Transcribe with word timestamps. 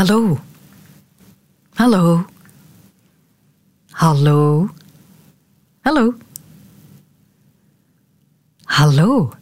Hallo. 0.00 0.38
Hallo. 1.74 2.24
Hallo. 3.90 4.68
Hallo. 5.80 6.14
Hallo. 8.64 9.32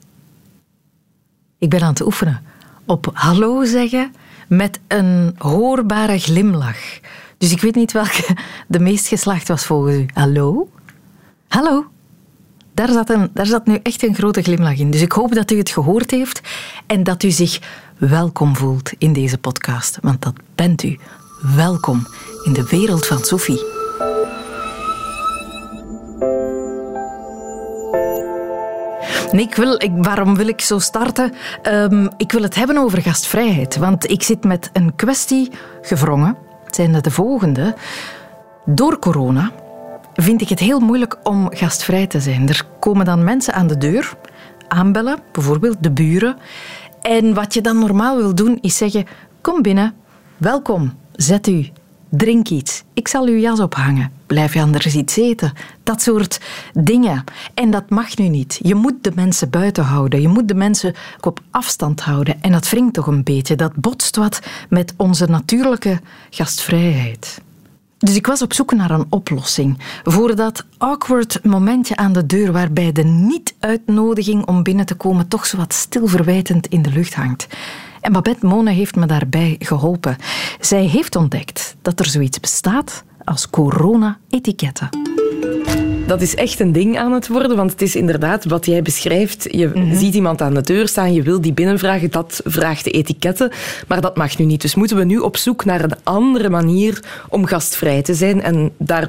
Ik 1.58 1.70
ben 1.70 1.82
aan 1.82 1.88
het 1.88 2.00
oefenen 2.00 2.42
op 2.86 3.10
hallo 3.12 3.64
zeggen 3.64 4.14
met 4.48 4.80
een 4.88 5.34
hoorbare 5.38 6.18
glimlach. 6.18 6.98
Dus 7.36 7.52
ik 7.52 7.60
weet 7.60 7.74
niet 7.74 7.92
welke 7.92 8.36
de 8.68 8.78
meest 8.78 9.06
geslaagd 9.06 9.48
was 9.48 9.66
volgens 9.66 9.96
u. 9.96 10.06
Hallo? 10.12 10.70
Hallo? 11.48 11.86
Daar 12.78 12.92
zat, 12.92 13.10
een, 13.10 13.30
daar 13.32 13.46
zat 13.46 13.66
nu 13.66 13.78
echt 13.82 14.02
een 14.02 14.14
grote 14.14 14.42
glimlach 14.42 14.78
in. 14.78 14.90
Dus 14.90 15.00
ik 15.00 15.12
hoop 15.12 15.34
dat 15.34 15.50
u 15.50 15.58
het 15.58 15.70
gehoord 15.70 16.10
heeft 16.10 16.40
en 16.86 17.02
dat 17.02 17.22
u 17.22 17.30
zich 17.30 17.60
welkom 17.96 18.56
voelt 18.56 18.92
in 18.98 19.12
deze 19.12 19.38
podcast. 19.38 19.98
Want 20.02 20.22
dat 20.22 20.32
bent 20.54 20.82
u. 20.82 20.98
Welkom 21.56 22.06
in 22.44 22.52
de 22.52 22.66
wereld 22.70 23.06
van 23.06 23.18
Sophie. 23.18 23.62
Nee, 29.32 29.44
ik 29.44 29.54
wil, 29.54 29.82
ik, 29.82 29.90
waarom 29.96 30.36
wil 30.36 30.48
ik 30.48 30.60
zo 30.60 30.78
starten? 30.78 31.32
Ehm, 31.62 32.08
ik 32.16 32.32
wil 32.32 32.42
het 32.42 32.54
hebben 32.54 32.78
over 32.78 33.02
gastvrijheid. 33.02 33.76
Want 33.76 34.10
ik 34.10 34.22
zit 34.22 34.44
met 34.44 34.70
een 34.72 34.94
kwestie 34.94 35.50
gevrongen. 35.82 36.36
Het 36.64 36.74
zijn 36.74 36.92
de 36.92 37.10
volgende. 37.10 37.74
Door 38.64 38.98
corona 38.98 39.52
vind 40.22 40.40
ik 40.40 40.48
het 40.48 40.58
heel 40.58 40.80
moeilijk 40.80 41.16
om 41.22 41.48
gastvrij 41.50 42.06
te 42.06 42.20
zijn. 42.20 42.48
Er 42.48 42.66
komen 42.80 43.04
dan 43.04 43.24
mensen 43.24 43.54
aan 43.54 43.66
de 43.66 43.78
deur, 43.78 44.16
aanbellen, 44.68 45.18
bijvoorbeeld 45.32 45.82
de 45.82 45.90
buren. 45.90 46.36
En 47.02 47.34
wat 47.34 47.54
je 47.54 47.60
dan 47.60 47.78
normaal 47.78 48.16
wil 48.16 48.34
doen, 48.34 48.58
is 48.60 48.76
zeggen: 48.76 49.06
Kom 49.40 49.62
binnen, 49.62 49.94
welkom, 50.36 50.94
zet 51.12 51.46
u, 51.46 51.68
drink 52.08 52.48
iets, 52.48 52.84
ik 52.92 53.08
zal 53.08 53.26
uw 53.26 53.38
jas 53.38 53.60
ophangen, 53.60 54.12
blijf 54.26 54.54
je 54.54 54.60
anders 54.60 54.96
iets 54.96 55.16
eten. 55.16 55.52
Dat 55.82 56.02
soort 56.02 56.40
dingen. 56.72 57.24
En 57.54 57.70
dat 57.70 57.90
mag 57.90 58.16
nu 58.16 58.28
niet. 58.28 58.58
Je 58.62 58.74
moet 58.74 59.04
de 59.04 59.12
mensen 59.14 59.50
buiten 59.50 59.84
houden, 59.84 60.20
je 60.20 60.28
moet 60.28 60.48
de 60.48 60.54
mensen 60.54 60.94
op 61.20 61.40
afstand 61.50 62.00
houden. 62.00 62.42
En 62.42 62.52
dat 62.52 62.70
wringt 62.70 62.94
toch 62.94 63.06
een 63.06 63.24
beetje, 63.24 63.56
dat 63.56 63.74
botst 63.74 64.16
wat 64.16 64.40
met 64.68 64.94
onze 64.96 65.26
natuurlijke 65.26 66.00
gastvrijheid. 66.30 67.40
Dus 67.98 68.16
ik 68.16 68.26
was 68.26 68.42
op 68.42 68.52
zoek 68.52 68.72
naar 68.72 68.90
een 68.90 69.06
oplossing 69.08 69.78
voor 70.04 70.36
dat 70.36 70.64
awkward 70.78 71.44
momentje 71.44 71.96
aan 71.96 72.12
de 72.12 72.26
deur 72.26 72.52
waarbij 72.52 72.92
de 72.92 73.02
niet-uitnodiging 73.02 74.46
om 74.46 74.62
binnen 74.62 74.86
te 74.86 74.94
komen 74.94 75.28
toch 75.28 75.46
zo 75.46 75.56
wat 75.56 75.72
stilverwijtend 75.72 76.66
in 76.66 76.82
de 76.82 76.90
lucht 76.90 77.14
hangt. 77.14 77.46
En 78.00 78.12
Babette 78.12 78.46
Mone 78.46 78.70
heeft 78.70 78.96
me 78.96 79.06
daarbij 79.06 79.56
geholpen. 79.58 80.16
Zij 80.60 80.84
heeft 80.84 81.16
ontdekt 81.16 81.76
dat 81.82 82.00
er 82.00 82.06
zoiets 82.06 82.40
bestaat 82.40 83.04
als 83.24 83.50
corona-etiketten 83.50 84.88
dat 86.08 86.20
is 86.20 86.34
echt 86.34 86.60
een 86.60 86.72
ding 86.72 86.98
aan 86.98 87.12
het 87.12 87.28
worden, 87.28 87.56
want 87.56 87.70
het 87.70 87.82
is 87.82 87.96
inderdaad 87.96 88.44
wat 88.44 88.66
jij 88.66 88.82
beschrijft. 88.82 89.46
Je 89.50 89.70
mhm. 89.74 89.96
ziet 89.96 90.14
iemand 90.14 90.40
aan 90.40 90.54
de 90.54 90.60
deur 90.60 90.88
staan, 90.88 91.12
je 91.12 91.22
wil 91.22 91.40
die 91.40 91.52
binnenvragen, 91.52 92.10
dat 92.10 92.40
vraagt 92.44 92.84
de 92.84 92.90
etiketten, 92.90 93.50
maar 93.86 94.00
dat 94.00 94.16
mag 94.16 94.38
nu 94.38 94.44
niet. 94.44 94.62
Dus 94.62 94.74
moeten 94.74 94.96
we 94.96 95.04
nu 95.04 95.18
op 95.18 95.36
zoek 95.36 95.64
naar 95.64 95.84
een 95.84 95.96
andere 96.02 96.48
manier 96.48 97.02
om 97.28 97.46
gastvrij 97.46 98.02
te 98.02 98.14
zijn 98.14 98.42
en 98.42 98.70
daar 98.78 99.08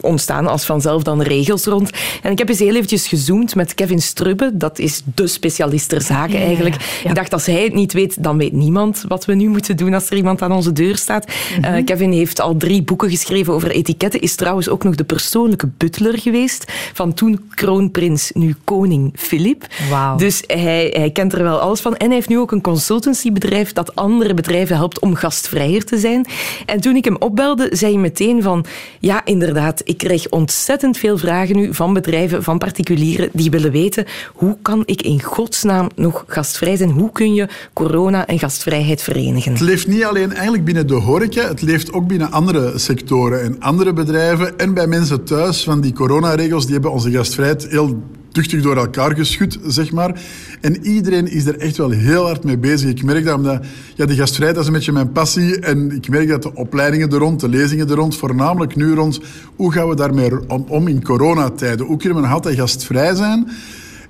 ontstaan 0.00 0.46
als 0.46 0.64
vanzelf 0.64 1.02
dan 1.02 1.22
regels 1.22 1.64
rond. 1.64 1.90
En 2.22 2.30
ik 2.30 2.38
heb 2.38 2.48
eens 2.48 2.58
heel 2.58 2.74
eventjes 2.74 3.08
gezoomd 3.08 3.54
met 3.54 3.74
Kevin 3.74 4.00
Strubbe. 4.00 4.50
Dat 4.54 4.78
is 4.78 5.02
de 5.14 5.26
specialist 5.26 5.88
ter 5.88 6.02
zaken 6.02 6.40
eigenlijk. 6.40 7.00
Ik 7.04 7.14
dacht, 7.14 7.32
als 7.32 7.46
hij 7.46 7.62
het 7.62 7.74
niet 7.74 7.92
weet, 7.92 8.22
dan 8.22 8.38
weet 8.38 8.52
niemand 8.52 9.04
wat 9.08 9.24
we 9.24 9.34
nu 9.34 9.48
moeten 9.48 9.76
doen 9.76 9.94
als 9.94 10.10
er 10.10 10.16
iemand 10.16 10.42
aan 10.42 10.52
onze 10.52 10.72
deur 10.72 10.96
staat. 10.96 11.26
Mhm. 11.26 11.64
Eh, 11.64 11.84
Kevin 11.84 12.12
heeft 12.12 12.40
al 12.40 12.56
drie 12.56 12.82
boeken 12.82 13.10
geschreven 13.10 13.52
over 13.52 13.70
etiketten. 13.70 14.20
Is 14.20 14.34
trouwens 14.34 14.68
ook 14.68 14.84
nog 14.84 14.94
de 14.94 15.04
persoonlijke 15.04 15.68
butler 15.76 16.18
geweest 16.18 16.72
van 16.92 17.14
toen 17.14 17.48
kroonprins, 17.54 18.30
nu 18.34 18.54
koning 18.64 19.12
Filip. 19.16 19.66
Wow. 19.90 20.18
Dus 20.18 20.42
hij, 20.46 20.94
hij 20.96 21.10
kent 21.10 21.32
er 21.32 21.42
wel 21.42 21.58
alles 21.58 21.80
van. 21.80 21.96
En 21.96 22.06
hij 22.06 22.14
heeft 22.14 22.28
nu 22.28 22.38
ook 22.38 22.52
een 22.52 22.60
consultancybedrijf 22.60 23.72
dat 23.72 23.94
andere 23.94 24.34
bedrijven 24.34 24.76
helpt 24.76 24.98
om 24.98 25.14
gastvrijer 25.14 25.84
te 25.84 25.98
zijn. 25.98 26.26
En 26.66 26.80
toen 26.80 26.96
ik 26.96 27.04
hem 27.04 27.16
opbelde, 27.18 27.68
zei 27.70 27.92
hij 27.92 28.00
meteen 28.00 28.42
van, 28.42 28.64
ja, 29.00 29.24
inderdaad, 29.24 29.65
ik 29.84 29.98
krijg 29.98 30.28
ontzettend 30.28 30.98
veel 30.98 31.18
vragen 31.18 31.56
nu 31.56 31.74
van 31.74 31.92
bedrijven, 31.92 32.42
van 32.42 32.58
particulieren, 32.58 33.28
die 33.32 33.50
willen 33.50 33.70
weten 33.70 34.06
hoe 34.34 34.56
kan 34.62 34.82
ik 34.84 35.02
in 35.02 35.22
godsnaam 35.22 35.88
nog 35.94 36.24
gastvrij 36.26 36.76
zijn? 36.76 36.90
Hoe 36.90 37.12
kun 37.12 37.34
je 37.34 37.48
corona 37.72 38.26
en 38.26 38.38
gastvrijheid 38.38 39.02
verenigen? 39.02 39.52
Het 39.52 39.60
leeft 39.60 39.86
niet 39.86 40.04
alleen 40.04 40.32
eigenlijk 40.32 40.64
binnen 40.64 40.86
de 40.86 40.94
horeca, 40.94 41.48
het 41.48 41.62
leeft 41.62 41.92
ook 41.92 42.06
binnen 42.06 42.30
andere 42.30 42.78
sectoren 42.78 43.42
en 43.42 43.60
andere 43.60 43.92
bedrijven 43.92 44.58
en 44.58 44.74
bij 44.74 44.86
mensen 44.86 45.24
thuis. 45.24 45.64
Van 45.64 45.80
die 45.80 45.92
coronaregels, 45.92 46.64
die 46.64 46.72
hebben 46.72 46.92
onze 46.92 47.10
gastvrijheid 47.10 47.66
heel 47.68 48.02
tuchtig 48.36 48.62
door 48.62 48.76
elkaar 48.76 49.14
geschud, 49.14 49.58
zeg 49.66 49.92
maar. 49.92 50.20
En 50.60 50.86
iedereen 50.86 51.26
is 51.26 51.46
er 51.46 51.58
echt 51.58 51.76
wel 51.76 51.90
heel 51.90 52.24
hard 52.24 52.44
mee 52.44 52.58
bezig. 52.58 52.90
Ik 52.90 53.02
merk 53.02 53.24
dat 53.24 53.36
omdat 53.36 53.64
ja, 53.94 54.06
de 54.06 54.14
gastvrijheid 54.14 54.60
is 54.60 54.66
een 54.66 54.72
beetje 54.72 54.92
mijn 54.92 55.12
passie. 55.12 55.60
En 55.60 55.90
ik 55.90 56.08
merk 56.08 56.28
dat 56.28 56.42
de 56.42 56.54
opleidingen 56.54 57.10
er 57.10 57.18
rond, 57.18 57.40
de 57.40 57.48
lezingen 57.48 57.88
er 57.88 57.94
rond, 57.94 58.16
voornamelijk 58.16 58.76
nu 58.76 58.94
rond 58.94 59.20
hoe 59.56 59.72
gaan 59.72 59.88
we 59.88 59.96
daarmee 59.96 60.48
om 60.48 60.88
in 60.88 61.02
coronatijden? 61.02 61.86
Hoe 61.86 61.96
kunnen 61.96 62.18
we 62.18 62.24
nog 62.24 62.34
altijd 62.34 62.56
gastvrij 62.56 63.14
zijn? 63.14 63.48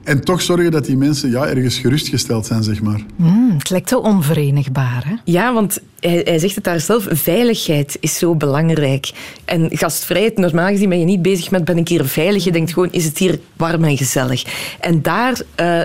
En 0.06 0.24
toch 0.24 0.42
zorgen 0.42 0.70
dat 0.70 0.84
die 0.84 0.96
mensen 0.96 1.30
ja, 1.30 1.46
ergens 1.46 1.78
gerustgesteld 1.78 2.46
zijn, 2.46 2.62
zeg 2.62 2.82
maar. 2.82 3.00
Mm, 3.16 3.54
het 3.58 3.70
lijkt 3.70 3.90
wel 3.90 4.00
onverenigbaar, 4.00 5.02
hè? 5.06 5.14
Ja, 5.24 5.54
want 5.54 5.78
hij, 6.00 6.20
hij, 6.24 6.38
zegt 6.38 6.54
het 6.54 6.64
daar 6.64 6.80
zelf, 6.80 7.06
veiligheid 7.10 7.96
is 8.00 8.18
zo 8.18 8.34
belangrijk. 8.34 9.12
En 9.44 9.68
gastvrijheid, 9.70 10.36
normaal 10.36 10.68
gezien 10.68 10.88
ben 10.88 10.98
je 10.98 11.04
niet 11.04 11.22
bezig 11.22 11.50
met 11.50 11.64
ben 11.64 11.76
ik 11.76 11.88
hier 11.88 12.04
veilig. 12.04 12.44
Je 12.44 12.52
denkt 12.52 12.72
gewoon, 12.72 12.92
is 12.92 13.04
het 13.04 13.18
hier 13.18 13.38
warm 13.56 13.84
en 13.84 13.96
gezellig? 13.96 14.44
En 14.80 15.02
daar 15.02 15.40
uh, 15.60 15.82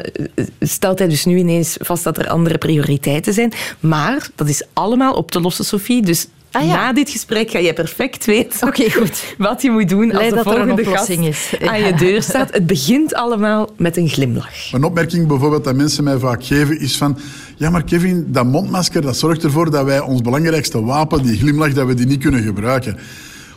stelt 0.60 1.00
hij 1.00 1.08
dus 1.08 1.26
nu 1.26 1.38
ineens 1.38 1.78
vast 1.80 2.04
dat 2.04 2.18
er 2.18 2.28
andere 2.28 2.58
prioriteiten 2.58 3.34
zijn. 3.34 3.54
Maar 3.80 4.30
dat 4.36 4.50
is 4.50 4.64
allemaal 4.74 5.14
op 5.14 5.32
te 5.32 5.42
lossen, 5.42 5.66
Sophie. 5.66 6.02
Dus 6.02 6.28
Ah, 6.52 6.68
Na 6.68 6.94
dit 6.94 7.10
gesprek 7.10 7.52
ga 7.52 7.60
je 7.60 7.74
perfect 7.74 8.26
weten 8.26 8.68
okay, 8.68 8.90
goed. 8.90 9.24
wat 9.38 9.62
je 9.62 9.72
moet 9.72 9.90
doen 9.90 10.12
als 10.12 10.30
de 10.30 10.44
volgende 10.44 10.86
gast 10.86 11.10
is. 11.10 11.54
aan 11.66 11.80
je 11.80 11.94
deur 11.94 12.22
staat. 12.22 12.54
Het 12.54 12.66
begint 12.66 13.14
allemaal 13.14 13.70
met 13.78 13.98
een 13.98 14.10
glimlach. 14.10 14.74
Een 14.74 14.84
opmerking 14.84 15.28
bijvoorbeeld 15.28 15.64
dat 15.64 15.76
mensen 15.76 16.04
mij 16.04 16.18
vaak 16.18 16.44
geven 16.44 16.80
is 16.80 16.98
van 16.98 17.18
ja, 17.58 17.70
maar 17.70 17.84
Kevin, 17.84 18.26
dat 18.28 18.46
mondmasker 18.46 19.02
dat 19.02 19.18
zorgt 19.18 19.44
ervoor 19.44 19.72
dat 19.72 19.86
wij 19.86 20.00
ons 20.00 20.22
belangrijkste 20.22 20.84
wapen, 20.84 21.24
die 21.24 21.38
glimlach, 21.38 21.74
dat 21.74 21.88
we 21.88 21.94
die 21.94 22.06
niet 22.06 22.22
kunnen 22.22 22.44
gebruiken. 22.44 22.98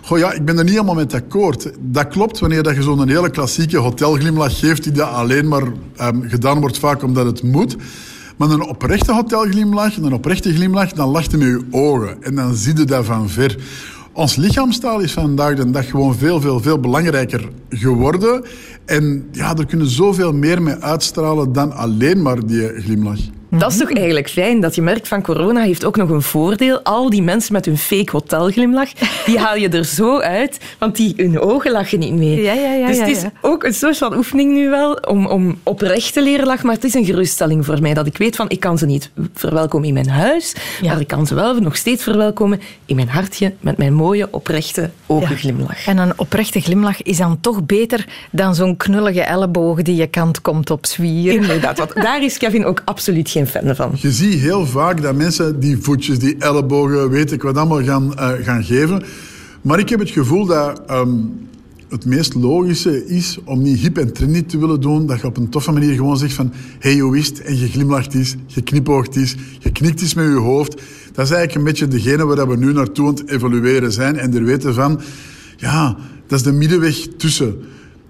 Goh 0.03 0.19
ja, 0.19 0.32
ik 0.32 0.44
ben 0.44 0.59
er 0.59 0.65
niet 0.65 0.72
helemaal 0.72 0.94
met 0.94 1.15
akkoord. 1.15 1.71
Dat 1.78 2.09
klopt 2.09 2.38
wanneer 2.38 2.62
dat 2.62 2.75
je 2.75 2.82
zo'n 2.82 3.09
hele 3.09 3.31
klassieke 3.31 3.76
hotelglimlach 3.76 4.59
geeft 4.59 4.82
die 4.82 4.93
dat 4.93 5.09
alleen 5.09 5.49
maar 5.49 5.62
um, 6.00 6.25
gedaan 6.28 6.61
wordt 6.61 6.78
vaak 6.78 7.03
omdat 7.03 7.26
het 7.26 7.43
moet. 7.43 7.76
Maar 8.36 8.50
een 8.50 8.68
oprechte 8.68 9.12
hotelglimlach, 9.12 9.96
een 9.96 10.12
oprechte 10.12 10.54
glimlach, 10.54 10.92
dan 10.92 11.08
lacht 11.08 11.30
je 11.30 11.36
met 11.36 11.46
je 11.46 11.62
ogen. 11.70 12.22
En 12.22 12.34
dan 12.34 12.54
zie 12.54 12.76
je 12.76 12.84
dat 12.84 13.04
van 13.04 13.28
ver. 13.28 13.56
Ons 14.12 14.36
lichaamstaal 14.36 15.00
is 15.00 15.12
vandaag 15.12 15.54
de 15.54 15.70
dag 15.70 15.88
gewoon 15.90 16.14
veel, 16.14 16.40
veel, 16.40 16.60
veel 16.60 16.80
belangrijker 16.80 17.48
geworden. 17.68 18.44
En 18.84 19.28
ja, 19.32 19.56
er 19.56 19.66
kunnen 19.66 19.86
zoveel 19.86 20.32
meer 20.32 20.62
mee 20.62 20.74
uitstralen 20.74 21.52
dan 21.52 21.72
alleen 21.72 22.22
maar 22.22 22.46
die 22.46 22.68
glimlach. 22.80 23.20
Dat 23.59 23.72
is 23.72 23.78
toch 23.78 23.92
eigenlijk 23.92 24.31
fijn 24.31 24.60
dat 24.60 24.75
je 24.75 24.82
merkt 24.82 25.09
van 25.09 25.22
corona 25.22 25.62
heeft 25.62 25.84
ook 25.84 25.97
nog 25.97 26.09
een 26.09 26.22
voordeel. 26.22 26.81
Al 26.82 27.10
die 27.10 27.22
mensen 27.22 27.53
met 27.53 27.65
hun 27.65 27.78
fake 27.78 28.10
hotelglimlach, 28.10 28.88
die 29.26 29.38
haal 29.38 29.56
je 29.56 29.69
er 29.69 29.84
zo 29.84 30.19
uit, 30.19 30.59
want 30.78 30.97
die, 30.97 31.12
hun 31.16 31.41
ogen 31.41 31.70
lachen 31.70 31.98
niet 31.98 32.12
meer. 32.12 32.43
Ja, 32.43 32.53
ja, 32.53 32.72
ja, 32.75 32.87
dus 32.87 32.98
het 32.98 33.09
is 33.09 33.25
ook 33.41 33.64
een 33.64 33.75
soort 33.75 33.98
van 33.98 34.16
oefening 34.16 34.53
nu 34.53 34.69
wel 34.69 34.93
om, 34.93 35.26
om 35.26 35.59
oprecht 35.62 36.12
te 36.12 36.22
leren 36.22 36.47
lachen, 36.47 36.66
maar 36.66 36.75
het 36.75 36.84
is 36.84 36.94
een 36.94 37.04
geruststelling 37.04 37.64
voor 37.64 37.81
mij 37.81 37.94
dat 37.94 38.06
ik 38.06 38.19
weet 38.19 38.37
van 38.37 38.48
ik 38.48 38.60
kan 38.60 38.78
ze 38.78 38.87
niet 38.87 39.10
verwelkomen 39.34 39.88
in 39.88 39.94
mijn 39.94 40.09
huis, 40.09 40.54
maar 40.82 41.00
ik 41.00 41.06
kan 41.06 41.26
ze 41.26 41.34
wel 41.34 41.54
nog 41.54 41.76
steeds 41.76 42.03
verwelkomen 42.03 42.61
in 42.87 42.96
mijn 42.96 43.08
hartje 43.08 43.52
met 43.61 43.76
mijn 43.76 43.94
mooie 43.94 44.28
oprechte 44.31 44.90
ogenglimlach. 45.06 45.87
En 45.87 45.99
een 45.99 46.12
oprechte 46.17 46.61
glimlach 46.61 47.02
is 47.02 47.17
dan 47.17 47.40
toch 47.40 47.67
beter 47.67 48.06
dan 48.31 48.55
zo'n 48.55 48.76
knullige 48.76 49.23
elleboog 49.23 49.82
die 49.82 49.96
je 49.96 50.06
kant 50.06 50.40
komt 50.40 50.70
op 50.70 50.87
zwieren. 50.87 51.40
Inderdaad, 51.40 51.78
want 51.78 51.94
daar 51.94 52.23
is 52.23 52.38
Kevin 52.38 52.64
ook 52.64 52.82
absoluut 52.84 53.31
geen 53.31 53.44
van. 53.46 53.93
Je 53.96 54.12
ziet 54.12 54.35
heel 54.35 54.67
vaak 54.67 55.02
dat 55.02 55.14
mensen 55.14 55.61
die 55.61 55.79
voetjes, 55.79 56.19
die 56.19 56.37
ellebogen, 56.38 57.11
weet 57.11 57.32
ik 57.32 57.43
wat 57.43 57.56
allemaal 57.56 57.82
gaan, 57.82 58.12
uh, 58.19 58.31
gaan 58.43 58.64
geven. 58.64 59.02
Maar 59.62 59.79
ik 59.79 59.88
heb 59.88 59.99
het 59.99 60.11
gevoel 60.11 60.46
dat 60.46 60.82
um, 60.91 61.32
het 61.88 62.06
meest 62.06 62.35
logische 62.35 63.06
is 63.06 63.38
om 63.44 63.62
niet 63.62 63.79
hip 63.79 63.99
en 63.99 64.12
trendy 64.12 64.43
te 64.43 64.58
willen 64.58 64.81
doen. 64.81 65.06
Dat 65.06 65.20
je 65.20 65.26
op 65.26 65.37
een 65.37 65.49
toffe 65.49 65.73
manier 65.73 65.94
gewoon 65.94 66.17
zegt 66.17 66.35
van... 66.35 66.52
hey, 66.79 66.99
hoe 66.99 67.19
is? 67.19 67.32
En 67.43 67.58
je 67.58 67.69
glimlacht 67.69 68.14
is, 68.14 68.35
je 68.46 68.62
knipoogt 68.62 69.17
is, 69.17 69.35
je 69.58 69.73
knikt 69.73 70.00
is 70.00 70.14
met 70.14 70.25
je 70.25 70.32
hoofd. 70.32 70.73
Dat 71.12 71.25
is 71.25 71.31
eigenlijk 71.31 71.55
een 71.55 71.64
beetje 71.64 71.88
degene 71.88 72.26
waar 72.26 72.49
we 72.49 72.56
nu 72.56 72.73
naartoe 72.73 73.08
aan 73.08 73.14
het 73.14 73.31
evolueren 73.31 73.93
zijn. 73.93 74.19
En 74.19 74.35
er 74.35 74.44
weten 74.44 74.75
van... 74.75 75.00
Ja, 75.56 75.97
dat 76.26 76.38
is 76.38 76.44
de 76.44 76.52
middenweg 76.52 77.06
tussen 77.17 77.56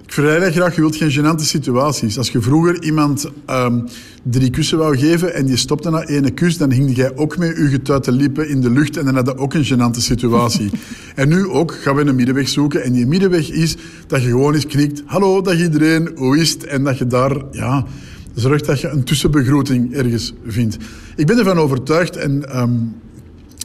Ik 0.06 0.12
verleid 0.12 0.40
dat 0.40 0.52
graag, 0.52 0.74
je 0.74 0.80
wilt 0.80 0.96
geen 0.96 1.12
gênante 1.12 1.44
situaties. 1.44 2.18
Als 2.18 2.30
je 2.30 2.40
vroeger 2.40 2.82
iemand 2.82 3.30
um, 3.50 3.84
drie 4.22 4.50
kussen 4.50 4.78
wou 4.78 4.98
geven 4.98 5.34
en 5.34 5.46
die 5.46 5.56
stopte 5.56 5.90
na 5.90 6.06
ene 6.06 6.30
kus, 6.30 6.56
dan 6.56 6.70
hing 6.70 6.96
jij 6.96 7.16
ook 7.16 7.36
met 7.38 7.56
je 7.56 7.68
getuite 7.68 8.12
lippen 8.12 8.48
in 8.48 8.60
de 8.60 8.70
lucht 8.70 8.96
en 8.96 9.04
dan 9.04 9.14
had 9.14 9.26
je 9.26 9.36
ook 9.36 9.54
een 9.54 9.64
gênante 9.64 9.98
situatie. 9.98 10.70
en 11.14 11.28
nu 11.28 11.46
ook 11.46 11.74
gaan 11.74 11.96
we 11.96 12.04
een 12.04 12.14
middenweg 12.14 12.48
zoeken 12.48 12.82
en 12.82 12.92
die 12.92 13.06
middenweg 13.06 13.50
is 13.50 13.76
dat 14.06 14.22
je 14.22 14.28
gewoon 14.28 14.54
eens 14.54 14.66
knikt, 14.66 15.02
hallo, 15.04 15.40
dag 15.40 15.58
iedereen, 15.58 16.10
hoe 16.14 16.38
is 16.38 16.50
het? 16.50 16.64
En 16.64 16.84
dat 16.84 16.98
je 16.98 17.06
daar, 17.06 17.42
ja, 17.50 17.86
zorgt 18.34 18.66
dat 18.66 18.80
je 18.80 18.88
een 18.88 19.04
tussenbegroeting 19.04 19.94
ergens 19.94 20.34
vindt. 20.46 20.76
Ik 21.16 21.26
ben 21.26 21.38
ervan 21.38 21.58
overtuigd 21.58 22.16
en 22.16 22.60
um, 22.60 22.94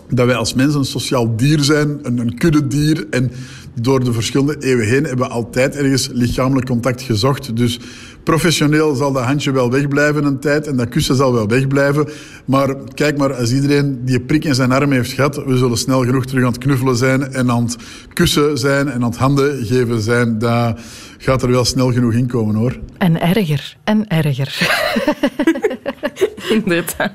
dat 0.10 0.26
wij 0.26 0.36
als 0.36 0.54
mensen 0.54 0.80
een 0.80 0.86
sociaal 0.86 1.36
dier 1.36 1.64
zijn, 1.64 2.00
een, 2.02 2.18
een 2.18 2.38
kuddedier. 2.38 3.08
En 3.10 3.32
door 3.82 4.04
de 4.04 4.14
verschillende 4.14 4.56
eeuwen 4.60 4.88
heen 4.88 5.04
hebben 5.04 5.28
we 5.28 5.34
altijd 5.34 5.76
ergens 5.76 6.10
lichamelijk 6.14 6.68
contact 6.68 7.02
gezocht. 7.02 7.56
Dus 7.56 7.80
professioneel 8.24 8.96
zal 8.96 9.12
dat 9.12 9.24
handje 9.24 9.52
wel 9.52 9.72
wegblijven 9.72 10.24
een 10.24 10.40
tijd 10.40 10.68
en 10.68 10.76
dat 10.76 10.90
kussen 10.90 11.16
zal 11.16 11.34
wel 11.34 11.48
wegblijven. 11.48 12.08
Maar 12.46 12.76
kijk 12.94 13.18
maar, 13.18 13.34
als 13.34 13.52
iedereen 13.52 14.00
die 14.06 14.20
prik 14.20 14.46
in 14.46 14.56
zijn 14.56 14.72
arm 14.72 14.92
heeft 14.92 15.12
gehad, 15.12 15.44
we 15.46 15.58
zullen 15.58 15.78
snel 15.78 16.04
genoeg 16.04 16.26
terug 16.26 16.44
aan 16.44 16.52
het 16.52 16.62
knuffelen 16.62 16.96
zijn 16.96 17.34
en 17.34 17.52
aan 17.52 17.64
het 17.64 17.76
kussen 18.14 18.58
zijn 18.58 18.88
en 18.88 19.04
aan 19.04 19.10
het 19.10 19.18
handen 19.18 19.66
geven 19.66 20.02
zijn. 20.02 20.40
Dat 20.40 20.80
gaat 21.22 21.42
er 21.42 21.52
wel 21.52 21.66
snel 21.66 21.92
genoeg 21.92 22.14
in 22.14 22.28
komen 22.28 22.56
hoor. 22.56 22.80
En 22.98 23.22
erger, 23.22 23.78
en 23.84 24.08
erger. 24.08 24.58
Inderdaad. 26.50 27.12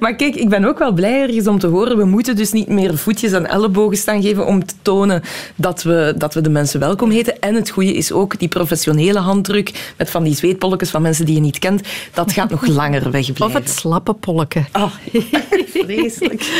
Maar 0.00 0.14
kijk, 0.14 0.34
ik 0.34 0.48
ben 0.48 0.64
ook 0.64 0.78
wel 0.78 0.92
blij 0.92 1.22
ergens 1.22 1.46
om 1.46 1.58
te 1.58 1.66
horen. 1.66 1.96
We 1.96 2.04
moeten 2.04 2.36
dus 2.36 2.52
niet 2.52 2.68
meer 2.68 2.98
voetjes 2.98 3.32
en 3.32 3.46
ellebogen 3.46 3.96
staan 3.96 4.22
geven 4.22 4.46
om 4.46 4.66
te 4.66 4.74
tonen 4.82 5.22
dat 5.54 5.82
we, 5.82 6.14
dat 6.16 6.34
we 6.34 6.40
de 6.40 6.50
mensen 6.50 6.80
welkom 6.80 7.10
heten. 7.10 7.40
En 7.40 7.54
het 7.54 7.70
goede 7.70 7.94
is 7.94 8.12
ook 8.12 8.38
die 8.38 8.48
professionele 8.48 9.18
handdruk 9.18 9.92
met 9.96 10.10
van 10.10 10.24
die 10.24 10.34
zweetpolletjes 10.34 10.90
van 10.90 11.02
mensen 11.02 11.26
die 11.26 11.34
je 11.34 11.40
niet 11.40 11.58
kent. 11.58 11.82
Dat 12.14 12.32
gaat 12.32 12.50
nog 12.50 12.66
langer 12.80 13.10
wegblijven. 13.10 13.46
Of 13.46 13.52
het 13.52 13.70
slappe 13.70 14.12
polken. 14.12 14.66
Oh, 14.72 14.92
vreselijk. 15.84 16.50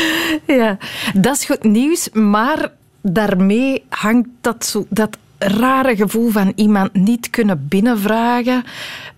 ja, 0.47 0.77
dat 1.13 1.35
is 1.35 1.45
goed 1.45 1.63
nieuws, 1.63 2.09
maar 2.13 2.71
daarmee 3.01 3.83
hangt 3.89 4.27
dat, 4.41 4.65
zo, 4.65 4.85
dat 4.89 5.17
rare 5.37 5.95
gevoel 5.95 6.29
van 6.29 6.51
iemand 6.55 6.93
niet 6.93 7.29
kunnen 7.29 7.65
binnenvragen, 7.67 8.63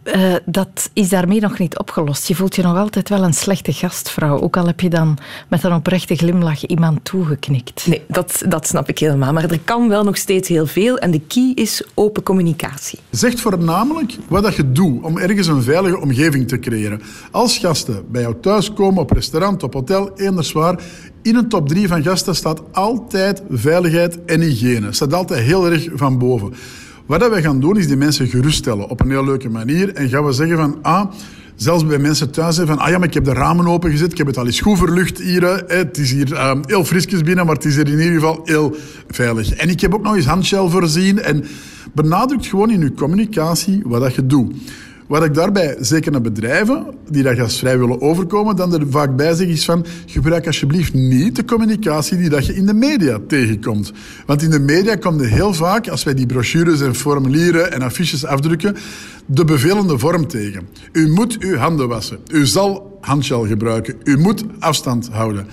uh, 0.03 0.35
dat 0.45 0.89
is 0.93 1.09
daarmee 1.09 1.41
nog 1.41 1.59
niet 1.59 1.77
opgelost. 1.77 2.27
Je 2.27 2.35
voelt 2.35 2.55
je 2.55 2.61
nog 2.61 2.77
altijd 2.77 3.09
wel 3.09 3.23
een 3.23 3.33
slechte 3.33 3.73
gastvrouw, 3.73 4.39
ook 4.39 4.57
al 4.57 4.65
heb 4.65 4.79
je 4.79 4.89
dan 4.89 5.17
met 5.47 5.63
een 5.63 5.73
oprechte 5.73 6.15
glimlach 6.15 6.65
iemand 6.65 7.05
toegeknikt. 7.05 7.87
Nee, 7.87 8.01
dat, 8.07 8.41
dat 8.47 8.67
snap 8.67 8.89
ik 8.89 8.99
helemaal. 8.99 9.33
Maar 9.33 9.43
er 9.43 9.59
kan 9.63 9.89
wel 9.89 10.03
nog 10.03 10.17
steeds 10.17 10.47
heel 10.47 10.65
veel 10.65 10.97
en 10.97 11.11
de 11.11 11.21
key 11.21 11.51
is 11.55 11.83
open 11.93 12.23
communicatie. 12.23 12.99
Zeg 13.09 13.39
voornamelijk 13.39 14.17
wat 14.27 14.43
dat 14.43 14.55
je 14.55 14.71
doet 14.71 15.03
om 15.03 15.17
ergens 15.17 15.47
een 15.47 15.63
veilige 15.63 15.99
omgeving 15.99 16.47
te 16.47 16.59
creëren. 16.59 17.01
Als 17.31 17.57
gasten 17.57 18.05
bij 18.11 18.21
jou 18.21 18.35
thuis 18.41 18.73
komen, 18.73 19.01
op 19.01 19.11
restaurant, 19.11 19.63
op 19.63 19.73
hotel, 19.73 20.11
eenders 20.15 20.51
waar, 20.51 20.79
in 21.21 21.35
een 21.35 21.49
top 21.49 21.67
3 21.67 21.87
van 21.87 22.03
gasten 22.03 22.35
staat 22.35 22.61
altijd 22.71 23.43
veiligheid 23.49 24.25
en 24.25 24.41
hygiëne. 24.41 24.91
Staat 24.91 25.13
altijd 25.13 25.43
heel 25.45 25.71
erg 25.71 25.87
van 25.93 26.17
boven. 26.17 26.53
Wat 27.05 27.29
wij 27.29 27.41
gaan 27.41 27.59
doen, 27.59 27.77
is 27.77 27.87
die 27.87 27.97
mensen 27.97 28.27
geruststellen 28.27 28.89
op 28.89 28.99
een 28.99 29.09
heel 29.09 29.25
leuke 29.25 29.49
manier. 29.49 29.93
En 29.93 30.09
gaan 30.09 30.25
we 30.25 30.31
zeggen 30.31 30.57
van, 30.57 30.77
ah, 30.81 31.11
zelfs 31.55 31.85
bij 31.85 31.97
mensen 31.97 32.31
thuis 32.31 32.55
van, 32.55 32.77
ah 32.77 32.89
ja, 32.89 32.97
maar 32.97 33.07
ik 33.07 33.13
heb 33.13 33.25
de 33.25 33.33
ramen 33.33 33.67
opengezet, 33.67 34.11
ik 34.11 34.17
heb 34.17 34.27
het 34.27 34.37
al 34.37 34.45
eens 34.45 34.61
goed 34.61 34.77
verlucht 34.77 35.19
hier. 35.19 35.63
Het 35.67 35.97
is 35.97 36.11
hier 36.11 36.49
um, 36.49 36.61
heel 36.65 36.85
frisjes 36.85 37.21
binnen, 37.21 37.45
maar 37.45 37.55
het 37.55 37.65
is 37.65 37.75
hier 37.75 37.87
in 37.87 37.99
ieder 37.99 38.13
geval 38.13 38.41
heel 38.43 38.75
veilig. 39.07 39.53
En 39.53 39.69
ik 39.69 39.81
heb 39.81 39.93
ook 39.93 40.03
nog 40.03 40.15
eens 40.15 40.25
handshell 40.25 40.69
voorzien. 40.69 41.21
En 41.21 41.45
benadrukt 41.93 42.45
gewoon 42.45 42.71
in 42.71 42.81
uw 42.81 42.93
communicatie 42.93 43.81
wat 43.85 44.01
dat 44.01 44.15
je 44.15 44.25
doet. 44.25 44.53
Wat 45.09 45.23
ik 45.23 45.33
daarbij, 45.33 45.75
zeker 45.79 46.11
naar 46.11 46.21
bedrijven 46.21 46.85
die 47.09 47.23
dat 47.23 47.37
gastvrij 47.37 47.79
willen 47.79 48.01
overkomen, 48.01 48.55
dan 48.55 48.73
er 48.73 48.85
vaak 48.89 49.15
bij 49.15 49.33
zeg 49.33 49.47
is 49.47 49.65
van 49.65 49.85
gebruik 50.05 50.45
alsjeblieft 50.45 50.93
niet 50.93 51.35
de 51.35 51.45
communicatie 51.45 52.17
die 52.17 52.29
dat 52.29 52.45
je 52.45 52.55
in 52.55 52.65
de 52.65 52.73
media 52.73 53.19
tegenkomt. 53.27 53.91
Want 54.25 54.41
in 54.41 54.49
de 54.49 54.59
media 54.59 54.95
komt 54.95 55.21
er 55.21 55.27
heel 55.27 55.53
vaak, 55.53 55.87
als 55.87 56.03
wij 56.03 56.13
die 56.13 56.25
brochures 56.25 56.81
en 56.81 56.95
formulieren 56.95 57.71
en 57.71 57.81
affiches 57.81 58.25
afdrukken, 58.25 58.75
de 59.25 59.45
bevelende 59.45 59.99
vorm 59.99 60.27
tegen. 60.27 60.67
U 60.91 61.09
moet 61.09 61.37
uw 61.39 61.55
handen 61.55 61.87
wassen. 61.87 62.19
U 62.31 62.45
zal 62.45 62.97
handgel 63.01 63.47
gebruiken. 63.47 63.95
U 64.03 64.17
moet 64.17 64.43
afstand 64.59 65.09
houden. 65.11 65.47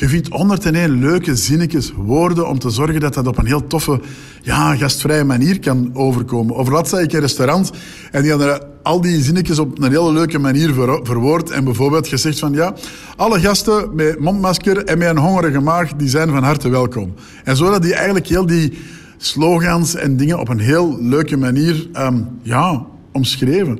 Je 0.00 0.08
vindt 0.08 0.28
101 0.28 0.98
leuke 0.98 1.36
zinnetjes, 1.36 1.92
woorden 1.96 2.48
om 2.48 2.58
te 2.58 2.70
zorgen 2.70 3.00
dat 3.00 3.14
dat 3.14 3.26
op 3.26 3.38
een 3.38 3.46
heel 3.46 3.66
toffe, 3.66 4.00
ja, 4.42 4.76
gastvrije 4.76 5.24
manier 5.24 5.58
kan 5.58 5.90
overkomen. 5.94 6.56
Overlaat 6.56 6.88
zei 6.88 7.02
ik 7.02 7.10
in 7.10 7.16
een 7.16 7.22
restaurant 7.22 7.70
en 8.10 8.22
die 8.22 8.30
hadden 8.30 8.62
al 8.82 9.00
die 9.00 9.22
zinnetjes 9.22 9.58
op 9.58 9.78
een 9.78 9.90
hele 9.90 10.12
leuke 10.12 10.38
manier 10.38 10.72
verwoord. 11.02 11.50
En 11.50 11.64
bijvoorbeeld 11.64 12.08
gezegd 12.08 12.38
van, 12.38 12.52
ja, 12.52 12.74
alle 13.16 13.40
gasten 13.40 13.94
met 13.94 14.20
mondmasker 14.20 14.84
en 14.84 14.98
met 14.98 15.08
een 15.08 15.18
hongerige 15.18 15.60
maag, 15.60 15.92
die 15.92 16.08
zijn 16.08 16.28
van 16.28 16.42
harte 16.42 16.68
welkom. 16.68 17.14
En 17.44 17.56
zo 17.56 17.70
dat 17.70 17.82
die 17.82 17.94
eigenlijk 17.94 18.26
heel 18.26 18.46
die 18.46 18.78
slogans 19.16 19.94
en 19.94 20.16
dingen 20.16 20.38
op 20.38 20.48
een 20.48 20.60
heel 20.60 20.98
leuke 21.00 21.36
manier, 21.36 21.88
um, 21.98 22.28
ja, 22.42 22.86
omschreven. 23.12 23.78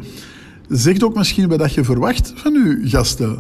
Zegt 0.69 1.02
ook 1.02 1.14
misschien 1.14 1.49
wat 1.49 1.75
je 1.75 1.84
verwacht 1.84 2.32
van 2.37 2.55
uw 2.55 2.88
gasten 2.88 3.38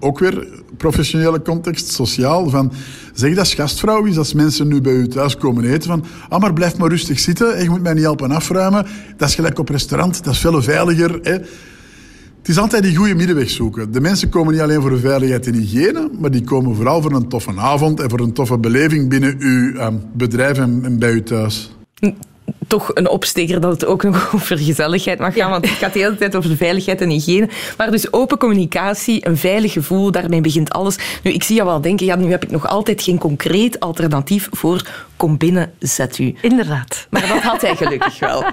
ook 0.00 0.18
weer 0.18 0.61
professionele 0.76 1.42
context, 1.42 1.88
sociaal. 1.92 2.48
Van, 2.48 2.72
zeg 3.14 3.34
dat 3.34 3.48
gastvrouw 3.48 4.04
is 4.04 4.18
als 4.18 4.32
mensen 4.32 4.68
nu 4.68 4.80
bij 4.80 4.92
u 4.92 5.08
thuis 5.08 5.36
komen 5.36 5.64
eten. 5.64 5.88
Van, 5.88 6.04
ah, 6.28 6.40
maar 6.40 6.52
blijf 6.52 6.76
maar 6.76 6.88
rustig 6.88 7.18
zitten. 7.18 7.62
Je 7.62 7.70
moet 7.70 7.82
mij 7.82 7.94
niet 7.94 8.02
helpen 8.02 8.30
afruimen. 8.30 8.86
Dat 9.16 9.28
is 9.28 9.34
gelijk 9.34 9.58
op 9.58 9.68
restaurant. 9.68 10.24
Dat 10.24 10.32
is 10.34 10.40
veel 10.40 10.62
veiliger. 10.62 11.18
Hè. 11.22 11.32
Het 11.32 12.50
is 12.50 12.58
altijd 12.58 12.82
die 12.82 12.96
goede 12.96 13.14
middenweg 13.14 13.50
zoeken. 13.50 13.92
De 13.92 14.00
mensen 14.00 14.28
komen 14.28 14.52
niet 14.52 14.62
alleen 14.62 14.80
voor 14.80 14.90
de 14.90 14.98
veiligheid 14.98 15.46
en 15.46 15.54
hygiëne, 15.54 16.10
maar 16.20 16.30
die 16.30 16.44
komen 16.44 16.76
vooral 16.76 17.02
voor 17.02 17.12
een 17.12 17.28
toffe 17.28 17.52
avond 17.56 18.00
en 18.00 18.10
voor 18.10 18.20
een 18.20 18.32
toffe 18.32 18.58
beleving 18.58 19.08
binnen 19.08 19.36
uw 19.38 19.80
um, 19.80 20.02
bedrijf 20.12 20.58
en, 20.58 20.80
en 20.84 20.98
bij 20.98 21.12
u 21.12 21.22
thuis 21.22 21.72
toch 22.72 22.90
een 22.94 23.08
opsteker 23.08 23.60
dat 23.60 23.72
het 23.72 23.84
ook 23.84 24.02
nog 24.02 24.30
over 24.34 24.58
gezelligheid 24.58 25.18
mag 25.18 25.34
gaan, 25.34 25.50
want 25.50 25.68
het 25.68 25.78
gaat 25.78 25.92
de 25.92 25.98
hele 25.98 26.16
tijd 26.16 26.36
over 26.36 26.56
veiligheid 26.56 27.00
en 27.00 27.08
hygiëne. 27.08 27.48
Maar 27.76 27.90
dus 27.90 28.12
open 28.12 28.38
communicatie, 28.38 29.26
een 29.26 29.36
veilig 29.36 29.72
gevoel, 29.72 30.10
daarmee 30.10 30.40
begint 30.40 30.70
alles. 30.70 30.98
Nu, 31.22 31.32
ik 31.32 31.42
zie 31.42 31.56
jou 31.56 31.68
wel 31.68 31.80
denken, 31.80 32.06
ja, 32.06 32.16
nu 32.16 32.30
heb 32.30 32.42
ik 32.42 32.50
nog 32.50 32.68
altijd 32.68 33.02
geen 33.02 33.18
concreet 33.18 33.80
alternatief 33.80 34.48
voor 34.50 34.86
kom 35.16 35.36
binnen, 35.36 35.72
zet 35.78 36.18
u. 36.18 36.34
Inderdaad. 36.40 37.06
Maar 37.10 37.28
dat 37.28 37.42
had 37.42 37.60
hij 37.60 37.76
gelukkig 37.76 38.18
wel. 38.18 38.44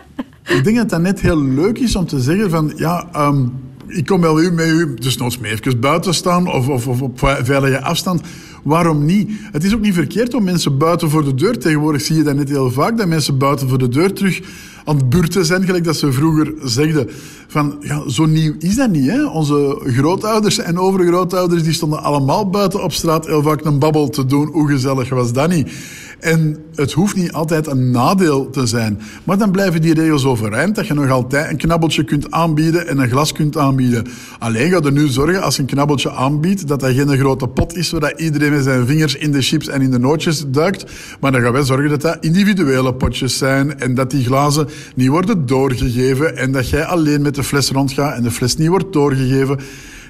Ik 0.58 0.64
denk 0.64 0.78
dat 0.78 0.90
dat 0.90 1.02
net 1.02 1.22
heel 1.22 1.44
leuk 1.44 1.80
is 1.80 1.96
om 1.96 2.06
te 2.06 2.20
zeggen 2.20 2.50
van, 2.50 2.74
ja... 2.76 3.10
Um, 3.16 3.68
ik 3.90 4.06
kom 4.06 4.22
wel 4.22 4.52
met 4.52 4.68
u, 4.68 4.94
dus 4.94 5.18
nog 5.18 5.36
eens 5.36 5.52
even 5.62 5.80
buiten 5.80 6.14
staan 6.14 6.48
of, 6.48 6.68
of, 6.68 6.88
of 6.88 7.02
op 7.02 7.20
veilige 7.20 7.82
afstand. 7.82 8.22
Waarom 8.64 9.06
niet? 9.06 9.32
Het 9.52 9.64
is 9.64 9.74
ook 9.74 9.82
niet 9.82 9.94
verkeerd 9.94 10.34
om 10.34 10.44
mensen 10.44 10.78
buiten 10.78 11.10
voor 11.10 11.24
de 11.24 11.36
deur. 11.36 11.60
Tegenwoordig 11.60 12.02
zie 12.02 12.16
je 12.16 12.24
dat 12.24 12.36
net 12.36 12.50
heel 12.50 12.72
vaak, 12.72 12.98
dat 12.98 13.08
mensen 13.08 13.38
buiten 13.38 13.70
voor 13.70 13.78
de 13.78 13.90
deur 13.90 14.14
terug 14.14 14.42
aan 14.86 14.96
het 14.96 15.10
buurten 15.10 15.46
zijn, 15.46 15.64
gelijk 15.64 15.84
dat 15.84 15.98
ze 15.98 16.12
vroeger 16.12 16.54
zegden. 16.64 17.10
Van, 17.52 17.76
ja, 17.80 18.10
zo 18.10 18.26
nieuw 18.26 18.54
is 18.60 18.76
dat 18.76 18.90
niet. 18.90 19.10
Hè? 19.10 19.26
Onze 19.26 19.82
grootouders 19.84 20.58
en 20.58 20.80
overgrootouders 20.80 21.64
die 21.64 21.74
stonden 21.74 22.04
allemaal 22.04 22.50
buiten 22.50 22.84
op 22.84 22.94
straat 22.94 23.26
heel 23.26 23.42
vaak 23.42 23.66
een 23.66 23.80
babbel 23.80 24.10
te 24.10 24.26
doen. 24.26 24.48
Hoe 24.48 24.68
gezellig 24.68 25.10
was 25.10 25.34
dat 25.34 25.50
niet? 25.50 25.72
En 26.20 26.58
het 26.76 26.92
hoeft 26.92 27.16
niet 27.16 27.32
altijd 27.32 27.68
een 27.68 27.92
nadeel 27.92 28.50
te 28.50 28.66
zijn. 28.66 29.02
Maar 29.24 29.38
dan 29.38 29.52
blijven 29.52 29.82
die 29.82 29.94
regels 29.94 30.26
overeind 30.26 30.76
dat 30.76 30.88
je 30.88 30.94
nog 30.94 31.10
altijd 31.10 31.50
een 31.50 31.58
knabbeltje 31.58 32.04
kunt 32.04 32.32
aanbieden 32.32 32.88
en 32.88 32.98
een 32.98 33.10
glas 33.10 33.32
kunt 33.32 33.58
aanbieden. 33.58 34.08
Alleen 34.40 34.72
ga 34.72 34.80
er 34.80 34.92
nu 34.92 35.08
zorgen, 35.08 35.42
als 35.42 35.56
je 35.56 35.62
een 35.62 35.68
knabbeltje 35.68 36.12
aanbiedt, 36.12 36.68
dat 36.68 36.80
dat 36.80 36.92
geen 36.92 37.18
grote 37.18 37.48
pot 37.48 37.76
is 37.76 37.92
waar 37.92 38.18
iedereen 38.18 38.52
met 38.52 38.64
zijn 38.64 38.86
vingers 38.86 39.16
in 39.16 39.32
de 39.32 39.42
chips 39.42 39.68
en 39.68 39.82
in 39.82 39.92
de 39.92 40.00
nootjes 40.00 40.46
duikt. 40.48 40.92
Maar 41.20 41.32
dan 41.32 41.42
gaan 41.42 41.52
wij 41.52 41.64
zorgen 41.64 41.90
dat 41.90 42.02
dat 42.02 42.18
individuele 42.22 42.94
potjes 42.94 43.38
zijn 43.38 43.80
en 43.80 43.94
dat 43.96 44.12
die 44.12 44.24
glazen 44.24 44.68
niet 44.96 45.10
worden 45.10 45.46
doorgegeven 45.46 46.38
en 46.38 46.52
dat 46.52 46.70
jij 46.70 46.86
alleen 46.86 47.22
met 47.22 47.36
fles 47.44 47.70
rondgaat 47.70 48.16
en 48.16 48.24
de 48.24 48.32
fles 48.32 48.56
niet 48.56 48.68
wordt 48.68 48.94
doorgegeven. 48.94 49.60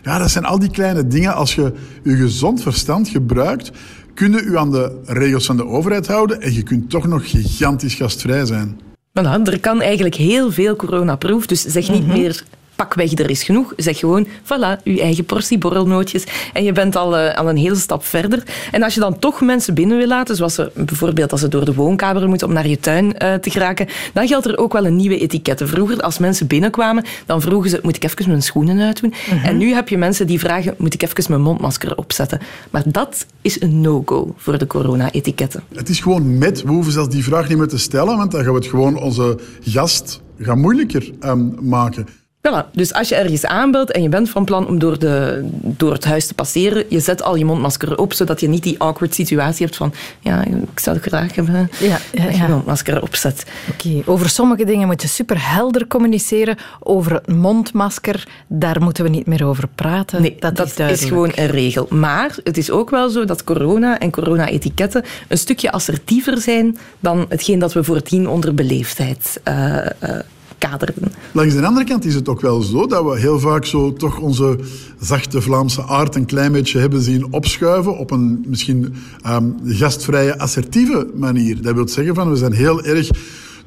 Ja, 0.04 0.18
dat 0.18 0.32
zijn 0.32 0.46
al 0.46 0.60
die 0.60 0.72
kleine 0.72 1.08
dingen. 1.08 1.34
Als 1.34 1.56
je 1.56 1.74
je 2.04 2.16
gezond 2.16 2.62
verstand 2.62 3.08
gebruikt, 3.08 3.72
kunnen 4.14 4.48
u 4.48 4.58
aan 4.58 4.72
de 4.72 5.02
regels 5.06 5.46
van 5.46 5.58
de 5.58 5.66
overheid 5.66 6.08
houden 6.08 6.42
en 6.42 6.54
je 6.54 6.64
kunt 6.64 6.90
toch 6.90 7.08
nog 7.08 7.30
gigantisch 7.30 7.94
gastvrij 7.94 8.46
zijn. 8.46 8.80
Voilà, 9.20 9.44
er 9.44 9.60
kan 9.60 9.82
eigenlijk 9.82 10.16
heel 10.16 10.52
veel 10.52 10.76
coronaproof, 10.76 11.46
dus 11.48 11.62
zeg 11.62 11.90
niet 11.90 12.06
mhm. 12.08 12.18
meer 12.18 12.44
pak 12.80 12.94
weg, 12.94 13.12
er 13.12 13.30
is 13.30 13.44
genoeg. 13.44 13.74
Zeg 13.78 14.00
gewoon, 14.00 14.28
voilà, 14.44 14.84
uw 14.84 14.98
eigen 14.98 15.26
portie 15.26 15.58
borrelnootjes. 15.58 16.24
En 16.54 16.64
je 16.64 16.72
bent 16.72 16.96
al, 16.96 17.20
uh, 17.20 17.36
al 17.36 17.50
een 17.50 17.58
hele 17.58 17.76
stap 17.76 18.06
verder. 18.06 18.44
En 18.72 18.84
als 18.84 18.94
je 18.94 19.00
dan 19.00 19.20
toch 19.20 19.42
mensen 19.42 19.74
binnen 19.74 19.98
wil 19.98 20.08
laten, 20.08 20.36
zoals 20.36 20.54
ze, 20.54 20.72
bijvoorbeeld 20.76 21.32
als 21.32 21.42
ze 21.42 21.48
door 21.48 21.66
de 21.66 21.74
woonkamer 21.74 22.28
moeten 22.28 22.48
om 22.48 22.54
naar 22.54 22.68
je 22.68 22.80
tuin 22.80 23.06
uh, 23.06 23.34
te 23.34 23.50
geraken, 23.50 23.88
dan 24.14 24.28
geldt 24.28 24.46
er 24.46 24.58
ook 24.58 24.74
wel 24.74 24.86
een 24.86 24.96
nieuwe 24.96 25.20
etiketten. 25.20 25.68
Vroeger, 25.68 26.02
als 26.02 26.18
mensen 26.18 26.48
binnenkwamen, 26.48 27.04
dan 27.26 27.42
vroegen 27.42 27.70
ze, 27.70 27.80
moet 27.82 27.96
ik 27.96 28.04
even 28.04 28.28
mijn 28.28 28.42
schoenen 28.42 28.80
uitdoen? 28.80 29.14
Mm 29.32 29.44
En 29.44 29.58
nu 29.58 29.74
heb 29.74 29.90
je 29.90 29.98
mensen 29.98 30.28
die 30.28 30.40
vragen, 30.40 30.76
moet 30.78 30.94
ik 30.94 31.02
even 31.02 31.24
mijn 31.28 31.42
mondmasker 31.42 31.98
opzetten? 31.98 32.40
Maar 32.70 32.84
dat 32.86 33.26
is 33.42 33.62
een 33.62 33.82
no-go 33.82 34.34
voor 34.38 34.58
de 34.58 34.68
corona-etiketten. 34.68 35.64
Het 35.74 35.90
is 35.90 36.00
gewoon 36.00 36.38
met, 36.38 36.62
we 36.62 36.72
hoeven 36.72 36.92
zelfs 36.92 37.10
die 37.10 37.24
vraag 37.24 37.50
niet 37.50 37.58
meer 37.58 37.68
te 37.68 37.78
stellen, 37.78 38.18
want 38.18 38.32
dan 38.32 38.44
gaan 38.44 38.54
we 38.54 38.60
het 38.60 38.68
gewoon 38.68 38.98
onze 38.98 39.40
gast 39.62 40.22
gaan 40.40 40.60
moeilijker 40.60 41.12
um, 41.20 41.56
maken. 41.62 42.08
Voilà. 42.42 42.72
Dus 42.72 42.94
als 42.94 43.10
je 43.10 43.16
ergens 43.16 43.46
aanbelt 43.46 43.92
en 43.92 44.02
je 44.02 44.10
bent 44.10 44.30
van 44.30 44.46
plan 44.46 44.68
om 44.68 44.80
door, 44.80 45.00
de, 45.00 45.46
door 45.62 45.94
het 45.94 46.06
huis 46.06 46.28
te 46.28 46.34
passeren, 46.34 46.86
je 46.90 47.00
zet 47.00 47.24
al 47.24 47.36
je 47.36 47.46
mondmasker 47.46 47.98
op, 47.98 48.14
zodat 48.14 48.40
je 48.40 48.48
niet 48.48 48.64
die 48.64 48.80
awkward 48.80 49.14
situatie 49.14 49.66
hebt 49.66 49.78
van 49.78 49.94
ja, 50.20 50.46
ik 50.46 50.80
zou 50.80 50.96
het 50.96 51.06
graag 51.06 51.36
hebben 51.36 51.70
ja, 51.80 52.00
ja, 52.12 52.26
dat 52.26 52.36
je 52.36 52.48
mondmasker 52.48 53.02
opzet. 53.02 53.46
Oké, 53.72 54.02
over 54.06 54.30
sommige 54.30 54.66
dingen 54.66 54.88
moet 54.88 55.02
je 55.02 55.08
super 55.08 55.52
helder 55.52 55.88
communiceren. 55.88 56.58
Over 56.80 57.14
het 57.14 57.28
mondmasker, 57.28 58.28
daar 58.48 58.82
moeten 58.82 59.04
we 59.04 59.10
niet 59.10 59.26
meer 59.26 59.46
over 59.46 59.68
praten. 59.76 60.22
Nee, 60.22 60.36
dat, 60.40 60.60
is, 60.60 60.76
is, 60.76 61.04
gewoon 61.06 61.32
een 61.36 61.48
regel. 61.48 61.88
Maar 61.90 62.38
het 62.44 62.58
is 62.58 62.72
ook 62.72 62.90
wel 62.90 63.10
zo 63.10 63.26
dat 63.26 63.44
corona 63.44 64.00
en 64.00 64.12
corona-etiketten 64.12 65.04
een 65.28 65.38
stukje 65.38 65.72
assertiever 65.72 66.38
zijn 66.38 66.78
dan 67.00 67.26
hetgeen 67.30 67.60
dat 67.60 67.74
we 67.74 67.84
voordien 67.84 68.30
onder 68.30 68.54
beleefdheid 68.54 69.42
uh, 69.48 69.76
uh, 70.04 70.10
kaderden. 70.60 71.12
Langs 71.32 71.56
de 71.56 71.66
andere 71.66 71.86
kant 71.86 72.06
is 72.06 72.16
het 72.16 72.30
ook 72.30 72.42
wel 72.42 72.62
zo 72.62 72.88
dat 72.88 73.04
we 73.04 73.20
heel 73.20 73.40
vaak 73.40 73.66
zo 73.66 73.94
toch 73.94 74.20
onze 74.20 74.60
zachte 75.00 75.42
Vlaamse 75.42 75.84
aard 75.84 76.16
een 76.16 76.26
klein 76.26 76.52
beetje 76.52 76.80
hebben 76.80 77.02
zien 77.02 77.34
opschuiven 77.34 77.98
op 77.98 78.12
een 78.12 78.46
misschien 78.48 78.94
um, 79.28 79.56
gastvrije, 79.66 80.40
assertieve 80.40 81.08
manier. 81.16 81.62
Dat 81.62 81.76
wil 81.76 81.88
zeggen 81.88 82.16
van 82.16 82.30
we 82.30 82.36
zijn 82.36 82.54
heel 82.54 82.84
erg 82.84 83.10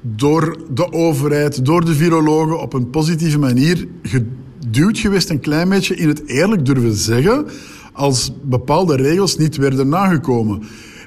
door 0.01 0.57
de 0.75 0.93
overheid, 0.93 1.65
door 1.65 1.85
de 1.85 1.95
virologen 1.95 2.61
op 2.61 2.73
een 2.73 2.91
positieve 2.91 3.39
manier 3.39 3.89
geduwd 4.03 4.99
geweest 4.99 5.31
een 5.31 5.41
klein 5.41 5.69
beetje 5.69 5.97
in 5.97 6.09
het 6.09 6.23
eerlijk 6.27 6.67
durven 6.67 6.95
zeggen 6.95 7.47
als 7.93 8.33
bepaalde 8.43 8.97
regels 8.97 9.37
niet 9.37 9.57
werden 9.57 9.89
nagekomen. 9.89 10.63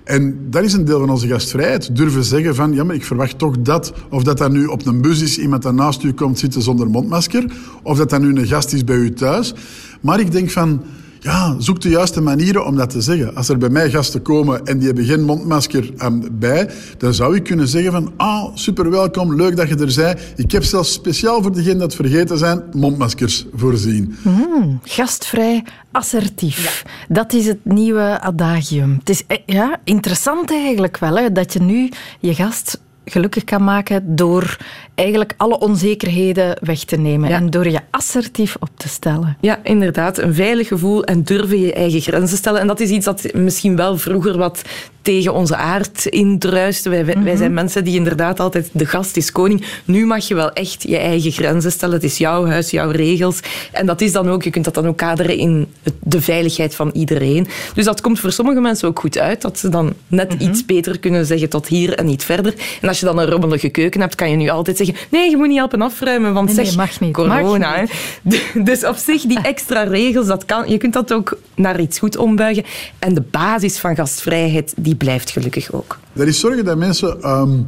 En 0.05 0.47
dat 0.49 0.63
is 0.63 0.73
een 0.73 0.85
deel 0.85 0.99
van 0.99 1.09
onze 1.09 1.27
gastvrijheid. 1.27 1.95
Durven 1.95 2.23
zeggen 2.23 2.55
van, 2.55 2.73
ja, 2.73 2.83
maar 2.83 2.95
ik 2.95 3.05
verwacht 3.05 3.37
toch 3.37 3.55
dat. 3.59 3.93
Of 4.09 4.23
dat 4.23 4.37
dat 4.37 4.51
nu 4.51 4.65
op 4.65 4.85
een 4.85 5.01
bus 5.01 5.21
is, 5.21 5.37
iemand 5.37 5.61
dat 5.61 5.73
naast 5.73 6.03
u 6.03 6.13
komt 6.13 6.39
zitten 6.39 6.61
zonder 6.61 6.89
mondmasker. 6.89 7.53
Of 7.83 7.97
dat 7.97 8.09
dat 8.09 8.21
nu 8.21 8.35
een 8.35 8.47
gast 8.47 8.73
is 8.73 8.83
bij 8.83 8.95
u 8.95 9.13
thuis. 9.13 9.53
Maar 10.01 10.19
ik 10.19 10.31
denk 10.31 10.51
van, 10.51 10.81
ja, 11.25 11.55
zoek 11.59 11.81
de 11.81 11.89
juiste 11.89 12.21
manieren 12.21 12.65
om 12.65 12.75
dat 12.75 12.89
te 12.89 13.01
zeggen. 13.01 13.35
Als 13.35 13.49
er 13.49 13.57
bij 13.57 13.69
mij 13.69 13.89
gasten 13.89 14.21
komen 14.21 14.65
en 14.65 14.77
die 14.77 14.87
hebben 14.87 15.05
geen 15.05 15.23
mondmasker 15.23 15.91
bij, 16.31 16.69
dan 16.97 17.13
zou 17.13 17.35
ik 17.35 17.43
kunnen 17.43 17.67
zeggen 17.67 17.91
van, 17.91 18.13
ah, 18.17 18.55
super 18.55 18.89
welkom, 18.89 19.35
leuk 19.35 19.55
dat 19.55 19.67
je 19.67 19.75
er 19.75 19.93
bent. 19.95 20.19
Ik 20.35 20.51
heb 20.51 20.63
zelfs 20.63 20.93
speciaal 20.93 21.41
voor 21.41 21.53
degenen 21.53 21.77
dat 21.77 21.95
vergeten 21.95 22.37
zijn, 22.37 22.63
mondmaskers 22.73 23.45
voorzien. 23.53 24.15
Mm, 24.21 24.79
gastvrij, 24.83 25.63
assertief. 25.91 26.85
Dat 27.07 27.33
is 27.33 27.47
het 27.47 27.65
nieuwe 27.65 28.19
adagium. 28.21 28.95
Het 28.99 29.09
is 29.09 29.23
eh, 29.27 29.37
ja, 29.45 29.79
interessant 29.83 30.51
eigenlijk 30.51 30.97
wel, 30.97 31.17
hè, 31.17 31.31
dat 31.31 31.53
je 31.53 31.59
nu 31.59 31.89
je 32.19 32.35
gast 32.35 32.79
gelukkig 33.05 33.43
kan 33.43 33.63
maken 33.63 34.15
door 34.15 34.57
eigenlijk 34.95 35.33
alle 35.37 35.59
onzekerheden 35.59 36.57
weg 36.61 36.79
te 36.79 36.95
nemen 36.95 37.29
en 37.29 37.49
door 37.49 37.69
je 37.69 37.79
assertief 37.89 38.55
op 38.59 38.69
te 38.77 38.87
stellen. 38.87 39.37
Ja, 39.41 39.59
inderdaad. 39.63 40.17
Een 40.17 40.33
veilig 40.33 40.67
gevoel 40.67 41.03
en 41.03 41.23
durven 41.23 41.59
je 41.59 41.73
eigen 41.73 42.01
grenzen 42.01 42.37
stellen. 42.37 42.61
En 42.61 42.67
dat 42.67 42.79
is 42.79 42.89
iets 42.89 43.05
dat 43.05 43.33
misschien 43.33 43.75
wel 43.75 43.97
vroeger 43.97 44.37
wat 44.37 44.61
tegen 45.05 45.33
onze 45.33 45.55
aard 45.55 46.05
indruist. 46.05 46.85
Wij, 46.85 47.05
wij 47.05 47.15
mhm. 47.15 47.37
zijn 47.37 47.53
mensen 47.53 47.83
die 47.83 47.95
inderdaad 47.95 48.39
altijd 48.39 48.69
de 48.71 48.85
gast 48.85 49.17
is 49.17 49.31
koning. 49.31 49.65
Nu 49.85 50.05
mag 50.05 50.27
je 50.27 50.35
wel 50.35 50.51
echt 50.51 50.83
je 50.83 50.97
eigen 50.97 51.31
grenzen 51.31 51.71
stellen. 51.71 51.95
Het 51.95 52.03
is 52.03 52.17
jouw 52.17 52.45
huis, 52.45 52.69
jouw 52.69 52.89
regels. 52.89 53.39
En 53.71 53.85
dat 53.85 54.01
is 54.01 54.11
dan 54.11 54.29
ook, 54.29 54.43
je 54.43 54.49
kunt 54.49 54.65
dat 54.65 54.73
dan 54.73 54.87
ook 54.87 54.97
kaderen 54.97 55.37
in 55.37 55.67
de 55.99 56.21
veiligheid 56.21 56.75
van 56.75 56.89
iedereen. 56.93 57.47
Dus 57.73 57.85
dat 57.85 58.01
komt 58.01 58.19
voor 58.19 58.31
sommige 58.31 58.59
mensen 58.59 58.87
ook 58.87 58.99
goed 58.99 59.17
uit. 59.17 59.41
Dat 59.41 59.59
ze 59.59 59.69
dan 59.69 59.93
net 60.07 60.33
mhm. 60.33 60.49
iets 60.49 60.65
beter 60.65 60.99
kunnen 60.99 61.25
zeggen 61.25 61.49
tot 61.49 61.67
hier 61.67 61.93
en 61.93 62.05
niet 62.05 62.23
verder. 62.23 62.53
En 62.81 62.87
als 62.87 62.99
je 62.99 63.05
dan 63.05 63.19
een 63.19 63.29
rommelige 63.29 63.69
keuken 63.69 64.01
hebt, 64.01 64.15
kan 64.15 64.29
je 64.29 64.35
nu 64.35 64.49
altijd 64.49 64.77
zeggen 64.77 64.84
nee, 65.11 65.29
je 65.29 65.37
moet 65.37 65.47
niet 65.47 65.57
helpen 65.57 65.81
afruimen, 65.81 66.33
want 66.33 66.55
nee, 66.55 66.65
zeg, 66.65 66.75
mag 66.75 66.99
niet. 66.99 67.13
corona. 67.13 67.41
Mag 67.69 67.81
niet. 68.21 68.43
Dus 68.69 68.85
op 68.85 68.95
zich, 68.95 69.21
die 69.21 69.41
extra 69.41 69.83
regels, 69.83 70.27
dat 70.27 70.45
kan, 70.45 70.69
je 70.69 70.77
kunt 70.77 70.93
dat 70.93 71.13
ook 71.13 71.37
naar 71.55 71.79
iets 71.79 71.99
goed 71.99 72.17
ombuigen. 72.17 72.63
En 72.99 73.13
de 73.13 73.23
basis 73.31 73.77
van 73.77 73.95
gastvrijheid, 73.95 74.73
die 74.77 74.95
blijft 74.95 75.29
gelukkig 75.29 75.71
ook. 75.71 75.99
Dat 76.13 76.27
is 76.27 76.39
zorgen 76.39 76.65
dat 76.65 76.77
mensen 76.77 77.21
ehm, 77.21 77.59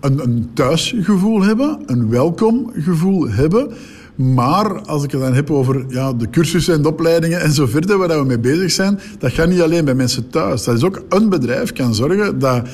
een, 0.00 0.18
een 0.22 0.50
thuisgevoel 0.54 1.42
hebben, 1.42 1.82
een 1.86 2.10
welkomgevoel 2.10 3.28
hebben. 3.28 3.72
Maar 4.14 4.80
als 4.80 5.04
ik 5.04 5.10
het 5.10 5.20
dan 5.20 5.34
heb 5.34 5.50
over 5.50 5.84
ja, 5.88 6.12
de 6.12 6.30
cursussen 6.30 6.74
en 6.74 6.82
de 6.82 6.88
opleidingen 6.88 7.40
en 7.40 7.52
zo 7.52 7.66
verder, 7.66 7.98
waar 7.98 8.18
we 8.18 8.24
mee 8.24 8.38
bezig 8.38 8.70
zijn, 8.70 9.00
dat 9.18 9.32
gaat 9.32 9.48
niet 9.48 9.60
alleen 9.60 9.84
bij 9.84 9.94
mensen 9.94 10.30
thuis. 10.30 10.64
Dat 10.64 10.76
is 10.76 10.84
ook 10.84 11.02
een 11.08 11.28
bedrijf 11.28 11.72
kan 11.72 11.94
zorgen 11.94 12.38
dat 12.38 12.68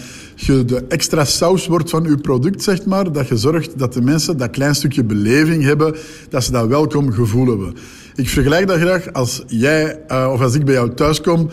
je 0.47 0.65
de 0.65 0.85
extra 0.89 1.25
saus 1.25 1.67
wordt 1.67 1.91
van 1.91 2.05
je 2.05 2.17
product, 2.17 2.63
zeg 2.63 2.85
maar. 2.85 3.13
Dat 3.13 3.29
je 3.29 3.37
zorgt 3.37 3.79
dat 3.79 3.93
de 3.93 4.03
mensen 4.03 4.37
dat 4.37 4.51
klein 4.51 4.75
stukje 4.75 5.05
beleving 5.05 5.63
hebben, 5.63 5.97
dat 6.29 6.45
ze 6.45 6.53
dat 6.53 6.69
welkom 6.69 7.13
gevoel 7.13 7.47
hebben. 7.47 7.75
Ik 8.15 8.29
vergelijk 8.29 8.67
dat 8.67 8.79
graag 8.79 9.13
als 9.13 9.43
jij 9.47 10.01
uh, 10.09 10.31
of 10.33 10.41
als 10.41 10.55
ik 10.55 10.65
bij 10.65 10.75
jou 10.75 10.95
thuis 10.95 11.21
kom 11.21 11.51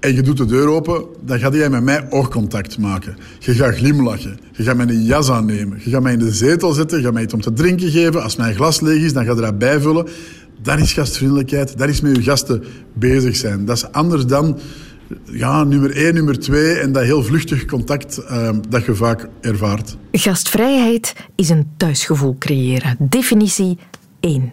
en 0.00 0.14
je 0.14 0.22
doet 0.22 0.36
de 0.36 0.44
deur 0.44 0.68
open, 0.68 1.04
dan 1.24 1.38
ga 1.38 1.50
jij 1.50 1.70
met 1.70 1.82
mij 1.82 2.06
oogcontact 2.10 2.78
maken. 2.78 3.16
Je 3.38 3.54
gaat 3.54 3.74
glimlachen. 3.74 4.38
Je 4.52 4.62
gaat 4.62 4.76
mij 4.76 4.86
een 4.86 5.04
jas 5.04 5.30
aannemen. 5.30 5.80
Je 5.84 5.90
gaat 5.90 6.02
mij 6.02 6.12
in 6.12 6.18
de 6.18 6.32
zetel 6.32 6.72
zetten. 6.72 6.98
Je 6.98 7.04
gaat 7.04 7.12
mij 7.12 7.22
iets 7.22 7.34
om 7.34 7.40
te 7.40 7.52
drinken 7.52 7.90
geven. 7.90 8.22
Als 8.22 8.36
mijn 8.36 8.54
glas 8.54 8.80
leeg 8.80 9.02
is, 9.02 9.12
dan 9.12 9.24
ga 9.24 9.34
je 9.34 9.40
dat 9.40 9.58
bijvullen. 9.58 10.06
Dat 10.62 10.78
is 10.78 10.92
gastvriendelijkheid. 10.92 11.78
Dat 11.78 11.88
is 11.88 12.00
met 12.00 12.16
je 12.16 12.22
gasten 12.22 12.64
bezig 12.94 13.36
zijn. 13.36 13.64
Dat 13.64 13.76
is 13.76 13.92
anders 13.92 14.26
dan 14.26 14.58
ja, 15.24 15.64
nummer 15.64 15.96
één, 15.96 16.14
nummer 16.14 16.38
twee 16.38 16.74
en 16.74 16.92
dat 16.92 17.02
heel 17.02 17.22
vluchtig 17.22 17.64
contact 17.64 18.20
uh, 18.30 18.50
dat 18.68 18.84
je 18.84 18.94
vaak 18.94 19.28
ervaart. 19.40 19.96
Gastvrijheid 20.12 21.14
is 21.34 21.48
een 21.48 21.70
thuisgevoel 21.76 22.36
creëren. 22.38 22.96
Definitie 22.98 23.78
1. 24.20 24.52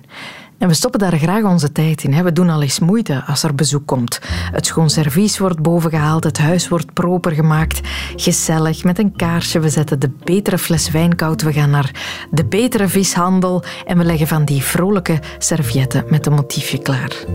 En 0.58 0.68
we 0.68 0.74
stoppen 0.74 1.00
daar 1.00 1.18
graag 1.18 1.44
onze 1.44 1.72
tijd 1.72 2.04
in. 2.04 2.24
We 2.24 2.32
doen 2.32 2.50
al 2.50 2.62
eens 2.62 2.80
moeite 2.80 3.24
als 3.28 3.44
er 3.44 3.56
bezoek 3.56 3.86
komt. 3.86 4.20
Het 4.52 4.66
schoon 4.66 4.90
servies 4.90 5.38
wordt 5.38 5.62
bovengehaald, 5.62 6.24
het 6.24 6.38
huis 6.38 6.68
wordt 6.68 6.94
proper 6.94 7.32
gemaakt. 7.32 7.82
Gezellig, 8.16 8.84
met 8.84 9.00
een 9.00 9.16
kaarsje. 9.16 9.60
We 9.60 9.70
zetten 9.70 10.00
de 10.00 10.12
betere 10.24 10.58
fles 10.58 10.92
wijn 10.92 11.16
koud. 11.16 11.42
We 11.42 11.54
gaan 11.54 11.70
naar 11.70 11.92
de 12.32 12.46
betere 12.46 12.88
vishandel. 12.88 13.64
En 13.86 13.98
we 13.98 14.04
leggen 14.04 14.28
van 14.28 14.46
die 14.46 14.62
vrolijke 14.62 15.20
servietten 15.38 16.04
met 16.10 16.26
een 16.26 16.34
motiefje 16.34 16.82
klaar. 16.82 17.26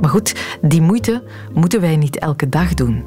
Maar 0.00 0.10
goed, 0.10 0.58
die 0.62 0.82
moeite 0.82 1.22
moeten 1.52 1.80
wij 1.80 1.96
niet 1.96 2.18
elke 2.18 2.48
dag 2.48 2.74
doen. 2.74 3.04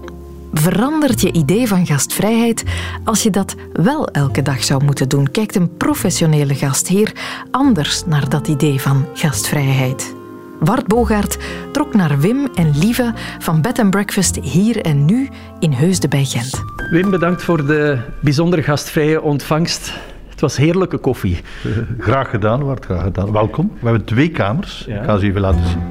Verandert 0.53 1.21
je 1.21 1.31
idee 1.31 1.67
van 1.67 1.85
gastvrijheid 1.85 2.63
als 3.03 3.23
je 3.23 3.29
dat 3.29 3.55
wel 3.73 4.07
elke 4.07 4.41
dag 4.41 4.63
zou 4.63 4.83
moeten 4.83 5.09
doen? 5.09 5.31
Kijkt 5.31 5.55
een 5.55 5.77
professionele 5.77 6.55
gastheer 6.55 7.11
anders 7.51 8.05
naar 8.05 8.29
dat 8.29 8.47
idee 8.47 8.81
van 8.81 9.05
gastvrijheid? 9.13 10.15
Wart 10.59 10.87
Bogaert 10.87 11.37
trok 11.71 11.93
naar 11.93 12.19
Wim 12.19 12.47
en 12.55 12.77
Lieve 12.77 13.13
van 13.39 13.61
Bed 13.61 13.79
and 13.79 13.89
Breakfast 13.89 14.39
hier 14.41 14.81
en 14.81 15.05
nu 15.05 15.29
in 15.59 15.71
Heusden 15.71 16.09
bij 16.09 16.23
Gent. 16.23 16.63
Wim, 16.89 17.09
bedankt 17.09 17.43
voor 17.43 17.65
de 17.65 17.99
bijzonder 18.21 18.63
gastvrije 18.63 19.21
ontvangst. 19.21 19.93
Het 20.29 20.41
was 20.41 20.57
heerlijke 20.57 20.97
koffie. 20.97 21.41
Graag 21.99 22.29
gedaan, 22.29 22.63
Wart, 22.63 22.85
graag 22.85 23.03
gedaan. 23.03 23.31
Welkom. 23.31 23.71
We 23.79 23.85
hebben 23.85 24.05
twee 24.05 24.29
kamers. 24.29 24.85
Ik 24.87 25.03
ga 25.03 25.17
ze 25.17 25.25
even 25.25 25.41
laten 25.41 25.67
zien. 25.67 25.81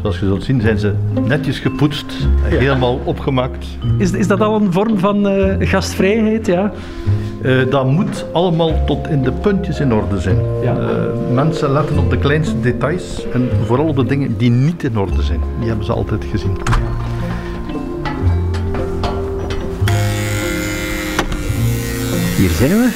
Zoals 0.00 0.18
je 0.18 0.26
zult 0.26 0.44
zien 0.44 0.60
zijn 0.60 0.78
ze 0.78 0.94
netjes 1.26 1.58
gepoetst, 1.58 2.28
helemaal 2.42 3.00
opgemaakt. 3.04 3.66
Is, 3.96 4.12
is 4.12 4.26
dat 4.26 4.40
al 4.40 4.60
een 4.60 4.72
vorm 4.72 4.98
van 4.98 5.32
uh, 5.32 5.54
gastvrijheid? 5.58 6.46
Ja? 6.46 6.72
Uh, 7.42 7.70
dat 7.70 7.86
moet 7.86 8.26
allemaal 8.32 8.84
tot 8.84 9.08
in 9.08 9.22
de 9.22 9.32
puntjes 9.32 9.80
in 9.80 9.92
orde 9.92 10.20
zijn. 10.20 10.36
Ja. 10.62 10.76
Uh, 10.78 10.86
mensen 11.32 11.72
letten 11.72 11.98
op 11.98 12.10
de 12.10 12.18
kleinste 12.18 12.60
details 12.60 13.26
en 13.32 13.48
vooral 13.64 13.86
op 13.86 13.96
de 13.96 14.04
dingen 14.04 14.36
die 14.36 14.50
niet 14.50 14.84
in 14.84 14.98
orde 14.98 15.22
zijn. 15.22 15.40
Die 15.58 15.68
hebben 15.68 15.86
ze 15.86 15.92
altijd 15.92 16.24
gezien. 16.30 16.56
Hier 22.36 22.50
zijn 22.50 22.70
we. 22.70 22.90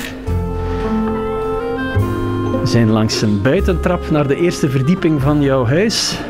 We 2.60 2.66
zijn 2.68 2.90
langs 2.90 3.22
een 3.22 3.42
buitentrap 3.42 4.10
naar 4.10 4.26
de 4.28 4.36
eerste 4.36 4.70
verdieping 4.70 5.20
van 5.20 5.40
jouw 5.40 5.66
huis 5.66 6.20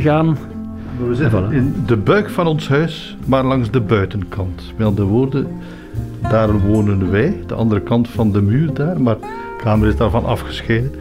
gegaan. 0.00 0.36
We 1.08 1.14
zitten 1.14 1.52
in 1.52 1.74
de 1.86 1.96
buik 1.96 2.30
van 2.30 2.46
ons 2.46 2.68
huis, 2.68 3.16
maar 3.24 3.44
langs 3.44 3.70
de 3.70 3.80
buitenkant. 3.80 4.72
Met 4.76 4.86
andere 4.86 5.06
woorden, 5.06 5.46
daar 6.30 6.58
wonen 6.58 7.10
wij, 7.10 7.42
de 7.46 7.54
andere 7.54 7.80
kant 7.80 8.08
van 8.08 8.32
de 8.32 8.42
muur 8.42 8.74
daar, 8.74 9.00
maar 9.00 9.18
De 9.18 9.62
kamer 9.62 9.88
is 9.88 9.96
daarvan 9.96 10.24
afgescheiden. 10.24 10.92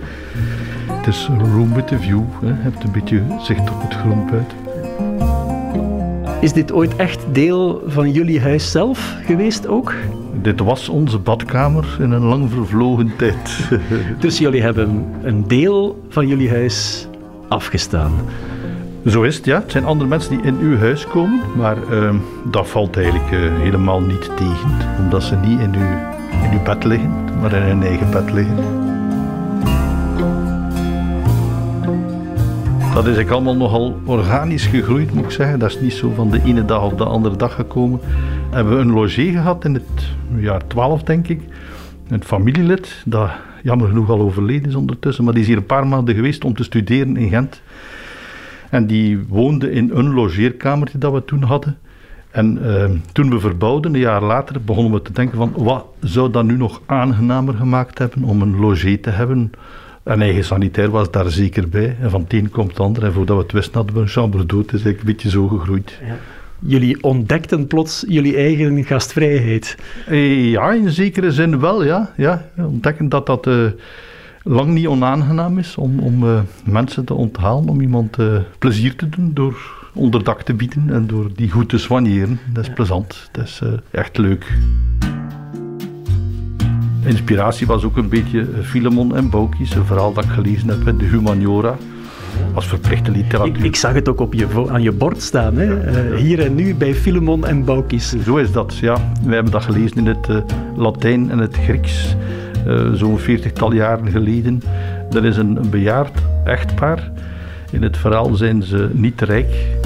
Het 0.91 1.07
is 1.07 1.27
een 1.29 1.53
room 1.53 1.73
with 1.73 1.91
a 1.91 1.97
view. 1.97 2.21
Hè. 2.41 2.47
Je 2.47 2.53
hebt 2.53 2.83
een 2.83 2.91
beetje 2.91 3.21
zicht 3.41 3.69
op 3.69 3.81
het 3.81 3.93
groen 3.93 4.25
buiten. 4.29 4.57
Is 6.41 6.53
dit 6.53 6.71
ooit 6.71 6.95
echt 6.95 7.19
deel 7.31 7.83
van 7.87 8.11
jullie 8.11 8.41
huis 8.41 8.71
zelf 8.71 9.15
geweest 9.25 9.67
ook? 9.67 9.93
Dit 10.41 10.59
was 10.59 10.89
onze 10.89 11.17
badkamer 11.17 11.97
in 11.99 12.11
een 12.11 12.25
lang 12.25 12.49
vervlogen 12.51 13.11
tijd. 13.17 13.69
Dus 14.19 14.37
jullie 14.37 14.61
hebben 14.61 15.05
een 15.23 15.47
deel 15.47 16.05
van 16.09 16.27
jullie 16.27 16.49
huis 16.49 17.07
afgestaan. 17.47 18.11
Zo 19.05 19.21
is 19.21 19.35
het, 19.35 19.45
ja. 19.45 19.59
Het 19.59 19.71
zijn 19.71 19.85
andere 19.85 20.09
mensen 20.09 20.37
die 20.37 20.45
in 20.45 20.57
uw 20.59 20.77
huis 20.77 21.07
komen, 21.07 21.41
maar 21.55 21.91
ehm, 21.91 22.15
dat 22.43 22.67
valt 22.67 22.97
eigenlijk 22.97 23.31
eh, 23.31 23.39
helemaal 23.39 24.01
niet 24.01 24.29
tegen, 24.35 24.71
omdat 24.99 25.23
ze 25.23 25.35
niet 25.35 25.59
in 25.59 25.75
uw, 25.75 25.97
in 26.43 26.51
uw 26.51 26.63
bed 26.63 26.83
liggen, 26.83 27.39
maar 27.41 27.53
in 27.53 27.61
hun 27.61 27.83
eigen 27.83 28.11
bed 28.11 28.31
liggen. 28.31 28.55
Dat 32.79 33.03
is 33.03 33.15
eigenlijk 33.15 33.29
allemaal 33.29 33.55
nogal 33.55 33.99
organisch 34.05 34.65
gegroeid, 34.65 35.13
moet 35.13 35.23
ik 35.23 35.31
zeggen. 35.31 35.59
Dat 35.59 35.69
is 35.69 35.79
niet 35.79 35.93
zo 35.93 36.11
van 36.15 36.31
de 36.31 36.41
ene 36.43 36.65
dag 36.65 36.83
op 36.83 36.97
de 36.97 37.05
andere 37.05 37.35
dag 37.35 37.55
gekomen. 37.55 37.99
We 38.49 38.55
hebben 38.55 38.79
een 38.79 38.91
logé 38.91 39.31
gehad 39.31 39.65
in 39.65 39.73
het 39.73 40.15
jaar 40.37 40.67
12, 40.67 41.03
denk 41.03 41.27
ik. 41.27 41.41
Een 42.07 42.23
familielid, 42.23 43.01
dat 43.05 43.31
jammer 43.63 43.87
genoeg 43.87 44.09
al 44.09 44.19
overleden 44.19 44.69
is 44.69 44.75
ondertussen, 44.75 45.23
maar 45.23 45.33
die 45.33 45.41
is 45.41 45.47
hier 45.47 45.57
een 45.57 45.65
paar 45.65 45.87
maanden 45.87 46.15
geweest 46.15 46.43
om 46.43 46.55
te 46.55 46.63
studeren 46.63 47.17
in 47.17 47.29
Gent. 47.29 47.61
En 48.69 48.87
die 48.87 49.25
woonde 49.27 49.71
in 49.71 49.89
een 49.93 50.13
logeerkamertje 50.13 50.97
dat 50.97 51.13
we 51.13 51.25
toen 51.25 51.43
hadden. 51.43 51.77
En 52.31 52.59
uh, 52.61 52.85
toen 53.11 53.29
we 53.29 53.39
verbouwden, 53.39 53.93
een 53.93 53.99
jaar 53.99 54.23
later, 54.23 54.61
begonnen 54.61 54.93
we 54.93 55.01
te 55.01 55.11
denken 55.11 55.37
van 55.37 55.53
wat 55.55 55.85
zou 55.99 56.31
dat 56.31 56.43
nu 56.43 56.57
nog 56.57 56.81
aangenamer 56.85 57.53
gemaakt 57.53 57.97
hebben 57.97 58.23
om 58.23 58.41
een 58.41 58.59
logé 58.59 58.97
te 58.97 59.09
hebben. 59.09 59.51
Een 60.03 60.21
eigen 60.21 60.43
sanitair 60.43 60.89
was 60.89 61.11
daar 61.11 61.29
zeker 61.29 61.69
bij. 61.69 61.97
En 62.01 62.09
van 62.09 62.21
het 62.21 62.33
een 62.33 62.49
komt 62.49 62.69
het 62.69 62.79
ander. 62.79 63.03
En 63.03 63.13
voordat 63.13 63.37
we 63.37 63.43
het 63.43 63.51
wisten 63.51 63.73
hadden 63.73 63.95
we 63.95 64.01
een 64.01 64.07
chambre 64.07 64.45
dood. 64.45 64.65
Het 64.65 64.73
is 64.73 64.85
eigenlijk 64.85 64.99
een 64.99 65.13
beetje 65.15 65.29
zo 65.29 65.47
gegroeid. 65.47 65.99
Ja. 66.05 66.15
Jullie 66.59 67.03
ontdekten 67.03 67.67
plots 67.67 68.05
jullie 68.07 68.35
eigen 68.35 68.83
gastvrijheid. 68.83 69.77
Eh, 70.07 70.51
ja, 70.51 70.71
in 70.71 70.89
zekere 70.89 71.31
zin 71.31 71.59
wel, 71.59 71.83
ja. 71.83 72.13
ja. 72.17 72.45
Ontdekken 72.57 73.09
dat 73.09 73.25
dat... 73.25 73.47
Uh, 73.47 73.65
lang 74.47 74.73
niet 74.73 74.87
onaangenaam 74.87 75.57
is 75.57 75.77
om, 75.77 75.99
om 75.99 76.23
uh, 76.23 76.39
mensen 76.63 77.05
te 77.05 77.13
onthalen, 77.13 77.69
om 77.69 77.81
iemand 77.81 78.19
uh, 78.19 78.37
plezier 78.59 78.95
te 78.95 79.09
doen 79.09 79.31
door 79.33 79.55
onderdak 79.93 80.41
te 80.41 80.53
bieden 80.53 80.89
en 80.89 81.07
door 81.07 81.29
die 81.35 81.49
goed 81.49 81.69
te 81.69 81.77
soigneren. 81.77 82.39
Dat 82.53 82.63
is 82.63 82.69
ja. 82.69 82.75
plezant, 82.75 83.29
dat 83.31 83.43
is 83.43 83.61
uh, 83.63 83.69
echt 83.91 84.17
leuk. 84.17 84.57
Inspiratie 87.05 87.67
was 87.67 87.83
ook 87.83 87.97
een 87.97 88.09
beetje 88.09 88.47
Filemon 88.61 89.15
en 89.15 89.29
Boukis, 89.29 89.75
een 89.75 89.85
verhaal 89.85 90.13
dat 90.13 90.23
ik 90.23 90.29
gelezen 90.29 90.67
heb 90.67 90.87
in 90.87 90.97
de 90.97 91.05
Humaniora. 91.05 91.75
Als 92.53 92.67
verplichte 92.67 93.11
literatuur. 93.11 93.57
Ik, 93.57 93.63
ik, 93.63 93.75
zag 93.75 93.93
het 93.93 94.09
ook 94.09 94.19
op 94.19 94.33
je, 94.33 94.67
aan 94.69 94.81
je 94.81 94.91
bord 94.91 95.21
staan, 95.21 95.57
hè? 95.57 96.15
Hier 96.15 96.39
en 96.39 96.55
nu 96.55 96.75
bij 96.75 96.93
Filemon 96.93 97.45
en 97.45 97.63
Boukis. 97.63 98.15
Zo 98.23 98.35
is 98.35 98.51
dat, 98.51 98.77
ja. 98.77 99.11
Wij 99.23 99.33
hebben 99.33 99.51
dat 99.51 99.63
gelezen 99.63 99.97
in 99.97 100.05
het 100.05 100.27
Latijn 100.75 101.31
en 101.31 101.37
het 101.37 101.55
Grieks. 101.55 102.15
Uh, 102.67 102.93
zo'n 102.93 103.17
veertigtal 103.17 103.73
jaren 103.73 104.11
geleden. 104.11 104.61
Er 105.11 105.25
is 105.25 105.37
een, 105.37 105.59
bejaard 105.69 106.19
echtpaar. 106.43 107.11
In 107.71 107.83
het 107.83 107.97
verhaal 107.97 108.35
zijn 108.35 108.63
ze 108.63 108.89
niet 108.93 109.21
rijk. 109.21 109.77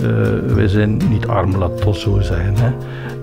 Uh, 0.00 0.06
wij 0.54 0.68
zijn 0.68 1.00
niet 1.08 1.26
arm, 1.26 1.56
laat 1.56 1.84
het 1.84 1.96
zo 1.96 2.20
zeggen. 2.20 2.54
Hè. 2.56 2.72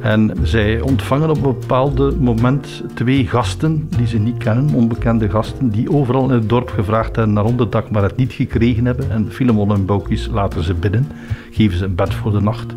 En 0.01 0.33
zij 0.43 0.81
ontvangen 0.81 1.29
op 1.29 1.35
een 1.35 1.59
bepaald 1.59 2.19
moment 2.19 2.83
twee 2.93 3.27
gasten 3.27 3.89
die 3.97 4.07
ze 4.07 4.17
niet 4.17 4.37
kennen, 4.37 4.73
onbekende 4.73 5.29
gasten, 5.29 5.69
die 5.69 5.91
overal 5.91 6.23
in 6.23 6.35
het 6.35 6.49
dorp 6.49 6.69
gevraagd 6.69 7.15
hebben 7.15 7.33
naar 7.33 7.45
onderdak, 7.45 7.89
maar 7.89 8.03
het 8.03 8.15
niet 8.15 8.33
gekregen 8.33 8.85
hebben. 8.85 9.11
En 9.11 9.31
Filemon 9.31 9.73
en 9.73 9.85
Boukis 9.85 10.27
laten 10.31 10.63
ze 10.63 10.73
binnen, 10.73 11.07
geven 11.51 11.77
ze 11.77 11.85
een 11.85 11.95
bed 11.95 12.13
voor 12.13 12.31
de 12.31 12.41
nacht. 12.41 12.75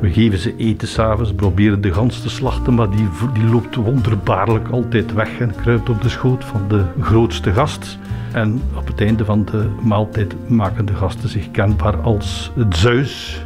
We 0.00 0.12
geven 0.12 0.38
ze 0.38 0.56
eten 0.56 0.88
s'avonds, 0.88 1.32
proberen 1.32 1.80
de 1.80 1.92
gans 1.92 2.20
te 2.20 2.30
slachten, 2.30 2.74
maar 2.74 2.90
die, 2.90 3.08
die 3.32 3.44
loopt 3.44 3.74
wonderbaarlijk 3.74 4.68
altijd 4.68 5.12
weg 5.12 5.38
en 5.40 5.54
kruipt 5.60 5.88
op 5.88 6.02
de 6.02 6.08
schoot 6.08 6.44
van 6.44 6.68
de 6.68 6.84
grootste 7.00 7.52
gast. 7.52 7.98
En 8.32 8.60
op 8.74 8.86
het 8.86 9.00
einde 9.00 9.24
van 9.24 9.44
de 9.44 9.68
maaltijd 9.82 10.34
maken 10.48 10.86
de 10.86 10.94
gasten 10.94 11.28
zich 11.28 11.50
kenbaar 11.50 11.96
als 11.96 12.52
Zeus 12.68 13.44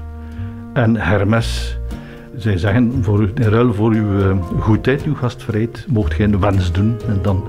en 0.72 0.96
Hermes. 0.96 1.78
Zij 2.36 2.58
zeggen, 2.58 3.04
voor, 3.04 3.30
in 3.34 3.42
ruil 3.42 3.74
voor 3.74 3.92
uw 3.92 4.40
goedheid, 4.58 5.02
uw 5.02 5.14
gastvrijheid, 5.14 5.86
mocht 5.88 6.14
gij 6.14 6.24
een 6.24 6.40
wens 6.40 6.72
doen. 6.72 6.96
En 7.08 7.18
dan 7.22 7.44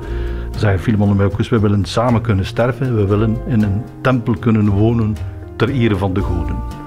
zeggen 0.58 0.80
Filemon 0.80 1.10
en 1.10 1.16
Melkus, 1.16 1.50
we 1.50 1.60
willen 1.60 1.86
samen 1.86 2.22
kunnen 2.22 2.46
sterven, 2.46 2.96
we 2.96 3.06
willen 3.06 3.38
in 3.48 3.62
een 3.62 3.82
tempel 4.02 4.36
kunnen 4.40 4.70
wonen 4.70 5.16
ter 5.56 5.70
ere 5.70 5.98
van 5.98 6.14
de 6.14 6.22
goden. 6.22 6.81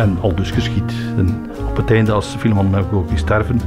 En 0.00 0.18
al 0.20 0.34
dus 0.34 0.50
geschiet. 0.50 0.92
En 1.16 1.50
op 1.68 1.76
het 1.76 1.90
einde, 1.90 2.12
als 2.12 2.26
Filemon 2.26 2.74
en 2.74 2.84
ook 2.92 3.08
sterven, 3.14 3.60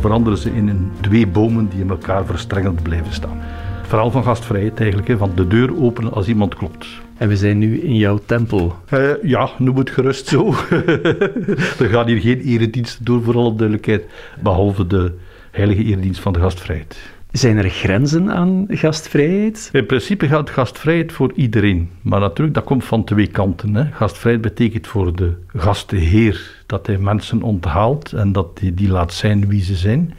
veranderen 0.00 0.38
ze 0.38 0.54
in 0.54 0.90
twee 1.00 1.26
bomen 1.26 1.68
die 1.68 1.80
in 1.80 1.90
elkaar 1.90 2.24
verstrengeld 2.24 2.82
blijven 2.82 3.12
staan. 3.12 3.40
Het 3.80 3.88
verhaal 3.88 4.10
van 4.10 4.24
gastvrijheid 4.24 4.80
eigenlijk, 4.80 5.18
van 5.18 5.32
de 5.34 5.46
deur 5.46 5.82
openen 5.82 6.12
als 6.12 6.26
iemand 6.26 6.54
klopt. 6.54 6.86
En 7.16 7.28
we 7.28 7.36
zijn 7.36 7.58
nu 7.58 7.80
in 7.80 7.96
jouw 7.96 8.20
tempel. 8.26 8.76
Uh, 8.92 9.10
ja, 9.22 9.50
noem 9.58 9.76
het 9.76 9.90
gerust 9.90 10.26
zo. 10.26 10.54
er 11.80 11.88
gaan 11.90 12.06
hier 12.06 12.20
geen 12.20 12.40
erediensten 12.40 13.04
door, 13.04 13.22
voor 13.22 13.36
alle 13.36 13.54
duidelijkheid, 13.54 14.04
behalve 14.42 14.86
de 14.86 15.12
heilige 15.50 15.84
eredienst 15.84 16.20
van 16.20 16.32
de 16.32 16.40
gastvrijheid. 16.40 16.96
Zijn 17.34 17.56
er 17.56 17.70
grenzen 17.70 18.32
aan 18.32 18.66
gastvrijheid? 18.68 19.68
In 19.72 19.86
principe 19.86 20.26
geldt 20.26 20.50
gastvrijheid 20.50 21.12
voor 21.12 21.32
iedereen. 21.34 21.90
Maar 22.02 22.20
natuurlijk, 22.20 22.54
dat 22.54 22.64
komt 22.64 22.84
van 22.84 23.04
twee 23.04 23.26
kanten. 23.26 23.74
Hè. 23.74 23.84
Gastvrijheid 23.92 24.42
betekent 24.42 24.86
voor 24.86 25.16
de 25.16 25.32
gastheer 25.46 26.62
dat 26.66 26.86
hij 26.86 26.98
mensen 26.98 27.42
onthaalt 27.42 28.12
en 28.12 28.32
dat 28.32 28.58
hij 28.60 28.74
die 28.74 28.88
laat 28.88 29.12
zijn 29.12 29.48
wie 29.48 29.62
ze 29.62 29.74
zijn. 29.74 30.14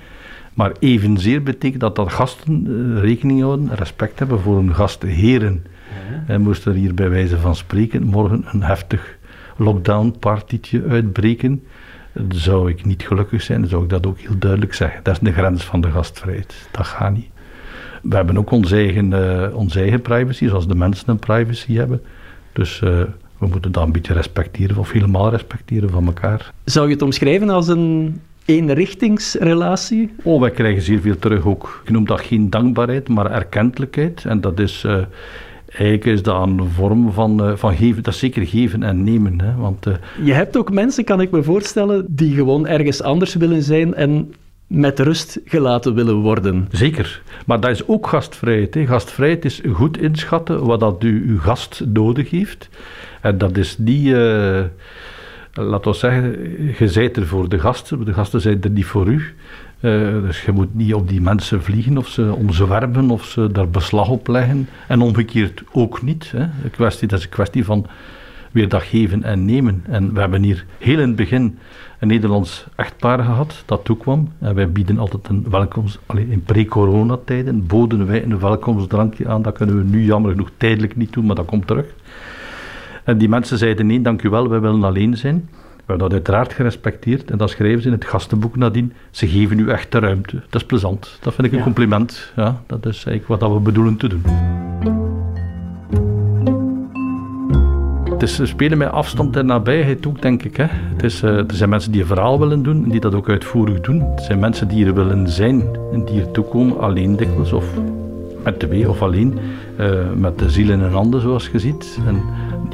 Maar 0.54 0.72
evenzeer 0.80 1.44
betekent 1.44 1.82
dat 1.82 1.96
dat 1.96 2.12
gasten 2.12 2.66
uh, 2.68 3.02
rekening 3.02 3.42
houden, 3.42 3.76
respect 3.76 4.20
hebben 4.20 4.40
voor 4.40 4.56
hun 4.56 4.76
gastheren. 4.76 5.64
Ja. 6.10 6.34
En 6.34 6.42
moest 6.42 6.66
er 6.66 6.74
hier 6.74 6.94
bij 6.94 7.10
wijze 7.10 7.38
van 7.38 7.56
spreken 7.56 8.04
morgen 8.04 8.46
een 8.52 8.64
heftig 8.64 9.18
lockdown-partietje 9.58 10.84
uitbreken, 10.90 11.64
zou 12.30 12.70
ik 12.70 12.86
niet 12.86 13.04
gelukkig 13.04 13.42
zijn, 13.42 13.60
dan 13.60 13.70
zou 13.70 13.84
ik 13.84 13.90
dat 13.90 14.08
ook 14.08 14.20
heel 14.20 14.38
duidelijk 14.38 14.74
zeggen. 14.74 15.00
Dat 15.04 15.14
is 15.14 15.20
de 15.20 15.32
grens 15.32 15.64
van 15.64 15.82
de 15.82 15.92
gastvrijheid. 15.92 16.68
Dat 16.72 16.86
gaat 16.86 17.14
niet. 17.14 17.30
We 18.02 18.16
hebben 18.16 18.38
ook 18.38 18.52
onze 18.52 18.76
eigen, 18.76 19.12
uh, 19.12 19.56
onze 19.56 19.80
eigen 19.80 20.02
privacy, 20.02 20.48
zoals 20.48 20.68
de 20.68 20.76
mensen 20.76 21.10
een 21.10 21.20
privacy 21.20 21.74
hebben. 21.74 22.02
Dus 22.54 22.82
uh, 22.82 22.90
we 23.38 23.48
moeten 23.48 23.72
dat 23.72 23.84
een 23.84 23.92
beetje 23.92 24.14
respecteren, 24.14 24.78
of 24.78 24.92
helemaal 24.92 25.30
respecteren 25.30 25.90
van 25.90 26.06
elkaar. 26.06 26.52
Zou 26.64 26.88
je 26.88 26.94
het 26.94 27.02
omschrijven 27.02 27.50
als 27.50 27.68
een 27.68 28.22
eenrichtingsrelatie? 28.46 30.14
Oh, 30.24 30.42
wij 30.42 30.52
krijgen 30.52 30.82
zeer 30.82 31.00
veel 31.00 31.20
terug 31.20 31.46
ook. 31.46 31.82
Ik 31.84 31.92
noem 31.92 32.06
dat 32.06 32.22
geen 32.22 32.50
dankbaarheid, 32.50 33.10
maar 33.10 33.32
erkentelijkheid. 33.32 34.26
En 34.26 34.42
dat 34.42 34.60
is... 34.60 34.84
Uh, 34.86 34.98
eigenlijk 35.76 36.06
is 36.06 36.24
dat 36.24 36.48
een 36.48 36.70
vorm 36.70 37.12
van, 37.12 37.50
uh, 37.50 37.56
van 37.56 37.76
geven. 37.76 38.04
Dat 38.04 38.14
is 38.14 38.20
zeker 38.20 38.48
geven 38.48 38.84
en 38.84 39.04
nemen. 39.04 39.42
Hè, 39.42 39.56
want, 39.56 39.88
uh, 39.88 39.94
je 40.24 40.34
hebt 40.34 40.58
ook 40.58 40.72
mensen, 40.72 41.04
kan 41.04 41.22
ik 41.22 41.32
me 41.32 41.44
voorstellen, 41.44 42.06
die 42.10 42.36
gewoon 42.36 42.68
ergens 42.68 43.02
anders 43.02 43.36
willen 43.36 43.64
zijn 43.64 43.94
en 43.94 44.34
met 44.68 45.00
rust 45.00 45.40
gelaten 45.46 45.94
willen 45.96 46.16
worden. 46.16 46.68
Zeker. 46.72 47.22
Maar 47.46 47.60
dat 47.60 47.72
is 47.72 47.88
ook 47.88 48.08
gastvrijheid. 48.08 48.74
Hè. 48.74 48.86
Gastvrijheid 48.86 49.46
is 49.46 49.62
goed 49.72 49.98
inschatten 49.98 50.66
wat 50.66 50.80
dat 50.80 51.04
u, 51.04 51.26
uw 51.28 51.40
gast 51.40 51.84
nodig 51.94 52.30
heeft. 52.30 52.70
En 53.22 53.38
dat 53.38 53.58
is 53.58 53.78
niet... 53.78 54.06
Uh, 54.06 54.64
laten 55.54 55.92
we 55.92 55.98
zeggen, 55.98 56.38
je 56.80 56.88
zijt 56.88 57.18
er 57.18 57.28
voor 57.28 57.50
de 57.50 57.60
gasten, 57.60 58.06
de 58.06 58.14
gasten 58.14 58.42
zijn 58.42 58.62
er 58.62 58.70
niet 58.70 58.86
voor 58.86 59.08
u. 59.08 59.24
Uh, 59.86 60.22
dus 60.22 60.42
je 60.42 60.52
moet 60.52 60.76
niet 60.76 60.94
op 60.94 61.10
die 61.10 61.22
mensen 61.22 61.64
vliegen 61.64 61.98
of 61.98 62.08
ze 62.08 62.34
omzwerven 62.34 63.10
of 63.10 63.26
ze 63.26 63.52
daar 63.52 63.70
beslag 63.70 64.10
op 64.10 64.28
leggen. 64.28 64.68
En 64.88 65.02
omgekeerd 65.02 65.64
ook 65.72 66.02
niet. 66.02 66.32
Hè. 66.32 66.46
De 66.64 66.70
kwestie, 66.70 67.08
dat 67.08 67.20
is 67.20 67.26
een 67.26 67.32
kwestie 67.32 67.66
van 67.66 67.86
weer 68.52 68.70
dat 68.70 68.84
geven 68.84 69.24
en 69.24 69.46
nemen. 69.46 69.84
En 69.88 70.14
we 70.14 70.20
hebben 70.20 70.44
hier 70.44 70.66
heel 70.78 71.00
in 71.00 71.08
het 71.08 71.16
begin 71.16 71.58
een 72.00 72.08
Nederlands 72.08 72.66
echtpaar 72.76 73.24
gehad 73.24 73.64
dat 73.66 73.86
toekwam. 73.86 74.32
En 74.40 74.56
wij 74.56 74.72
bieden 74.72 75.00
altijd 75.00 75.28
een 75.28 75.46
welkomst. 75.50 76.00
Allee, 76.06 76.28
in 76.30 76.44
pre-coronatijden 76.44 77.66
boden 77.66 78.06
wij 78.06 78.24
een 78.24 78.40
welkomstdrankje 78.40 79.28
aan. 79.28 79.42
Dat 79.42 79.58
kunnen 79.58 79.78
we 79.78 79.84
nu 79.84 80.04
jammer 80.06 80.32
genoeg 80.32 80.50
tijdelijk 80.58 80.96
niet 80.96 81.14
doen, 81.14 81.26
maar 81.26 81.36
dat 81.36 81.46
komt 81.46 81.68
terug. 81.68 81.86
En 83.04 83.18
die 83.18 83.30
mensen 83.30 83.58
zeiden: 83.58 83.86
nee, 83.88 84.02
dank 84.02 84.22
u 84.22 84.30
wel, 84.30 84.50
wij 84.50 84.60
willen 84.60 84.84
alleen 84.84 85.18
zijn. 85.18 85.50
We 85.86 85.92
hebben 85.92 86.10
dat 86.10 86.18
uiteraard 86.18 86.54
gerespecteerd 86.54 87.32
en 87.32 87.38
dat 87.38 87.50
schrijven 87.50 87.82
ze 87.82 87.88
in 87.88 87.94
het 87.94 88.06
gastenboek 88.06 88.56
nadien. 88.56 88.94
Ze 89.12 89.28
geven 89.28 89.60
u 89.60 89.70
echt 89.70 89.92
de 89.92 90.00
ruimte. 90.00 90.42
Dat 90.50 90.62
is 90.62 90.68
plezant. 90.68 91.18
Dat 91.22 91.34
vind 91.34 91.48
ik 91.48 91.54
een 91.54 91.64
compliment. 91.64 92.32
Ja, 92.36 92.62
dat 92.68 92.86
is 92.86 93.06
eigenlijk 93.06 93.42
wat 93.42 93.54
we 93.54 93.60
bedoelen 93.60 93.98
te 93.98 94.08
doen. 94.08 94.22
Het 98.12 98.22
is 98.22 98.40
spelen 98.44 98.78
met 98.78 98.92
afstand 98.92 99.36
en 99.36 99.46
nabijheid 99.46 100.08
ook, 100.08 100.22
denk 100.22 100.44
ik. 100.44 100.58
Hè. 100.58 100.66
Het 100.70 101.04
is, 101.04 101.24
uh, 101.24 101.38
er 101.38 101.54
zijn 101.54 101.70
mensen 101.70 101.92
die 101.92 102.02
een 102.02 102.08
verhaal 102.08 102.40
willen 102.40 102.64
doen 102.64 102.84
en 102.84 102.90
die 102.90 103.00
dat 103.00 103.16
ook 103.16 103.30
uitvoerig 103.30 103.82
doen. 103.82 104.02
Er 104.02 104.22
zijn 104.22 104.40
mensen 104.40 104.68
die 104.68 104.86
er 104.86 104.94
willen 104.94 105.30
zijn 105.30 105.64
en 105.92 106.06
die 106.06 106.22
er 106.22 106.32
toekomen 106.32 106.80
alleen 106.80 107.16
dikwijls 107.16 107.54
of 107.54 107.66
met 108.44 108.60
twee 108.60 108.90
of 108.90 109.02
alleen. 109.02 109.40
Uh, 109.80 110.00
met 110.16 110.40
de 110.40 110.50
ziel 110.50 110.70
in 110.70 110.80
een 110.80 110.92
handen, 110.92 111.22
zoals 111.22 111.50
je 111.52 111.60
ziet. 111.60 112.00
En 112.08 112.22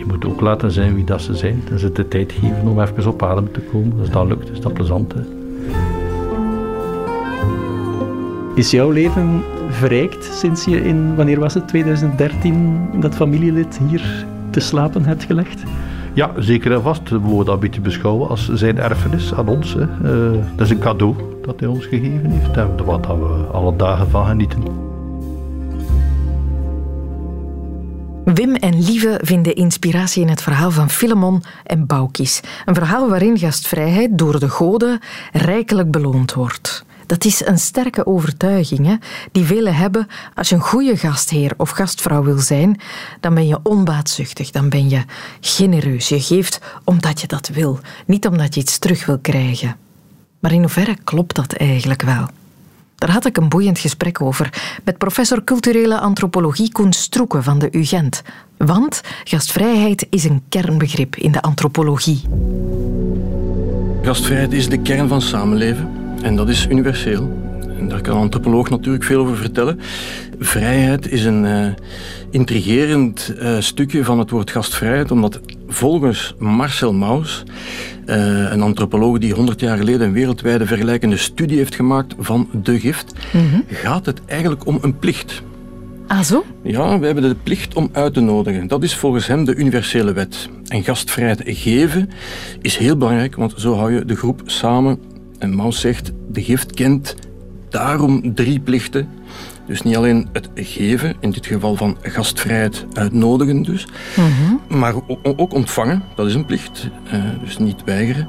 die 0.02 0.10
moeten 0.10 0.30
ook 0.30 0.42
laten 0.42 0.72
zijn 0.72 0.96
wie 0.96 1.04
dat 1.04 1.22
ze 1.22 1.36
zijn. 1.36 1.64
En 1.72 1.80
ze 1.80 1.92
de 1.92 2.08
tijd 2.08 2.32
geven 2.32 2.68
om 2.68 2.82
even 2.82 3.08
op 3.08 3.24
adem 3.24 3.52
te 3.52 3.60
komen. 3.60 4.00
Als 4.00 4.10
dat 4.10 4.28
lukt, 4.28 4.52
is 4.52 4.60
dat 4.60 4.74
plezant. 4.74 5.14
Hè. 5.14 5.22
Is 8.56 8.72
jouw 8.72 8.90
leven 8.90 9.44
verrijkt 9.70 10.24
sinds 10.24 10.66
je 10.66 10.84
in, 10.84 11.16
wanneer 11.16 11.40
was 11.40 11.54
het, 11.54 11.68
2013, 11.68 12.90
dat 13.00 13.16
familielid 13.16 13.80
hier 13.88 14.26
te 14.50 14.60
slapen 14.60 15.06
hebt 15.06 15.24
gelegd? 15.24 15.64
Ja, 16.14 16.32
zeker 16.38 16.72
en 16.72 16.82
vast. 16.82 17.10
We 17.10 17.20
mogen 17.20 17.46
dat 17.46 17.54
een 17.54 17.60
beetje 17.60 17.82
beschouwen 17.82 18.30
als 18.30 18.54
zijn 18.54 18.78
erfenis 18.78 19.34
aan 19.34 19.48
ons. 19.48 19.74
Hè. 19.74 19.82
Uh, 19.82 20.40
dat 20.56 20.66
is 20.66 20.72
een 20.72 20.80
cadeau 20.80 21.16
dat 21.42 21.60
hij 21.60 21.70
ons 21.70 21.86
gegeven 21.86 22.30
heeft 22.30 22.58
en 22.58 22.86
wat 22.86 23.08
we 23.08 23.48
alle 23.52 23.76
dagen 23.76 24.10
van 24.10 24.26
genieten. 24.26 24.91
Wim 28.26 28.56
en 28.56 28.84
Lieve 28.84 29.20
vinden 29.24 29.56
inspiratie 29.56 30.22
in 30.22 30.30
het 30.30 30.42
verhaal 30.42 30.72
van 30.72 30.90
Filemon 30.90 31.44
en 31.64 31.86
Baukis. 31.86 32.40
Een 32.66 32.76
verhaal 32.76 33.10
waarin 33.10 33.38
gastvrijheid 33.38 34.18
door 34.18 34.40
de 34.40 34.50
goden 34.50 35.00
rijkelijk 35.32 35.92
beloond 35.92 36.34
wordt. 36.34 36.86
Dat 37.06 37.26
is 37.26 37.46
een 37.46 37.58
sterke 37.58 38.06
overtuiging 38.06 38.86
hè, 38.86 38.96
die 39.32 39.44
velen 39.44 39.76
hebben. 39.76 40.08
Als 40.36 40.50
je 40.50 40.56
een 40.56 40.62
goede 40.62 40.98
gastheer 40.98 41.54
of 41.58 41.70
gastvrouw 41.70 42.24
wil 42.24 42.40
zijn, 42.40 42.82
dan 43.20 43.34
ben 43.34 43.48
je 43.48 43.60
onbaatzuchtig, 43.64 44.52
dan 44.52 44.70
ben 44.70 44.90
je 44.90 45.04
genereus. 45.40 46.10
Je 46.10 46.22
geeft 46.22 46.60
omdat 46.84 47.22
je 47.22 47.28
dat 47.28 47.48
wil, 47.48 47.80
niet 48.06 48.28
omdat 48.28 48.54
je 48.54 48.62
iets 48.62 48.78
terug 48.78 49.06
wil 49.06 49.20
krijgen. 49.20 49.76
Maar 50.40 50.52
in 50.52 50.62
hoeverre 50.62 50.98
klopt 51.04 51.36
dat 51.36 51.54
eigenlijk 51.54 52.02
wel? 52.02 52.28
Daar 53.02 53.12
had 53.12 53.26
ik 53.26 53.38
een 53.38 53.50
boeiend 53.50 53.80
gesprek 53.80 54.22
over 54.22 54.80
met 54.84 54.98
professor 54.98 55.44
culturele 55.44 56.00
antropologie 56.00 56.72
Koen 56.72 56.94
Stroeken 56.94 57.44
van 57.44 57.60
de 57.60 57.68
UGent. 57.72 58.22
Want 58.58 59.02
gastvrijheid 59.24 60.08
is 60.10 60.24
een 60.24 60.42
kernbegrip 60.50 61.16
in 61.16 61.32
de 61.32 61.42
antropologie. 61.42 62.22
Gastvrijheid 64.02 64.54
is 64.54 64.70
de 64.70 64.82
kern 64.82 65.08
van 65.08 65.22
samenleven. 65.22 65.90
En 66.22 66.36
dat 66.36 66.50
is 66.50 66.68
universeel. 66.68 67.41
En 67.82 67.88
daar 67.88 68.02
kan 68.02 68.16
een 68.16 68.22
antropoloog 68.22 68.70
natuurlijk 68.70 69.04
veel 69.04 69.22
over 69.22 69.38
vertellen. 69.38 69.80
Vrijheid 70.40 71.12
is 71.12 71.26
een 71.26 71.44
uh, 71.44 71.66
intrigerend 72.30 73.34
uh, 73.40 73.60
stukje 73.60 74.04
van 74.04 74.20
het 74.20 74.30
woord 74.30 74.52
gastvrijheid, 74.52 75.12
omdat 75.12 75.40
volgens 75.68 76.36
Marcel 76.38 76.94
Mauss, 76.94 77.44
uh, 78.06 78.52
een 78.52 78.62
antropoloog 78.62 79.18
die 79.18 79.34
100 79.34 79.60
jaar 79.60 79.78
geleden 79.78 80.08
een 80.08 80.14
wereldwijde 80.14 80.66
vergelijkende 80.66 81.18
studie 81.18 81.58
heeft 81.58 81.76
gemaakt 81.76 82.16
van 82.20 82.50
de 82.64 82.80
gift, 82.80 83.14
mm 83.34 83.50
-hmm. 83.50 83.64
gaat 83.68 84.06
het 84.06 84.22
eigenlijk 84.26 84.66
om 84.66 84.78
een 84.82 84.98
plicht. 84.98 85.42
Ah, 86.08 86.22
zo? 86.22 86.46
Ja, 86.64 87.00
we 87.00 87.06
hebben 87.06 87.24
de 87.24 87.36
plicht 87.44 87.76
om 87.76 87.90
uit 87.92 88.14
te 88.14 88.20
nodigen. 88.20 88.68
Dat 88.68 88.84
is 88.84 88.96
volgens 88.96 89.28
hem 89.28 89.46
de 89.46 89.56
universele 89.56 90.14
wet. 90.14 90.50
En 90.68 90.84
gastvrijheid 90.84 91.42
geven 91.46 92.10
is 92.62 92.78
heel 92.78 92.98
belangrijk, 92.98 93.36
want 93.36 93.54
zo 93.58 93.76
hou 93.76 93.94
je 93.94 94.06
de 94.06 94.16
groep 94.16 94.42
samen 94.46 95.00
en 95.40 95.56
Maus 95.56 95.80
zegt, 95.80 96.12
de 96.32 96.44
gift 96.44 96.74
kent 96.74 97.16
daarom 97.72 98.36
drie 98.36 98.60
plichten. 98.60 99.08
Dus 99.68 99.82
niet 99.82 99.96
alleen 99.96 100.30
het 100.32 100.50
geven, 100.56 101.16
in 101.20 101.32
dit 101.32 101.46
geval 101.46 101.76
van 101.76 101.98
gastvrijheid 102.02 102.86
uitnodigen 102.94 103.64
dus, 103.64 103.88
mhm. 104.16 104.80
maar 104.80 104.94
ook 105.22 105.54
ontvangen, 105.54 106.04
dat 106.16 106.28
is 106.28 106.34
een 106.34 106.46
plicht, 106.46 106.90
eh, 107.12 107.24
dus 107.44 107.58
niet 107.58 107.84
weigeren, 107.86 108.28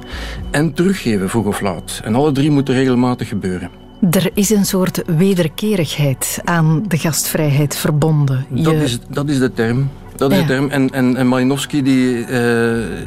en 0.51 0.73
teruggeven 0.73 1.29
vroeg 1.29 1.45
of 1.45 1.61
laat. 1.61 2.01
En 2.03 2.15
alle 2.15 2.31
drie 2.31 2.51
moeten 2.51 2.73
regelmatig 2.73 3.27
gebeuren. 3.27 3.69
Er 4.11 4.31
is 4.33 4.49
een 4.49 4.65
soort 4.65 5.01
wederkerigheid 5.17 6.41
aan 6.43 6.83
de 6.87 6.97
gastvrijheid 6.97 7.75
verbonden. 7.75 8.45
Dat, 8.49 8.73
is, 8.73 8.99
dat 9.09 9.29
is 9.29 9.39
de 9.39 9.53
term. 9.53 9.89
Dat 10.29 10.31
is 10.31 10.37
de 10.37 10.45
term. 10.45 10.69
En, 10.69 10.89
en, 10.89 11.15
en 11.15 11.27
Malinowski 11.27 11.81
die, 11.81 12.17
uh, 12.17 12.25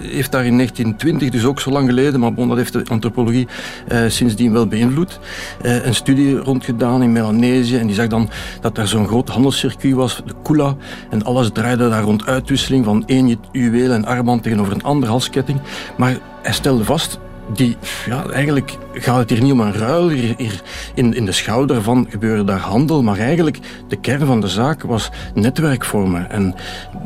heeft 0.01 0.33
daar 0.33 0.45
in 0.45 0.57
1920, 0.57 1.31
dus 1.31 1.45
ook 1.45 1.61
zo 1.61 1.71
lang 1.71 1.89
geleden, 1.89 2.21
maar 2.21 2.33
bon, 2.33 2.49
dat 2.49 2.57
heeft 2.57 2.73
de 2.73 2.83
antropologie 2.89 3.47
uh, 3.93 3.99
sindsdien 4.09 4.53
wel 4.53 4.67
beïnvloed, 4.67 5.19
uh, 5.63 5.87
een 5.87 5.95
studie 5.95 6.37
rondgedaan 6.37 7.03
in 7.03 7.13
Melanesië. 7.13 7.77
En 7.77 7.87
die 7.87 7.95
zag 7.95 8.07
dan 8.07 8.31
dat 8.61 8.75
daar 8.75 8.87
zo'n 8.87 9.07
groot 9.07 9.29
handelscircuit 9.29 9.95
was, 9.95 10.23
de 10.25 10.35
Kula. 10.43 10.77
En 11.11 11.25
alles 11.25 11.51
draaide 11.53 11.89
daar 11.89 12.03
rond 12.03 12.27
uitwisseling 12.27 12.85
van 12.85 13.03
één 13.07 13.39
juweel 13.53 13.93
en 13.93 14.05
armband 14.05 14.43
tegenover 14.43 14.73
een 14.73 14.83
andere 14.83 15.13
halsketting. 15.13 15.61
Maar 15.97 16.19
hij 16.43 16.53
stelde 16.53 16.85
vast, 16.85 17.19
die, 17.55 17.77
ja, 18.07 18.27
eigenlijk 18.27 18.77
gaat 18.93 19.19
het 19.19 19.31
hier 19.31 19.43
niet 19.43 19.53
om 19.53 19.61
een 19.61 19.75
ruil. 19.75 20.09
Hier, 20.09 20.63
in, 20.95 21.15
in 21.15 21.25
de 21.25 21.33
schouder 21.33 21.83
van 21.83 22.07
gebeurde 22.09 22.45
daar 22.45 22.59
handel, 22.59 23.03
maar 23.03 23.19
eigenlijk 23.19 23.59
de 23.89 24.01
kern 24.01 24.27
van 24.27 24.41
de 24.41 24.49
zaak 24.49 24.83
was 24.83 25.11
netwerkvormen. 25.35 26.31
En 26.31 26.55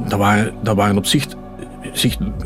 dat 0.08 0.18
waren, 0.18 0.54
dat 0.62 0.76
waren 0.76 0.96
op 0.96 1.06
zich 1.06 1.26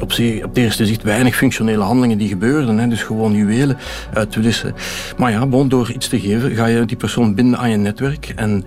op, 0.00 0.12
op 0.42 0.54
de 0.54 0.60
eerste 0.60 0.86
zicht 0.86 1.02
weinig 1.02 1.36
functionele 1.36 1.82
handelingen 1.82 2.18
die 2.18 2.28
gebeurden. 2.28 2.78
Hè, 2.78 2.88
dus 2.88 3.02
gewoon 3.02 3.34
juwelen 3.34 3.76
uitwisselen. 4.14 4.74
Maar 5.16 5.30
ja, 5.30 5.46
bon, 5.46 5.68
door 5.68 5.92
iets 5.92 6.08
te 6.08 6.20
geven 6.20 6.54
ga 6.54 6.66
je 6.66 6.84
die 6.84 6.96
persoon 6.96 7.34
binden 7.34 7.58
aan 7.58 7.70
je 7.70 7.76
netwerk. 7.76 8.32
En 8.36 8.64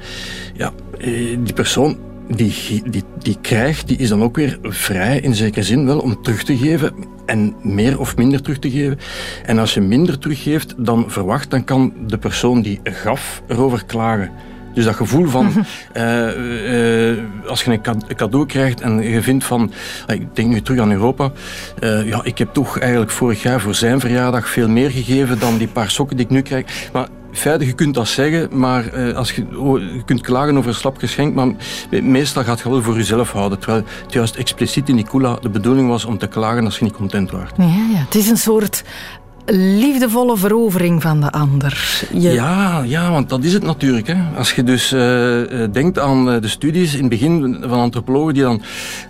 ja, 0.54 0.72
eh, 1.00 1.38
die 1.40 1.54
persoon 1.54 1.98
die, 2.28 2.82
die, 2.90 3.04
die 3.20 3.38
krijgt, 3.42 3.88
die 3.88 3.98
is 3.98 4.10
dan 4.10 4.24
ook 4.24 4.36
weer 4.36 4.60
vrij 4.62 5.20
in 5.20 5.36
zekere 5.36 5.63
zin 5.63 5.86
wel 5.86 6.00
om 6.00 6.22
terug 6.22 6.44
te 6.44 6.58
geven 6.58 6.94
en 7.28 7.56
meer 7.62 8.00
of 8.00 8.18
minder 8.18 8.42
terug 8.42 8.60
te 8.60 8.72
geven. 8.72 9.00
En 9.46 9.60
als 9.60 9.74
je 9.74 9.82
minder 9.82 10.20
teruggeeft 10.20 10.74
dan 10.78 11.12
verwacht, 11.12 11.50
dan 11.50 11.63
kan 11.63 11.94
de 12.08 12.18
persoon 12.18 12.62
die 12.62 12.80
gaf 12.84 13.42
erover 13.48 13.86
klagen. 13.86 14.32
Dus 14.78 14.86
dat 14.86 14.96
gevoel 14.96 15.28
van, 15.28 15.66
uh, 15.94 16.04
uh, 17.13 17.18
als 17.48 17.63
je 17.63 17.72
een 17.72 18.16
cadeau 18.16 18.46
krijgt 18.46 18.82
en 18.82 19.02
je 19.02 19.22
vindt 19.22 19.44
van, 19.44 19.72
ik 20.08 20.36
denk 20.36 20.50
nu 20.50 20.62
terug 20.62 20.80
aan 20.80 20.92
Europa, 20.92 21.32
uh, 21.80 22.08
ja, 22.08 22.20
ik 22.24 22.38
heb 22.38 22.54
toch 22.54 22.80
eigenlijk 22.80 23.12
vorig 23.12 23.42
jaar 23.42 23.62
voor 23.62 23.76
zijn 23.76 24.00
verjaardag 24.00 24.50
veel 24.50 24.70
meer 24.70 24.92
gegeven 24.92 25.40
dan 25.40 25.58
die 25.58 25.68
paar 25.68 25.90
sokken 25.90 26.18
die 26.18 26.26
ik 26.26 26.32
nu 26.32 26.42
krijg. 26.42 26.90
Maar 26.94 27.08
feitelijk, 27.32 27.70
je 27.70 27.84
kunt 27.84 27.96
dat 27.96 28.08
zeggen, 28.08 28.60
maar 28.60 29.13
als 29.13 29.32
je, 29.32 29.60
oh, 29.60 29.80
je 29.80 30.04
kunt 30.06 30.22
klagen 30.22 30.58
over 30.58 30.70
een 30.70 30.76
slap 30.76 30.98
geschenk, 30.98 31.34
maar 31.34 31.48
meestal 32.02 32.44
gaat 32.44 32.60
het 32.60 32.72
wel 32.72 32.82
voor 32.82 32.96
jezelf 32.96 33.32
houden. 33.32 33.60
Terwijl 33.60 33.84
het 34.04 34.13
juist 34.13 34.36
expliciet 34.36 34.90
in 34.90 34.96
die 34.96 35.08
de 35.42 35.50
bedoeling 35.50 35.88
was 35.88 36.06
om 36.06 36.18
te 36.18 36.28
klagen 36.28 36.66
als 36.66 36.78
je 36.78 36.84
niet 36.84 36.94
content 36.94 37.32
was. 37.32 37.50
Ja, 37.58 37.66
ja. 37.66 38.00
Het 38.06 38.16
is 38.16 38.30
een 38.30 38.38
soort 38.38 38.84
liefdevolle 39.56 40.38
verovering 40.38 41.02
van 41.02 41.22
de 41.22 41.32
ander. 41.32 42.06
Ja, 42.14 42.84
ja, 42.86 43.12
want 43.12 43.30
dat 43.30 43.44
is 43.44 43.54
het 43.54 43.64
natuurlijk. 43.64 44.08
Hè. 44.08 44.16
Als 44.38 44.52
je 44.52 44.64
dus 44.64 44.94
uh, 44.94 45.02
denkt 45.72 46.00
aan 46.00 46.26
de 46.26 46.48
studies 46.48 46.94
in 46.94 47.00
het 47.00 47.10
begin 47.10 47.58
van 47.62 47.80
antropologen 47.80 48.34
die 48.34 48.44
dan 48.44 48.62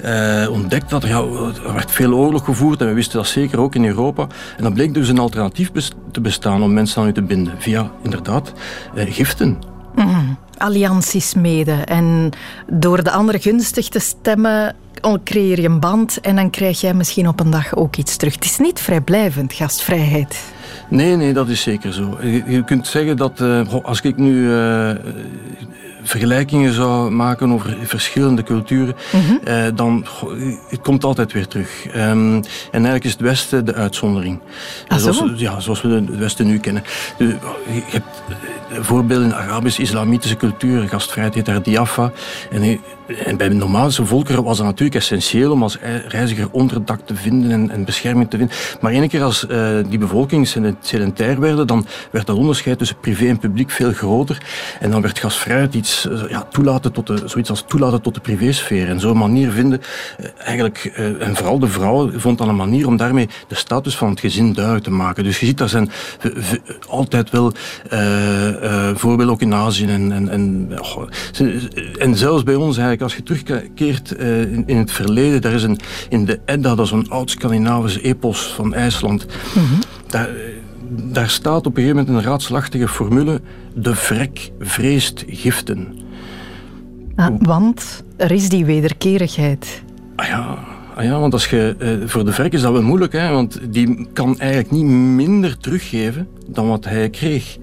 uh, 0.06 0.50
ontdekt 0.52 0.90
dat 0.90 1.04
ja, 1.04 1.18
er 1.66 1.74
werd 1.74 1.92
veel 1.92 2.14
oorlog 2.14 2.46
gevoerd 2.46 2.82
en 2.82 2.88
we 2.88 2.94
wisten 2.94 3.18
dat 3.18 3.28
zeker 3.28 3.60
ook 3.60 3.76
in 3.76 3.86
Europa. 3.86 4.28
En 4.58 4.64
dan 4.64 4.74
bleek 4.74 4.94
dus 4.94 5.10
een 5.10 5.20
alternatief 5.20 5.72
te 6.12 6.22
bestaan 6.22 6.64
om 6.64 6.74
mensen 6.74 7.02
aan 7.02 7.08
u 7.08 7.14
te 7.14 7.22
binden 7.22 7.54
via 7.58 7.92
inderdaad 8.04 8.54
giften. 8.96 9.58
Mm, 9.96 10.38
allianties 10.58 11.34
mede 11.34 11.72
en 11.72 12.30
door 12.68 13.04
de 13.04 13.12
ander 13.12 13.42
gunstig 13.42 13.90
te 13.90 14.00
stemmen 14.00 14.76
creëer 15.24 15.62
je 15.62 15.68
een 15.68 15.80
band 15.80 16.22
en 16.22 16.36
dan 16.36 16.50
krijg 16.50 16.82
jij 16.82 16.94
misschien 16.94 17.28
op 17.28 17.40
een 17.40 17.50
dag 17.50 17.76
ook 17.76 17.96
iets 17.96 18.16
terug. 18.18 18.34
Het 18.34 18.46
is 18.46 18.58
niet 18.58 18.80
vrijblijvend, 18.80 19.54
gastvrijheid. 19.54 20.44
Nee, 20.90 21.16
nee, 21.16 21.34
dat 21.34 21.50
is 21.50 21.62
zeker 21.62 21.94
zo. 21.94 22.18
Je, 22.48 22.64
kunt 22.66 22.88
zeggen 22.88 23.18
dat 23.18 23.40
uh, 23.42 23.74
als 23.84 24.02
ik 24.02 24.18
nu 24.18 24.34
uh, 24.34 24.92
vergelijkingen 26.04 26.74
zou 26.74 27.12
maken 27.12 27.52
over 27.52 27.78
verschillende 27.82 28.44
culturen, 28.44 28.96
mm 29.12 29.22
-hmm. 29.22 29.76
dan 29.76 30.06
het 30.70 30.82
komt 30.82 31.04
altijd 31.04 31.34
weer 31.34 31.48
terug. 31.48 31.86
Um, 31.86 32.36
en 32.36 32.44
eigenlijk 32.72 33.04
is 33.04 33.12
het 33.12 33.22
Westen 33.22 33.66
de 33.66 33.74
uitzondering. 33.74 34.40
Ah, 34.88 34.98
zoals, 34.98 35.24
ja, 35.36 35.60
zoals 35.60 35.82
we 35.82 35.90
het 35.90 36.18
Westen 36.18 36.48
nu 36.48 36.60
kennen. 36.60 36.84
je 37.18 37.38
hebt 37.86 38.24
voorbeelden 38.72 39.28
in 39.28 39.36
Arabische, 39.36 39.82
islamitische 39.82 40.38
cultuur, 40.38 40.88
gastvrijheid 40.88 41.46
daar 41.46 41.64
diafa. 41.64 42.12
En, 42.52 42.80
en 43.26 43.38
bij 43.38 43.50
normaalse 43.50 44.06
volkeren 44.06 44.44
was 44.44 44.58
dat 44.58 44.66
natuurlijk 44.66 44.96
essentieel 44.96 45.52
om 45.52 45.64
als 45.64 45.78
reiziger 46.08 46.48
onderdak 46.52 47.00
te 47.06 47.16
vinden 47.16 47.52
en, 47.52 47.70
en 47.70 47.86
bescherming 47.86 48.30
te 48.30 48.38
vinden. 48.38 48.56
Maar 48.82 48.92
één 48.92 49.08
keer 49.08 49.24
als 49.24 49.46
uh, 49.50 49.78
die 49.90 49.98
bevolking 49.98 50.48
sedentair 50.82 51.40
werden, 51.40 51.68
dan 51.68 51.86
werd 52.12 52.26
dat 52.26 52.38
onderscheid 52.38 52.78
tussen 52.78 53.00
privé 53.00 53.28
en 53.28 53.40
publiek 53.40 53.72
veel 53.72 53.94
groter. 53.94 54.38
En 54.80 54.92
dan 54.92 55.02
werd 55.02 55.20
gastvrijheid 55.20 55.74
iets 55.74 56.08
ja, 56.30 56.44
toelaten 56.52 56.92
tot 56.92 57.08
de, 57.08 57.22
zoiets 57.26 57.50
als 57.50 57.64
toelaten 57.68 58.02
tot 58.02 58.14
de 58.14 58.20
privésfeer. 58.20 58.90
En 58.90 59.00
zo'n 59.00 59.18
manier 59.18 59.52
vinden, 59.52 59.82
eigenlijk, 60.38 60.86
en 61.20 61.36
vooral 61.36 61.60
de 61.60 61.68
vrouw 61.68 62.12
vond 62.16 62.38
dan 62.38 62.50
een 62.50 62.56
manier 62.56 62.88
om 62.88 62.98
daarmee 62.98 63.30
de 63.48 63.56
status 63.56 63.98
van 63.98 64.10
het 64.10 64.20
gezin 64.20 64.54
duidelijk 64.54 64.84
te 64.84 64.92
maken. 64.92 65.24
Dus 65.24 65.40
je 65.40 65.46
ziet, 65.46 65.58
daar 65.58 65.70
zijn 65.70 65.92
altijd 66.88 67.30
wel 67.30 67.54
voorbeelden 68.94 69.34
ook 69.34 69.42
in 69.42 69.54
Azië 69.54 69.86
en, 69.86 70.12
en, 70.12 70.30
en, 70.30 70.70
en 72.00 72.16
zelfs 72.16 72.44
bij 72.44 72.56
ons 72.56 72.78
eigenlijk, 72.78 73.02
als 73.02 73.16
je 73.16 73.24
terugkeert 73.24 74.12
in, 74.12 74.64
in 74.66 74.78
het 74.78 74.92
verleden, 74.92 75.42
daar 75.42 75.54
is 75.54 75.64
een, 75.64 75.80
in 76.10 76.26
de 76.26 76.40
Edda, 76.46 76.76
dat 76.76 76.86
is 76.86 76.92
een 76.92 77.10
oud 77.10 77.30
Scandinavisch 77.30 78.02
epos 78.02 78.54
van 78.54 78.74
IJsland, 78.74 79.26
mm 79.56 79.80
daar, 80.08 80.30
daar 80.90 81.30
staat 81.30 81.66
op 81.66 81.78
een 81.78 81.84
gegeven 81.84 81.96
moment 81.96 82.18
een 82.18 82.32
raadselachtige 82.32 82.88
formule: 82.88 83.42
de 83.74 83.96
vrek 83.96 84.52
vreest 84.60 85.24
giften. 85.28 85.88
Ah, 87.16 87.36
want 87.40 88.04
er 88.16 88.32
is 88.32 88.50
die 88.50 88.66
wederkerigheid. 88.66 89.84
Ah 90.16 90.28
ja, 90.28 90.58
ah 90.96 91.04
ja 91.04 91.20
want 91.20 91.34
als 91.34 91.50
je, 91.50 91.76
uh, 91.80 92.08
voor 92.10 92.26
de 92.26 92.32
vrek 92.32 92.54
is 92.54 92.62
dat 92.62 92.72
wel 92.72 92.82
moeilijk, 92.82 93.14
hè, 93.14 93.32
want 93.32 93.60
die 93.70 94.08
kan 94.14 94.40
eigenlijk 94.40 94.72
niet 94.72 94.86
minder 95.16 95.58
teruggeven 95.58 96.28
dan 96.48 96.68
wat 96.68 96.86
hij 96.86 97.10
kreeg. 97.10 97.58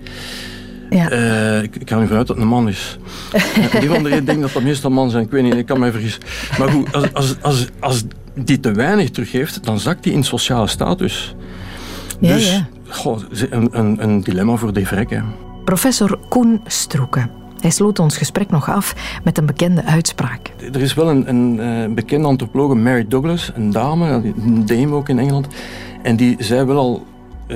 Ja. 0.95 1.13
Uh, 1.13 1.63
ik, 1.63 1.77
ik 1.77 1.91
ga 1.91 1.99
nu 1.99 2.07
vanuit 2.07 2.27
dat 2.27 2.37
het 2.37 2.45
een 2.45 2.51
man 2.51 2.69
is. 2.69 2.99
die 3.81 3.89
van 3.89 4.03
de 4.03 4.25
denkt 4.25 4.43
dat 4.43 4.53
dat 4.53 4.63
meestal 4.63 4.91
man 4.91 5.11
zijn. 5.11 5.25
Ik 5.25 5.31
weet 5.31 5.43
niet, 5.43 5.55
ik 5.55 5.67
kan 5.67 5.79
mij 5.79 5.91
vergissen. 5.91 6.23
Maar 6.59 6.69
goed, 6.69 6.93
als, 6.93 7.13
als, 7.13 7.37
als, 7.41 7.69
als 7.81 8.03
die 8.35 8.61
te 8.61 8.73
weinig 8.73 9.11
teruggeeft, 9.11 9.65
dan 9.65 9.79
zakt 9.79 10.03
die 10.03 10.13
in 10.13 10.25
sociale 10.25 10.67
status. 10.67 11.35
Ja, 12.21 12.35
dus 12.35 12.53
ja. 12.53 12.67
Goh, 12.89 13.21
een, 13.51 13.69
een, 13.79 14.03
een 14.03 14.21
dilemma 14.21 14.57
voor 14.57 14.73
de 14.73 14.87
vrek. 14.87 15.11
Hè. 15.11 15.21
Professor 15.65 16.19
Koen 16.29 16.61
Stroeken. 16.67 17.31
Hij 17.61 17.71
sloot 17.71 17.99
ons 17.99 18.17
gesprek 18.17 18.51
nog 18.51 18.71
af 18.71 18.95
met 19.25 19.39
een 19.39 19.47
bekende 19.47 19.85
uitspraak. 19.85 20.51
Er 20.73 20.81
is 20.81 20.95
wel 20.95 21.11
een, 21.11 21.29
een, 21.29 21.59
een 21.59 21.89
eh, 21.89 21.95
bekende 21.95 22.27
antropologe, 22.27 22.75
Mary 22.75 23.05
Douglas, 23.09 23.53
een 23.55 23.71
dame, 23.71 24.11
een 24.11 24.67
dame 24.67 24.95
ook 24.95 25.09
in 25.09 25.19
Engeland. 25.19 25.47
En 26.03 26.17
die 26.17 26.37
zei 26.39 26.65
wel 26.65 26.77
al 26.77 27.07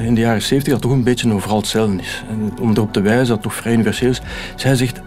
in 0.04 0.14
de 0.14 0.20
jaren 0.20 0.42
70 0.42 0.72
dat 0.72 0.82
toch 0.82 0.92
een 0.92 1.02
beetje 1.02 1.32
overal 1.32 1.56
hetzelfde 1.56 2.02
is. 2.02 2.24
En 2.30 2.52
om 2.60 2.70
erop 2.70 2.92
te 2.92 3.00
wijzen 3.00 3.26
dat 3.26 3.36
het 3.36 3.42
toch 3.42 3.54
vrij 3.54 3.72
universeel 3.72 4.10
is. 4.10 4.20
Zij 4.56 4.74
zegt, 4.74 5.00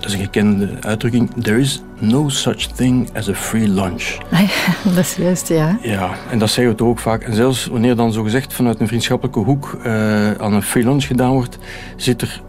dat 0.00 0.04
is 0.04 0.12
een 0.12 0.20
gekende 0.20 0.68
uitdrukking, 0.80 1.42
there 1.42 1.58
is 1.58 1.82
no 1.98 2.28
such 2.28 2.66
thing 2.66 3.08
as 3.16 3.28
a 3.28 3.34
free 3.34 3.68
lunch. 3.68 4.18
dat 4.94 4.96
is 4.96 5.14
juist, 5.14 5.48
ja. 5.48 5.78
Ja, 5.82 6.10
en 6.30 6.38
dat 6.38 6.50
zeggen 6.50 6.72
we 6.72 6.78
toch 6.78 6.88
ook 6.88 6.98
vaak. 6.98 7.22
En 7.22 7.34
zelfs 7.34 7.66
wanneer 7.66 7.96
dan 7.96 8.12
zo 8.12 8.22
gezegd 8.22 8.52
vanuit 8.52 8.80
een 8.80 8.86
vriendschappelijke 8.86 9.40
hoek 9.40 9.78
uh, 9.86 10.32
aan 10.32 10.52
een 10.52 10.62
free 10.62 10.84
lunch 10.84 11.04
gedaan 11.04 11.32
wordt, 11.32 11.58
zit 11.96 12.22
er 12.22 12.40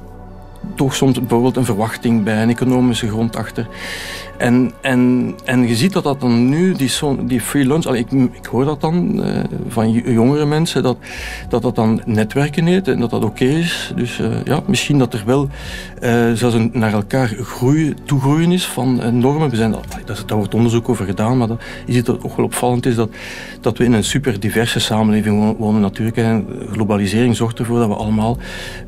toch 0.75 0.95
soms 0.95 1.19
bijvoorbeeld 1.19 1.55
een 1.55 1.65
verwachting 1.65 2.23
bij, 2.23 2.41
een 2.41 2.49
economische 2.49 3.07
grond 3.07 3.35
achter. 3.35 3.67
En, 4.41 4.71
en, 4.81 5.33
en 5.45 5.67
je 5.67 5.75
ziet 5.75 5.93
dat 5.93 6.03
dat 6.03 6.21
dan 6.21 6.49
nu, 6.49 6.73
die, 6.73 6.91
die 7.25 7.41
free 7.41 7.65
lunch, 7.65 7.85
ik, 7.85 8.11
ik 8.11 8.45
hoor 8.45 8.65
dat 8.65 8.81
dan 8.81 9.25
uh, 9.25 9.39
van 9.67 9.91
jongere 9.91 10.45
mensen, 10.45 10.83
dat, 10.83 10.97
dat 11.49 11.61
dat 11.61 11.75
dan 11.75 12.01
netwerken 12.05 12.65
heet 12.65 12.87
en 12.87 12.99
dat 12.99 13.09
dat 13.09 13.23
oké 13.23 13.45
is. 13.45 13.93
Dus 13.95 14.19
uh, 14.19 14.27
ja, 14.43 14.61
misschien 14.65 14.97
dat 14.97 15.13
er 15.13 15.23
wel 15.25 15.49
uh, 16.03 16.31
zelfs 16.33 16.55
een 16.55 16.69
naar 16.73 16.93
elkaar 16.93 17.27
groeien, 17.27 17.97
toegroeien 18.03 18.51
is 18.51 18.65
van 18.65 19.19
normen. 19.19 19.49
We 19.49 19.55
zijn, 19.55 19.75
dat, 20.05 20.23
daar 20.25 20.37
wordt 20.37 20.53
onderzoek 20.53 20.89
over 20.89 21.05
gedaan, 21.05 21.37
maar 21.37 21.47
dat, 21.47 21.61
je 21.85 21.93
ziet 21.93 22.05
dat 22.05 22.23
ook 22.23 22.35
wel 22.35 22.45
opvallend 22.45 22.85
is 22.85 22.95
dat, 22.95 23.09
dat 23.61 23.77
we 23.77 23.83
in 23.83 23.93
een 23.93 24.03
super 24.03 24.39
diverse 24.39 24.79
samenleving 24.79 25.57
wonen 25.57 25.81
natuurlijk. 25.81 26.17
En 26.17 26.45
globalisering 26.71 27.35
zorgt 27.35 27.59
ervoor 27.59 27.79
dat 27.79 27.87
we 27.87 27.95
allemaal 27.95 28.37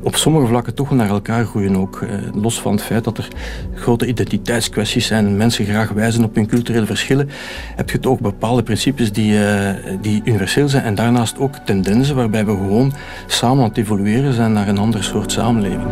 op 0.02 0.16
sommige 0.16 0.46
vlakken 0.46 0.74
toch 0.74 0.90
naar 0.90 1.08
elkaar 1.08 1.44
groeien 1.44 1.76
ook. 1.76 2.06
los 2.34 2.60
van 2.60 2.72
het 2.72 2.82
feit 2.82 3.04
dat 3.04 3.18
er 3.18 3.28
grote 3.74 4.06
identiteitskwesties 4.06 5.06
zijn 5.06 5.36
mensen 5.44 5.64
graag 5.64 5.88
wijzen 5.88 6.24
op 6.24 6.34
hun 6.34 6.46
culturele 6.46 6.86
verschillen, 6.86 7.30
heb 7.76 7.90
je 7.90 7.98
toch 7.98 8.20
bepaalde 8.20 8.62
principes 8.62 9.12
die, 9.12 9.32
uh, 9.32 9.70
die 10.00 10.22
universeel 10.24 10.68
zijn 10.68 10.84
en 10.84 10.94
daarnaast 10.94 11.38
ook 11.38 11.56
tendensen 11.56 12.16
waarbij 12.16 12.44
we 12.44 12.50
gewoon 12.50 12.92
samen 13.26 13.62
aan 13.62 13.68
het 13.68 13.78
evolueren 13.78 14.32
zijn 14.32 14.52
naar 14.52 14.68
een 14.68 14.78
ander 14.78 15.04
soort 15.04 15.32
samenleving. 15.32 15.90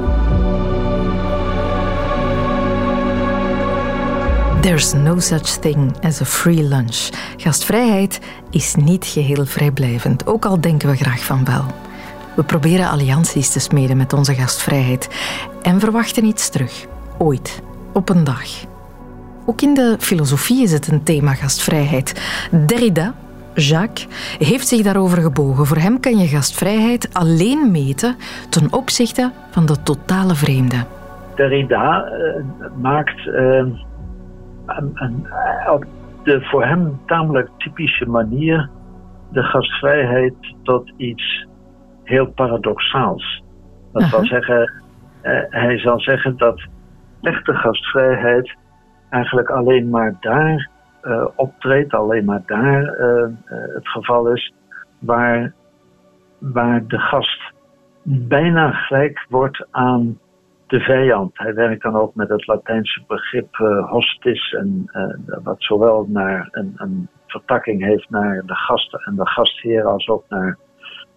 There's 4.61 4.93
no 4.93 5.19
such 5.19 5.59
thing 5.59 5.93
as 6.03 6.21
a 6.21 6.25
free 6.25 6.63
lunch. 6.63 7.09
Gastvrijheid 7.37 8.21
is 8.51 8.75
niet 8.75 9.05
geheel 9.05 9.47
vrijblijvend, 9.47 10.27
ook 10.27 10.45
al 10.45 10.61
denken 10.61 10.89
we 10.89 10.97
graag 10.97 11.25
van 11.25 11.45
wel. 11.45 11.65
We 12.37 12.43
proberen 12.43 12.91
allianties 12.91 13.49
te 13.49 13.61
smeden 13.61 13.97
met 13.97 14.13
onze 14.13 14.35
gastvrijheid 14.35 15.09
en 15.63 15.81
verwachten 15.81 16.25
iets 16.25 16.49
terug. 16.49 16.87
Ooit, 17.19 17.63
op 17.93 18.09
een 18.09 18.25
dag. 18.25 18.71
Ook 19.47 19.61
in 19.61 19.75
de 19.75 19.97
filosofie 19.99 20.63
is 20.63 20.73
het 20.73 20.89
een 20.93 21.03
thema 21.03 21.35
gastvrijheid. 21.35 22.15
Derrida, 22.67 23.15
Jacques, 23.55 24.09
heeft 24.39 24.69
zich 24.69 24.83
daarover 24.83 25.23
gebogen. 25.23 25.67
Voor 25.67 25.77
hem 25.77 26.01
kan 26.01 26.19
je 26.19 26.27
gastvrijheid 26.27 27.15
alleen 27.15 27.71
meten 27.71 28.17
ten 28.51 28.73
opzichte 28.73 29.31
van 29.51 29.67
de 29.67 29.83
totale 29.83 30.35
vreemde. 30.35 30.77
Derrida 31.35 32.05
uh, 32.05 32.45
maakt 32.81 33.27
uh, 33.27 33.57
een, 34.67 34.91
een, 34.95 35.27
op 35.71 35.85
de 36.23 36.41
voor 36.41 36.65
hem 36.65 37.01
tamelijk 37.07 37.49
typische 37.59 38.07
manier 38.07 38.71
de 39.33 39.43
gastvrijheid 39.43 40.35
tot 40.63 40.93
iets 40.97 41.47
heel 42.05 42.27
paradoxaals. 42.27 43.43
Dat 43.93 44.11
wil 44.11 44.25
zeggen, 44.25 44.73
uh, 45.23 45.41
hij 45.49 45.79
zal 45.79 46.01
zeggen 46.01 46.37
dat 46.37 46.63
echte 47.21 47.55
gastvrijheid 47.55 48.57
eigenlijk 49.13 49.51
alleen 49.51 49.89
maar 49.89 50.17
daar 50.21 50.71
uh, 51.03 51.27
optreedt, 51.37 51.95
alleen 51.95 52.25
maar 52.25 52.43
daar 52.47 52.83
uh, 52.83 53.25
het 53.75 53.89
geval 53.89 54.29
is 54.29 54.53
waar, 54.99 55.53
waar 56.39 56.87
de 56.87 56.99
gast 56.99 57.53
bijna 58.03 58.71
gelijk 58.71 59.27
wordt 59.29 59.67
aan 59.71 60.19
de 60.67 60.81
vijand. 60.81 61.39
Hij 61.39 61.55
werkt 61.55 61.83
dan 61.83 61.97
ook 61.97 62.15
met 62.15 62.29
het 62.29 62.47
Latijnse 62.47 63.03
begrip 63.07 63.57
uh, 63.57 63.91
hostis, 63.91 64.53
en, 64.53 64.91
wat 65.43 65.63
zowel 65.63 66.07
naar 66.09 66.49
een, 66.51 66.73
een, 66.77 67.09
vertakking 67.27 67.85
heeft 67.85 68.11
naar 68.11 68.43
de 68.47 68.55
gasten 68.55 69.01
en 69.01 69.17
de 69.17 69.27
gastheer 69.27 69.85
als 69.85 70.09
ook 70.09 70.25
naar 70.29 70.59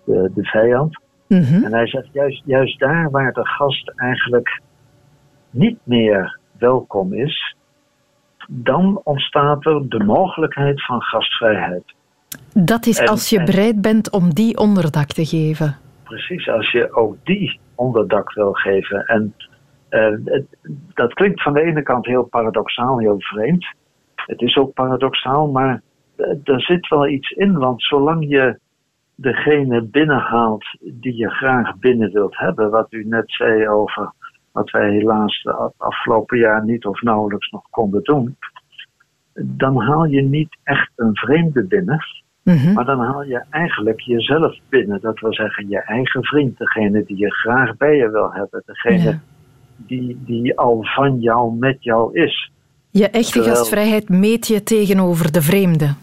de, 0.06 0.32
de 0.36 0.44
vijand. 0.44 1.00
Mm 1.28 1.64
En 1.64 1.74
hij 1.74 1.88
zegt 1.88 2.10
juist, 2.12 2.42
juist 2.46 2.80
daar 2.80 3.10
waar 3.12 3.34
de 3.34 3.46
gast 3.46 3.92
eigenlijk 3.96 4.62
niet 5.50 5.80
meer 5.84 6.40
welkom 6.58 7.14
is, 7.14 7.55
dan 8.50 9.02
ontstaat 9.04 9.66
er 9.66 9.90
de 9.90 10.04
mogelijkheid 10.04 10.86
van 10.86 11.02
gastvrijheid. 11.02 11.94
Dat 12.54 12.86
is 12.86 13.08
als 13.08 13.30
je 13.30 13.44
bereid 13.44 13.82
bent 13.82 14.12
om 14.12 14.34
die 14.34 14.58
onderdak 14.58 15.08
te 15.08 15.26
geven. 15.26 15.76
Precies, 16.04 16.50
als 16.50 16.72
je 16.72 16.94
ook 16.96 17.16
die 17.24 17.60
onderdak 17.76 18.34
wil 18.34 18.54
geven. 18.54 19.06
En 19.06 19.34
uh, 19.90 20.38
dat 20.94 21.14
klinkt 21.14 21.42
van 21.42 21.54
de 21.54 21.62
ene 21.62 21.84
kant 21.84 22.06
heel 22.06 22.24
paradoxaal, 22.24 23.00
heel 23.00 23.20
vreemd. 23.20 23.66
Het 24.16 24.42
is 24.42 24.58
ook 24.58 24.74
paradoxaal, 24.74 25.48
maar 25.48 25.82
uh, 26.18 26.28
er 26.44 26.62
zit 26.62 26.88
wel 26.88 27.08
iets 27.08 27.32
in. 27.32 27.58
Want 27.58 27.84
zolang 27.84 28.30
je 28.30 28.60
degene 29.16 29.82
binnenhaalt 29.82 30.66
die 30.80 31.16
je 31.16 31.30
graag 31.30 31.78
binnen 31.78 32.12
wilt 32.12 32.38
hebben, 32.38 32.70
wat 32.70 32.94
u 32.94 33.06
net 33.08 33.32
zei 33.32 33.70
over 33.70 34.12
wat 34.56 34.72
wij 34.72 34.90
helaas 34.90 35.42
het 35.44 35.74
afgelopen 35.78 36.38
jaar 36.38 36.66
niet 36.66 36.86
of 36.86 37.02
nauwelijks 37.02 37.50
nog 37.52 37.64
konden 37.70 38.04
doen, 38.04 38.36
dan 39.34 39.82
haal 39.82 40.06
je 40.06 40.22
niet 40.22 40.58
echt 40.64 40.92
een 40.96 41.16
vreemde 41.16 41.64
binnen, 41.64 42.06
mhm. 42.44 42.74
maar 42.74 42.86
dan 42.86 43.00
haal 43.00 43.24
je 43.24 43.44
eigenlijk 43.50 44.00
jezelf 44.00 44.58
binnen. 44.70 45.02
Dat 45.02 45.20
wil 45.20 45.34
zeggen, 45.34 45.70
je 45.70 45.82
eigen 45.82 46.24
vriend, 46.24 46.58
degene 46.58 47.04
die 47.06 47.18
je 47.18 47.32
graag 47.32 47.78
bij 47.78 47.96
je 47.96 48.10
wil 48.10 48.34
hebben, 48.34 48.64
degene 48.66 49.20
die, 49.76 50.18
die 50.26 50.58
al 50.58 50.84
van 50.84 51.20
jou 51.20 51.56
met 51.56 51.84
jou 51.84 52.20
is. 52.20 52.52
Je 52.90 53.10
echte 53.10 53.44
gastvrijheid 53.44 54.10
meet 54.10 54.48
je 54.48 54.64
tegenover 54.64 55.32
de 55.32 55.42
vreemde. 55.42 55.94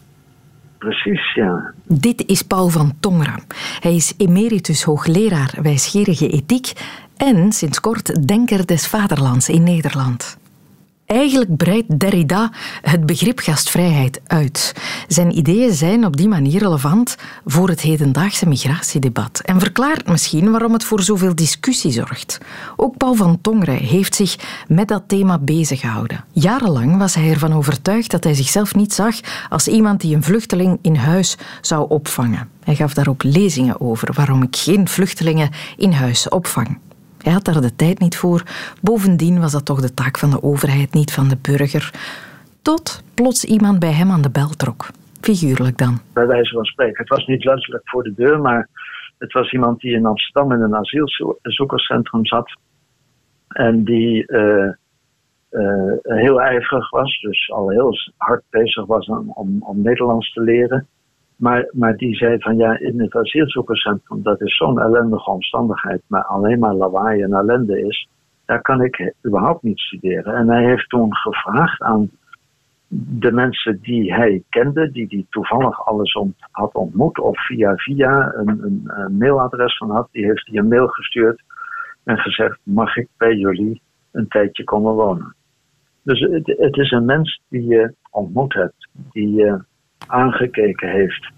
Precies, 0.79 1.35
ja. 1.35 1.73
Dit 1.87 2.27
is 2.27 2.43
Paul 2.43 2.69
van 2.69 2.93
Tongera. 3.01 3.39
Hij 3.81 3.95
is 3.95 4.15
emeritus 4.19 4.83
hoogleraar 4.83 5.59
wijsgerige 5.63 6.29
ethiek 6.29 6.73
en 7.23 7.53
sinds 7.53 7.81
kort 7.81 8.27
denker 8.27 8.67
des 8.67 8.87
vaderlands 8.87 9.49
in 9.49 9.63
Nederland. 9.63 10.37
Eigenlijk 11.07 11.57
breidt 11.57 11.99
Derrida 11.99 12.51
het 12.81 13.07
begrip 13.07 13.39
gastvrijheid 13.39 14.21
uit. 14.27 14.75
Zijn 15.09 15.39
ideeën 15.39 15.73
zijn 15.73 16.05
op 16.05 16.17
die 16.17 16.29
manier 16.29 16.61
relevant 16.61 17.17
voor 17.45 17.69
het 17.69 17.81
hedendaagse 17.81 18.49
migratiedebat 18.49 19.41
en 19.45 19.61
verklaart 19.61 20.09
misschien 20.09 20.51
waarom 20.51 20.73
het 20.73 20.85
voor 20.85 21.03
zoveel 21.03 21.35
discussie 21.35 21.93
zorgt. 21.93 22.39
Ook 22.77 22.97
Paul 22.97 23.15
van 23.15 23.41
Tongeren 23.41 23.77
heeft 23.77 24.15
zich 24.15 24.37
met 24.69 24.89
dat 24.89 25.03
thema 25.07 25.39
bezig 25.39 25.81
gehouden. 25.81 26.25
Jarenlang 26.33 26.99
was 26.99 27.15
hij 27.15 27.31
ervan 27.31 27.53
overtuigd 27.53 28.11
dat 28.11 28.25
hij 28.25 28.35
zichzelf 28.35 28.75
niet 28.75 28.93
zag 28.93 29.15
als 29.49 29.69
iemand 29.69 30.01
die 30.01 30.15
een 30.15 30.23
vluchteling 30.23 30.79
in 30.83 30.97
huis 30.97 31.37
zou 31.61 31.89
opvangen. 31.89 32.49
Hij 32.65 32.75
gaf 32.77 32.95
daar 32.95 33.09
ook 33.09 33.23
lezingen 33.23 33.81
over 33.81 34.13
waarom 34.15 34.43
ik 34.43 34.57
geen 34.57 34.89
vluchtelingen 34.89 35.51
in 35.77 35.93
huis 35.93 36.29
opvang. 36.29 36.79
Hij 37.23 37.33
had 37.33 37.45
daar 37.45 37.61
de 37.61 37.77
tijd 37.77 37.99
niet 37.99 38.17
voor. 38.17 38.43
Bovendien 38.81 39.41
was 39.41 39.53
dat 39.53 39.65
toch 39.65 39.81
de 39.81 39.95
taak 39.95 40.19
van 40.19 40.31
de 40.31 40.43
overheid, 40.43 40.95
niet 40.95 41.13
van 41.13 41.29
de 41.29 41.37
burger. 41.43 41.91
Tot 42.63 43.03
plots 43.15 43.45
iemand 43.45 43.79
bij 43.79 43.93
hem 43.93 44.11
aan 44.11 44.23
de 44.23 44.31
bel 44.31 44.49
trok. 44.49 44.87
Figuurlijk 45.21 45.79
dan. 45.79 45.99
Bij 46.13 46.27
wijze 46.27 46.55
van 46.55 46.65
spreken. 46.65 46.97
Het 46.97 47.09
was 47.09 47.27
niet 47.27 47.45
letterlijk 47.45 47.89
voor 47.89 48.03
de 48.03 48.15
deur, 48.15 48.41
maar 48.41 48.69
het 49.19 49.33
was 49.33 49.53
iemand 49.53 49.81
die 49.81 49.95
in 49.95 50.07
Amsterdam 50.07 50.53
in 50.53 50.61
een 50.61 50.77
asielzoekerscentrum 50.77 52.27
zat. 52.27 52.57
En 53.49 53.85
die 53.85 54.25
uh, 54.27 54.73
uh, 55.51 55.93
heel 56.03 56.41
ijverig 56.41 56.91
was, 56.91 57.21
dus 57.21 57.51
al 57.51 57.71
heel 57.71 57.95
hard 58.17 58.43
bezig 58.51 58.87
was 58.87 59.07
om, 59.07 59.63
om 59.63 59.83
Nederlands 59.83 60.33
te 60.33 60.41
leren. 60.41 60.87
Maar, 61.43 61.69
maar 61.73 61.97
die 61.97 62.15
zei 62.15 62.39
van 62.39 62.57
ja, 62.57 62.79
in 62.79 63.01
het 63.01 63.17
asielzoekerscentrum, 63.17 64.23
dat 64.23 64.41
is 64.41 64.57
zo'n 64.57 64.81
ellendige 64.81 65.31
omstandigheid, 65.31 66.03
maar 66.07 66.25
alleen 66.25 66.59
maar 66.59 66.75
lawaai 66.75 67.23
en 67.23 67.33
ellende 67.33 67.87
is, 67.87 68.09
daar 68.45 68.61
kan 68.61 68.83
ik 68.83 69.15
überhaupt 69.27 69.63
niet 69.63 69.79
studeren. 69.79 70.35
En 70.35 70.49
hij 70.49 70.65
heeft 70.65 70.89
toen 70.89 71.17
gevraagd 71.17 71.81
aan 71.83 72.11
de 73.19 73.33
mensen 73.33 73.79
die 73.81 74.15
hij 74.15 74.43
kende, 74.49 74.91
die 74.91 75.07
hij 75.09 75.27
toevallig 75.31 75.87
alles 75.87 76.19
had 76.51 76.75
ontmoet, 76.75 77.19
of 77.19 77.47
via 77.47 77.77
via 77.77 78.33
een, 78.35 78.49
een, 78.49 78.83
een, 78.85 79.17
mailadres 79.17 79.77
van 79.77 79.91
had, 79.91 80.09
die 80.13 80.25
heeft 80.25 80.47
hij 80.47 80.59
een 80.59 80.69
mail 80.69 80.87
gestuurd 80.87 81.43
en 82.05 82.19
gezegd: 82.19 82.59
Mag 82.63 82.97
ik 82.97 83.09
bij 83.17 83.35
jullie 83.35 83.81
een 84.13 84.29
tijdje 84.29 84.65
komen 84.65 84.95
wonen? 84.95 85.35
Dus 86.03 86.21
het, 86.21 86.47
het 86.47 86.77
is 86.77 86.91
een 86.91 87.05
mens 87.05 87.41
die 87.49 87.67
je 87.67 87.95
ontmoet 88.11 88.53
hebt, 88.53 88.89
die 89.13 89.35
je 89.35 89.71
aangekeken 90.07 90.91
heeft 90.91 91.31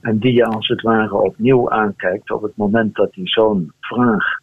en 0.00 0.18
die 0.18 0.32
je 0.32 0.44
als 0.44 0.68
het 0.68 0.82
ware 0.82 1.14
opnieuw 1.14 1.70
aankijkt 1.70 2.30
op 2.30 2.42
het 2.42 2.56
moment 2.56 2.94
dat 2.94 3.14
hij 3.14 3.26
zo'n 3.26 3.72
vraag 3.80 4.38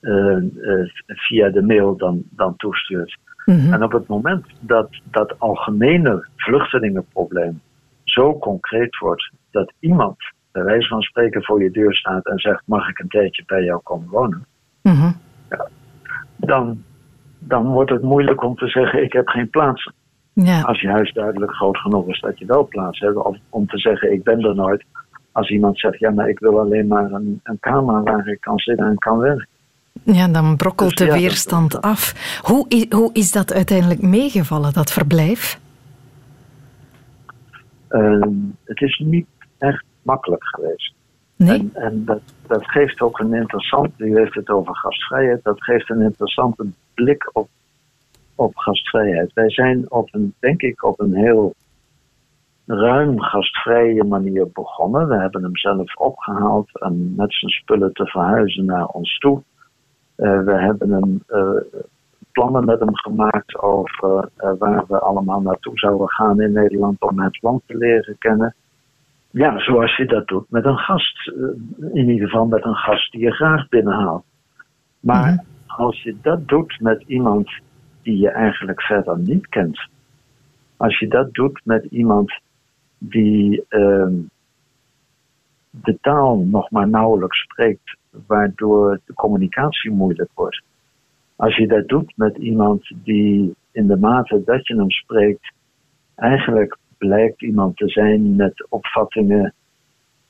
uh, 0.00 0.36
uh, 0.36 0.88
via 1.06 1.48
de 1.48 1.62
mail 1.62 1.96
dan, 1.96 2.22
dan 2.30 2.56
toestuurt. 2.56 3.18
Mhm. 3.44 3.72
En 3.72 3.82
op 3.82 3.92
het 3.92 4.06
moment 4.06 4.46
dat 4.60 4.88
dat 5.10 5.38
algemene 5.38 6.26
vluchtelingenprobleem 6.36 7.60
zo 8.04 8.38
concreet 8.38 8.98
wordt 8.98 9.30
dat 9.50 9.72
iemand 9.78 10.16
bij 10.52 10.64
wijze 10.64 10.88
van 10.88 11.02
spreken 11.02 11.44
voor 11.44 11.62
je 11.62 11.70
deur 11.70 11.94
staat 11.94 12.26
en 12.26 12.38
zegt: 12.38 12.62
Mag 12.64 12.88
ik 12.88 12.98
een 12.98 13.08
tijdje 13.08 13.42
bij 13.46 13.64
jou 13.64 13.80
komen 13.82 14.08
wonen? 14.08 14.46
Mhm. 14.82 15.12
ja, 15.50 15.68
dan, 16.36 16.82
dan 17.38 17.66
wordt 17.66 17.90
het 17.90 18.02
moeilijk 18.02 18.42
om 18.42 18.54
te 18.54 18.68
zeggen: 18.68 19.02
Ik 19.02 19.12
heb 19.12 19.28
geen 19.28 19.50
plaats. 19.50 19.92
Ja. 20.32 20.60
Als 20.60 20.80
je 20.80 20.88
huis 20.88 21.12
duidelijk 21.12 21.52
groot 21.52 21.78
genoeg 21.78 22.08
is 22.08 22.20
dat 22.20 22.38
je 22.38 22.46
wel 22.46 22.66
plaats 22.66 22.98
hebt. 22.98 23.16
Of 23.16 23.36
om 23.48 23.66
te 23.66 23.78
zeggen: 23.78 24.12
Ik 24.12 24.22
ben 24.22 24.44
er 24.44 24.54
nooit. 24.54 24.84
Als 25.32 25.50
iemand 25.50 25.78
zegt: 25.78 25.98
Ja, 25.98 26.10
maar 26.10 26.28
ik 26.28 26.38
wil 26.38 26.58
alleen 26.58 26.86
maar 26.86 27.12
een, 27.12 27.40
een 27.42 27.58
kamer 27.60 28.02
waar 28.02 28.28
ik 28.28 28.40
kan 28.40 28.58
zitten 28.58 28.86
en 28.86 28.98
kan 28.98 29.18
werken. 29.18 29.48
Ja, 30.02 30.28
dan 30.28 30.56
brokkelt 30.56 30.96
dus 30.96 31.08
de 31.08 31.14
weerstand 31.14 31.82
af. 31.82 32.14
Hoe 32.42 32.68
is, 32.68 32.86
hoe 32.90 33.10
is 33.12 33.32
dat 33.32 33.52
uiteindelijk 33.52 34.02
meegevallen, 34.02 34.72
dat 34.72 34.92
verblijf? 34.92 35.60
Ehm, 37.88 38.32
het 38.64 38.80
is 38.80 39.02
niet 39.04 39.26
echt 39.58 39.84
makkelijk 40.02 40.44
geweest. 40.44 40.94
Nee? 41.36 41.58
En, 41.58 41.70
en 41.74 42.04
dat, 42.04 42.20
dat 42.46 42.70
geeft 42.70 43.00
ook 43.00 43.18
een 43.18 43.34
interessant, 43.34 43.90
u 43.96 44.18
heeft 44.18 44.34
het 44.34 44.48
over 44.48 44.76
gastvrijheid, 44.76 45.42
dat 45.42 45.62
geeft 45.62 45.90
een 45.90 46.00
interessante 46.00 46.66
blik 46.94 47.30
op, 47.32 47.48
op 48.40 48.56
gastvrijheid. 48.56 49.32
Wij 49.32 49.50
zijn 49.50 49.90
op 49.90 50.08
een, 50.10 50.34
denk 50.38 50.62
ik, 50.62 50.84
op 50.84 51.00
een 51.00 51.14
heel 51.14 51.54
ruim 52.66 53.20
gastvrije 53.20 54.04
manier 54.04 54.48
begonnen. 54.52 55.08
We 55.08 55.16
hebben 55.16 55.42
hem 55.42 55.56
zelf 55.56 55.96
opgehaald 55.96 56.80
en 56.80 57.14
met 57.16 57.34
zijn 57.34 57.50
spullen 57.50 57.92
te 57.92 58.06
verhuizen 58.06 58.64
naar 58.64 58.86
ons 58.86 59.18
toe. 59.18 59.42
Eh, 60.14 60.40
we 60.40 60.52
hebben 60.52 60.92
een, 60.92 61.22
eh, 61.26 61.80
plannen 62.32 62.64
met 62.64 62.80
hem 62.80 62.96
gemaakt 62.96 63.58
over 63.58 64.28
eh, 64.36 64.52
waar 64.58 64.84
we 64.88 64.98
allemaal 64.98 65.40
naartoe 65.40 65.78
zouden 65.78 66.08
gaan 66.08 66.40
in 66.40 66.52
Nederland 66.52 67.00
om 67.00 67.20
het 67.20 67.42
land 67.42 67.62
te 67.66 67.76
leren 67.76 68.18
kennen. 68.18 68.54
Ja, 69.30 69.58
zoals 69.58 69.96
je 69.96 70.06
dat 70.06 70.26
doet 70.26 70.50
met 70.50 70.64
een 70.64 70.78
gast. 70.78 71.28
in 71.92 72.08
ieder 72.08 72.28
geval 72.28 72.46
met 72.46 72.64
een 72.64 72.74
gast 72.74 73.12
die 73.12 73.20
je 73.20 73.30
graag 73.30 73.68
binnenhaalt. 73.68 74.24
Maar 75.00 75.32
mhm. 75.32 75.80
als 75.80 76.02
je 76.02 76.16
dat 76.22 76.48
doet 76.48 76.80
met 76.80 77.02
iemand 77.06 77.50
die 78.02 78.18
je 78.18 78.28
eigenlijk 78.28 78.82
verder 78.82 79.18
niet 79.18 79.48
kent. 79.48 79.88
Als 80.76 80.98
je 80.98 81.08
dat 81.08 81.34
doet 81.34 81.60
met 81.64 81.84
iemand 81.84 82.32
die 82.98 83.64
uh, 83.68 84.08
de 85.70 85.98
taal 86.00 86.38
nog 86.38 86.70
maar 86.70 86.88
nauwelijks 86.88 87.40
spreekt 87.40 87.96
waardoor 88.26 89.00
de 89.04 89.14
communicatie 89.14 89.90
moeilijk 89.90 90.30
wordt. 90.34 90.62
Als 91.36 91.56
je 91.56 91.66
dat 91.66 91.88
doet 91.88 92.12
met 92.16 92.36
iemand 92.36 92.92
die 93.04 93.54
in 93.72 93.86
de 93.86 93.96
mate 93.96 94.42
dat 94.44 94.66
je 94.66 94.76
hem 94.76 94.90
spreekt, 94.90 95.52
eigenlijk 96.14 96.76
blijkt 96.98 97.42
iemand 97.42 97.76
te 97.76 97.88
zijn 97.88 98.36
met 98.36 98.66
opvattingen 98.68 99.54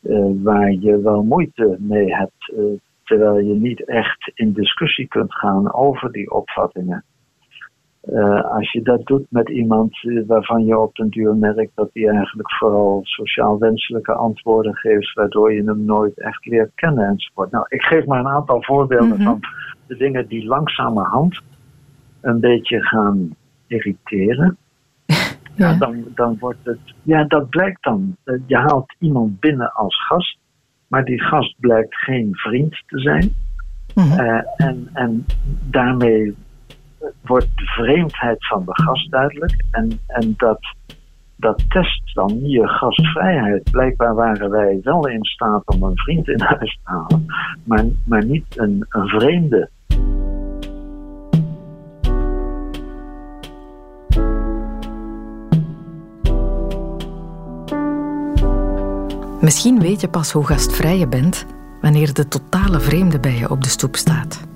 uh, 0.02 0.30
waar 0.42 0.72
je 0.72 1.00
wel 1.00 1.22
moeite 1.22 1.76
mee 1.78 2.14
hebt, 2.14 2.52
uh, 2.52 2.78
terwijl 3.04 3.38
je 3.38 3.54
niet 3.54 3.84
echt 3.84 4.30
in 4.34 4.52
discussie 4.52 5.08
kunt 5.08 5.34
gaan 5.34 5.72
over 5.72 6.12
die 6.12 6.30
opvattingen. 6.30 7.04
Uh, 8.08 8.44
als 8.44 8.72
je 8.72 8.82
dat 8.82 9.06
doet 9.06 9.26
met 9.28 9.48
iemand 9.48 10.04
eh, 10.04 10.22
waarvan 10.26 10.64
je 10.64 10.78
op 10.78 10.94
den 10.94 11.08
duur 11.08 11.36
merkt 11.36 11.70
dat 11.74 11.90
hij 11.92 12.08
eigenlijk 12.08 12.52
vooral 12.52 13.00
sociaal 13.02 13.58
wenselijke 13.58 14.12
antwoorden 14.12 14.74
geeft, 14.74 15.12
waardoor 15.12 15.52
je 15.52 15.62
hem 15.62 15.84
nooit 15.84 16.20
echt 16.20 16.46
leert 16.46 16.70
kennen 16.74 17.08
enzovoort. 17.08 17.50
Nou, 17.50 17.64
ik 17.68 17.82
geef 17.82 18.06
maar 18.06 18.18
een 18.18 18.28
aantal 18.28 18.62
voorbeelden 18.62 19.08
mhm. 19.16 19.22
van 19.22 19.40
de 19.86 19.96
dingen 19.96 20.28
die 20.28 20.46
langzamerhand 20.46 21.40
een 22.20 22.40
beetje 22.40 22.82
gaan 22.82 23.34
irriteren. 23.66 24.56
Ja. 25.54 25.74
dan, 25.74 26.04
dan 26.14 26.36
wordt 26.38 26.58
het. 26.62 26.78
Ja, 27.02 27.24
dat 27.24 27.48
blijkt 27.48 27.82
dan. 27.82 28.16
Eh, 28.24 28.34
je 28.46 28.56
haalt 28.56 28.94
iemand 28.98 29.40
binnen 29.40 29.72
als 29.72 30.06
gast, 30.06 30.38
maar 30.86 31.04
die 31.04 31.20
gast 31.20 31.54
blijkt 31.58 31.94
geen 31.94 32.28
vriend 32.32 32.82
te 32.86 32.98
zijn. 32.98 33.34
Mm 33.94 34.18
en, 34.56 34.88
en 34.92 35.26
daarmee 35.70 36.34
wordt 37.20 37.48
de 37.54 37.64
vreemdheid 37.64 38.46
van 38.46 38.64
de 38.64 38.82
gast 38.82 39.10
duidelijk. 39.10 39.64
En, 39.70 40.00
en 40.06 40.34
dat, 40.36 40.58
dat 41.36 41.70
test 41.70 42.14
dan 42.14 42.40
je 42.48 42.68
gastvrijheid. 42.68 43.70
Blijkbaar 43.70 44.14
waren 44.14 44.50
wij 44.50 44.80
wel 44.82 45.08
in 45.08 45.24
staat 45.24 45.62
om 45.66 45.82
een 45.82 45.96
vriend 45.98 46.28
in 46.28 46.40
huis 46.40 46.78
te 46.84 46.90
halen, 46.90 47.26
maar, 47.64 47.84
maar 48.04 48.24
niet 48.24 48.58
een, 48.58 48.86
een 48.88 49.08
vreemde. 49.08 49.70
Misschien 59.40 59.80
weet 59.80 60.00
je 60.00 60.08
pas 60.08 60.32
hoe 60.32 60.46
gastvrij 60.46 60.98
je 60.98 61.08
bent 61.08 61.46
wanneer 61.80 62.14
de 62.14 62.28
totale 62.28 62.80
vreemde 62.80 63.20
bij 63.20 63.34
je 63.34 63.50
op 63.50 63.62
de 63.62 63.68
stoep 63.68 63.96
staat. 63.96 64.48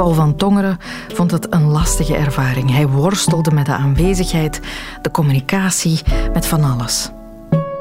Paul 0.00 0.14
van 0.14 0.36
Tongeren 0.36 0.78
vond 1.08 1.30
het 1.30 1.52
een 1.54 1.66
lastige 1.66 2.16
ervaring. 2.16 2.70
Hij 2.70 2.88
worstelde 2.88 3.50
met 3.50 3.66
de 3.66 3.72
aanwezigheid, 3.72 4.60
de 5.02 5.10
communicatie, 5.10 6.00
met 6.32 6.46
van 6.46 6.64
alles. 6.64 7.10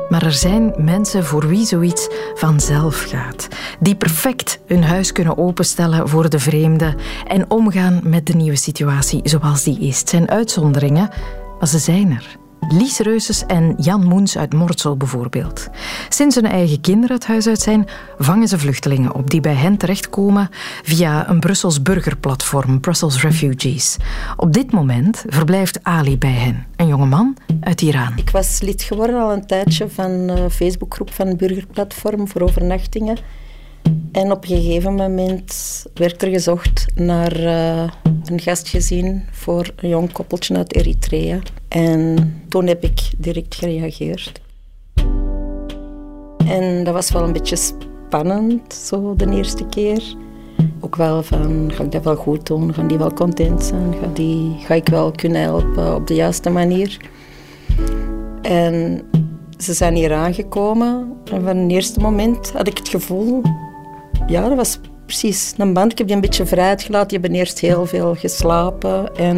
Maar 0.10 0.26
er 0.26 0.32
zijn 0.32 0.74
mensen 0.78 1.26
voor 1.26 1.48
wie 1.48 1.66
zoiets 1.66 2.08
vanzelf 2.36 3.04
gaat. 3.10 3.48
Die 3.80 3.96
perfect 3.96 4.60
hun 4.66 4.84
huis 4.84 5.12
kunnen 5.12 5.38
openstellen 5.38 6.10
voor 6.10 6.30
de 6.30 6.40
vreemde 6.40 6.96
en 7.28 7.50
omgaan 7.50 8.00
met 8.04 8.26
de 8.26 8.34
nieuwe 8.34 8.58
situatie 8.58 9.22
zoals 9.24 9.64
die 9.64 9.80
is. 9.80 10.02
Zijn 10.06 10.30
uitzonderingen, 10.30 11.10
maar 11.60 11.68
ze 11.68 11.80
zijn 11.80 12.12
er. 12.12 12.49
Lies 12.68 13.00
Reuses 13.00 13.46
en 13.46 13.74
Jan 13.78 14.04
Moens 14.04 14.38
uit 14.38 14.54
Mortsel 14.54 14.98
bijvoorbeeld. 14.98 15.70
Sinds 16.10 16.36
hun 16.36 16.46
eigen 16.46 16.82
kinderen 16.82 17.16
het 17.16 17.26
huis 17.26 17.48
uit 17.48 17.60
zijn, 17.60 17.88
vangen 18.18 18.48
ze 18.48 18.60
vluchtelingen 18.60 19.14
op 19.14 19.30
die 19.30 19.42
bij 19.42 19.54
hen 19.54 19.78
terechtkomen 19.78 20.50
via 20.84 21.30
een 21.30 21.40
Brussels 21.40 21.82
burgerplatform, 21.82 22.80
Brussels 22.80 23.22
Refugees. 23.22 23.98
Op 24.36 24.54
dit 24.54 24.72
moment 24.72 25.24
verblijft 25.28 25.84
Ali 25.84 26.18
bij 26.18 26.32
hen, 26.32 26.66
een 26.76 26.88
jonge 26.88 27.06
man 27.06 27.38
uit 27.62 27.82
Iran. 27.82 28.14
Ik 28.16 28.30
was 28.30 28.62
lid 28.62 28.82
geworden 28.84 29.22
al 29.22 29.32
een 29.32 29.48
tijdje 29.48 29.90
van 29.90 30.12
een 30.12 30.52
Facebookgroep 30.52 31.14
van 31.14 31.38
burgerplatform 31.38 32.28
voor 32.28 32.42
overnachtingen. 32.42 33.18
En 34.12 34.32
op 34.32 34.44
een 34.44 34.50
gegeven 34.50 34.96
moment 34.96 35.86
werd 35.94 36.22
er 36.22 36.30
gezocht 36.30 36.86
naar 36.96 37.40
uh, 37.40 37.90
een 38.26 38.40
gastgezin 38.40 39.24
voor 39.32 39.74
een 39.76 39.90
jong 39.90 40.12
koppeltje 40.12 40.56
uit 40.56 40.76
Eritrea. 40.76 41.40
En 41.68 42.34
toen 42.50 42.68
heb 42.68 42.84
ik 42.84 43.10
direct 43.18 43.56
gereageerd. 43.56 44.42
En 46.46 46.84
dat 46.84 46.94
was 46.94 47.12
wel 47.12 47.24
een 47.24 47.34
beetje 47.34 47.56
spannend, 47.56 48.74
zo 48.74 49.16
de 49.16 49.30
eerste 49.30 49.66
keer. 49.66 50.16
Ook 50.80 50.96
wel 50.96 51.24
van, 51.24 51.72
ga 51.74 51.84
ik 51.84 51.92
dat 51.92 52.04
wel 52.04 52.16
goed 52.16 52.48
doen? 52.48 52.74
Gaan 52.74 52.88
die 52.88 52.98
wel 52.98 53.14
content 53.14 53.64
zijn? 53.64 53.94
Ga, 54.02 54.08
die, 54.14 54.56
ga 54.60 54.74
ik 54.74 54.88
wel 54.88 55.12
kunnen 55.12 55.42
helpen 55.42 55.96
op 55.96 56.08
de 56.08 56.14
juiste 56.16 56.50
manier? 56.50 56.98
En 58.42 59.02
ze 59.58 59.74
zijn 59.74 59.96
hier 59.96 60.14
aangekomen. 60.14 61.14
En 61.32 61.44
van 61.44 61.58
het 61.58 61.72
eerste 61.72 62.00
moment 62.00 62.52
had 62.52 62.68
ik 62.68 62.78
het 62.78 62.90
gevoel 62.90 63.42
ja, 64.28 64.48
dat 64.48 64.58
was 64.58 64.80
precies, 65.06 65.54
een 65.58 65.74
band. 65.74 65.92
Ik 65.92 65.98
heb 65.98 66.08
die 66.08 66.16
een 66.16 66.22
beetje 66.22 66.46
vrijheid 66.46 66.82
gelaten. 66.82 67.08
Die 67.08 67.20
hebben 67.20 67.40
eerst 67.40 67.60
heel 67.60 67.86
veel 67.86 68.16
geslapen. 68.16 69.16
En 69.16 69.38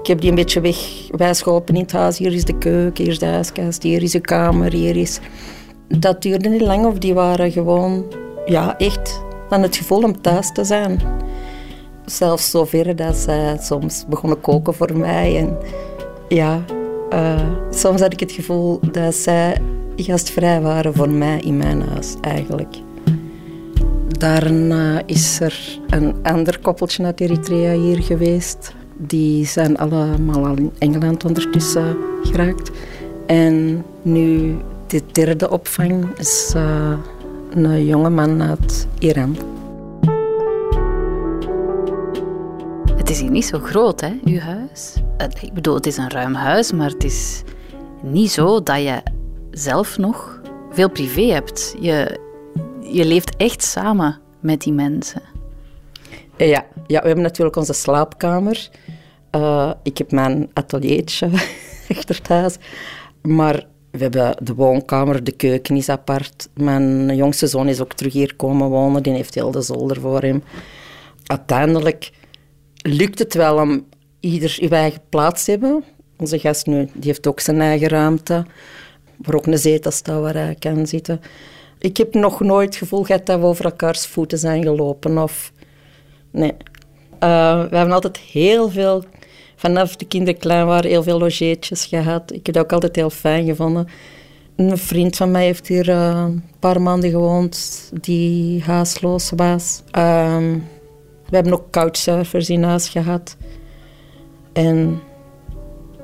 ik 0.00 0.06
heb 0.06 0.20
die 0.20 0.30
een 0.30 0.36
beetje 0.36 0.60
weg 0.60 0.76
wijsgeholpen 1.10 1.74
in 1.74 1.80
het 1.80 1.92
huis. 1.92 2.18
Hier 2.18 2.32
is 2.32 2.44
de 2.44 2.58
keuken, 2.58 3.04
hier 3.04 3.12
is 3.12 3.18
de 3.18 3.26
huiskast, 3.26 3.82
hier 3.82 4.02
is 4.02 4.10
de 4.10 4.20
kamer, 4.20 4.72
hier 4.72 4.96
is... 4.96 5.20
Dat 5.88 6.22
duurde 6.22 6.48
niet 6.48 6.60
lang 6.60 6.86
of 6.86 6.98
die 6.98 7.14
waren 7.14 7.52
gewoon, 7.52 8.04
ja, 8.46 8.78
echt 8.78 9.22
dan 9.48 9.62
het 9.62 9.76
gevoel 9.76 10.02
om 10.02 10.20
thuis 10.20 10.52
te 10.52 10.64
zijn. 10.64 11.00
Zelfs 12.04 12.50
zover 12.50 12.96
dat 12.96 13.16
ze 13.16 13.56
soms 13.60 14.04
begonnen 14.08 14.40
koken 14.40 14.74
voor 14.74 14.96
mij. 14.96 15.38
En 15.38 15.56
ja, 16.28 16.64
uh, 17.12 17.40
soms 17.70 18.00
had 18.00 18.12
ik 18.12 18.20
het 18.20 18.32
gevoel 18.32 18.80
dat 18.90 19.14
zij 19.14 19.60
gastvrij 19.96 20.60
waren 20.60 20.94
voor 20.94 21.10
mij 21.10 21.40
in 21.40 21.56
mijn 21.56 21.82
huis, 21.82 22.14
eigenlijk. 22.20 22.76
Daarna 24.18 25.02
is 25.06 25.40
er 25.40 25.78
een 25.88 26.14
ander 26.22 26.58
koppeltje 26.58 27.04
uit 27.04 27.20
Eritrea 27.20 27.72
hier 27.72 28.02
geweest. 28.02 28.74
Die 28.96 29.46
zijn 29.46 29.76
allemaal 29.76 30.46
al 30.46 30.56
in 30.56 30.72
Engeland 30.78 31.24
ondertussen 31.24 31.96
geraakt. 32.22 32.70
En 33.26 33.84
nu, 34.02 34.56
de 34.86 35.02
derde 35.12 35.50
opvang 35.50 36.18
is 36.18 36.52
uh, 36.56 36.98
een 37.50 37.86
jongeman 37.86 38.42
uit 38.42 38.86
Iran. 38.98 39.36
Het 42.96 43.10
is 43.10 43.20
hier 43.20 43.30
niet 43.30 43.44
zo 43.44 43.58
groot, 43.58 44.00
hè, 44.00 44.12
uw 44.24 44.38
huis? 44.38 44.94
Ik 45.40 45.52
bedoel, 45.52 45.74
het 45.74 45.86
is 45.86 45.96
een 45.96 46.10
ruim 46.10 46.34
huis, 46.34 46.72
maar 46.72 46.90
het 46.90 47.04
is 47.04 47.42
niet 48.02 48.30
zo 48.30 48.62
dat 48.62 48.82
je 48.82 49.02
zelf 49.50 49.98
nog 49.98 50.40
veel 50.70 50.90
privé 50.90 51.22
hebt. 51.22 51.76
Je, 51.80 52.24
je 52.92 53.04
leeft 53.04 53.36
echt 53.36 53.62
samen 53.62 54.18
met 54.40 54.60
die 54.60 54.72
mensen. 54.72 55.22
Ja, 56.36 56.64
ja 56.86 57.00
we 57.00 57.06
hebben 57.06 57.24
natuurlijk 57.24 57.56
onze 57.56 57.72
slaapkamer. 57.72 58.68
Uh, 59.32 59.72
ik 59.82 59.98
heb 59.98 60.10
mijn 60.10 60.50
ateliertje 60.52 61.30
achter 61.94 62.22
thuis. 62.22 62.56
Maar 63.22 63.66
we 63.90 63.98
hebben 63.98 64.36
de 64.42 64.54
woonkamer, 64.54 65.24
de 65.24 65.32
keuken 65.32 65.76
is 65.76 65.88
apart. 65.88 66.48
Mijn 66.54 67.16
jongste 67.16 67.46
zoon 67.46 67.68
is 67.68 67.80
ook 67.80 67.92
terug 67.92 68.12
hier 68.12 68.36
komen 68.36 68.68
wonen. 68.68 69.02
Die 69.02 69.12
heeft 69.12 69.34
heel 69.34 69.50
de 69.50 69.60
zolder 69.60 70.00
voor 70.00 70.20
hem. 70.20 70.42
Uiteindelijk 71.26 72.10
lukt 72.76 73.18
het 73.18 73.34
wel 73.34 73.60
om 73.60 73.86
ieder 74.20 74.58
uw 74.60 74.68
eigen 74.68 75.00
plaats 75.08 75.44
te 75.44 75.50
hebben. 75.50 75.84
Onze 76.16 76.38
gast 76.38 76.66
nu, 76.66 76.84
die 76.92 77.06
heeft 77.06 77.26
ook 77.26 77.40
zijn 77.40 77.60
eigen 77.60 77.88
ruimte. 77.88 78.46
Waar 79.16 79.34
ook 79.34 79.46
een 79.46 79.58
zetel 79.58 79.90
staat 79.90 80.20
waar 80.20 80.34
hij 80.34 80.56
kan 80.58 80.86
zitten. 80.86 81.20
Ik 81.78 81.96
heb 81.96 82.14
nog 82.14 82.40
nooit 82.40 82.68
het 82.68 82.76
gevoel 82.76 83.02
gehad 83.02 83.26
dat 83.26 83.40
we 83.40 83.46
over 83.46 83.64
elkaars 83.64 84.06
voeten 84.06 84.38
zijn 84.38 84.62
gelopen. 84.62 85.18
Of... 85.18 85.52
Nee. 86.30 86.52
Uh, 87.20 87.62
we 87.68 87.76
hebben 87.76 87.94
altijd 87.94 88.18
heel 88.18 88.70
veel, 88.70 89.04
vanaf 89.56 89.96
de 89.96 90.04
kinderen 90.04 90.40
klein 90.40 90.66
waren, 90.66 90.90
heel 90.90 91.02
veel 91.02 91.18
logeetjes 91.18 91.86
gehad. 91.86 92.32
Ik 92.32 92.46
heb 92.46 92.54
dat 92.54 92.64
ook 92.64 92.72
altijd 92.72 92.96
heel 92.96 93.10
fijn 93.10 93.44
gevonden. 93.44 93.88
Een 94.56 94.78
vriend 94.78 95.16
van 95.16 95.30
mij 95.30 95.44
heeft 95.44 95.66
hier 95.66 95.88
uh, 95.88 96.24
een 96.26 96.44
paar 96.58 96.82
maanden 96.82 97.10
gewoond, 97.10 97.90
die 98.00 98.62
haasloos 98.62 99.32
was. 99.36 99.82
Uh, 99.98 100.36
we 101.28 101.36
hebben 101.36 101.52
ook 101.52 101.70
couchsurfers 101.70 102.50
in 102.50 102.62
huis 102.62 102.88
gehad. 102.88 103.36
En 104.52 105.00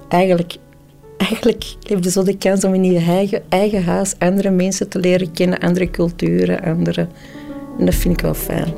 eigenlijk 0.08 0.56
eigenlijk 1.28 1.64
heb 1.82 2.04
je 2.04 2.10
zo 2.10 2.22
de 2.22 2.36
kans 2.36 2.64
om 2.64 2.74
in 2.74 2.84
je 2.84 2.98
eigen, 2.98 3.42
eigen 3.48 3.84
huis 3.84 4.14
andere 4.18 4.50
mensen 4.50 4.88
te 4.88 4.98
leren 4.98 5.32
kennen, 5.32 5.58
andere 5.58 5.90
culturen, 5.90 6.62
andere... 6.62 7.06
En 7.78 7.84
dat 7.84 7.94
vind 7.94 8.14
ik 8.14 8.20
wel 8.20 8.34
fijn. 8.34 8.74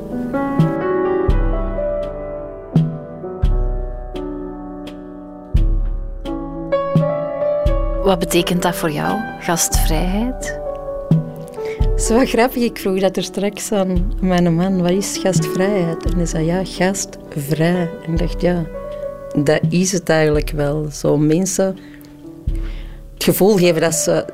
Wat 8.03 8.19
betekent 8.19 8.61
dat 8.61 8.75
voor 8.75 8.91
jou, 8.91 9.19
gastvrijheid? 9.39 10.59
Het 11.79 12.01
is 12.01 12.09
wel 12.09 12.25
grappig. 12.25 12.63
Ik 12.63 12.77
vroeg 12.77 12.99
dat 12.99 13.17
er 13.17 13.23
straks 13.23 13.71
aan 13.71 14.13
mijn 14.21 14.55
man, 14.55 14.81
wat 14.81 14.91
is 14.91 15.17
gastvrijheid? 15.17 16.05
En 16.05 16.17
hij 16.17 16.25
zei, 16.25 16.45
ja, 16.45 16.61
gastvrij. 16.63 17.89
En 18.05 18.13
ik 18.13 18.19
dacht, 18.19 18.41
ja, 18.41 18.65
dat 19.43 19.61
is 19.69 19.91
het 19.91 20.09
eigenlijk 20.09 20.49
wel. 20.49 20.87
Zo 20.91 21.17
mensen 21.17 21.77
het 23.13 23.23
gevoel 23.23 23.57
geven 23.57 23.81
dat 23.81 23.93
ze 23.93 24.25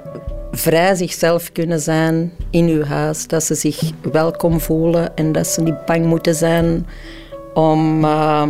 vrij 0.51 0.95
zichzelf 0.95 1.51
kunnen 1.51 1.79
zijn 1.79 2.31
in 2.49 2.67
uw 2.67 2.83
huis. 2.83 3.27
Dat 3.27 3.43
ze 3.43 3.55
zich 3.55 3.91
welkom 4.11 4.59
voelen 4.59 5.15
en 5.15 5.31
dat 5.31 5.47
ze 5.47 5.61
niet 5.61 5.85
bang 5.85 6.05
moeten 6.05 6.35
zijn 6.35 6.87
om 7.53 8.03
uh, 8.03 8.49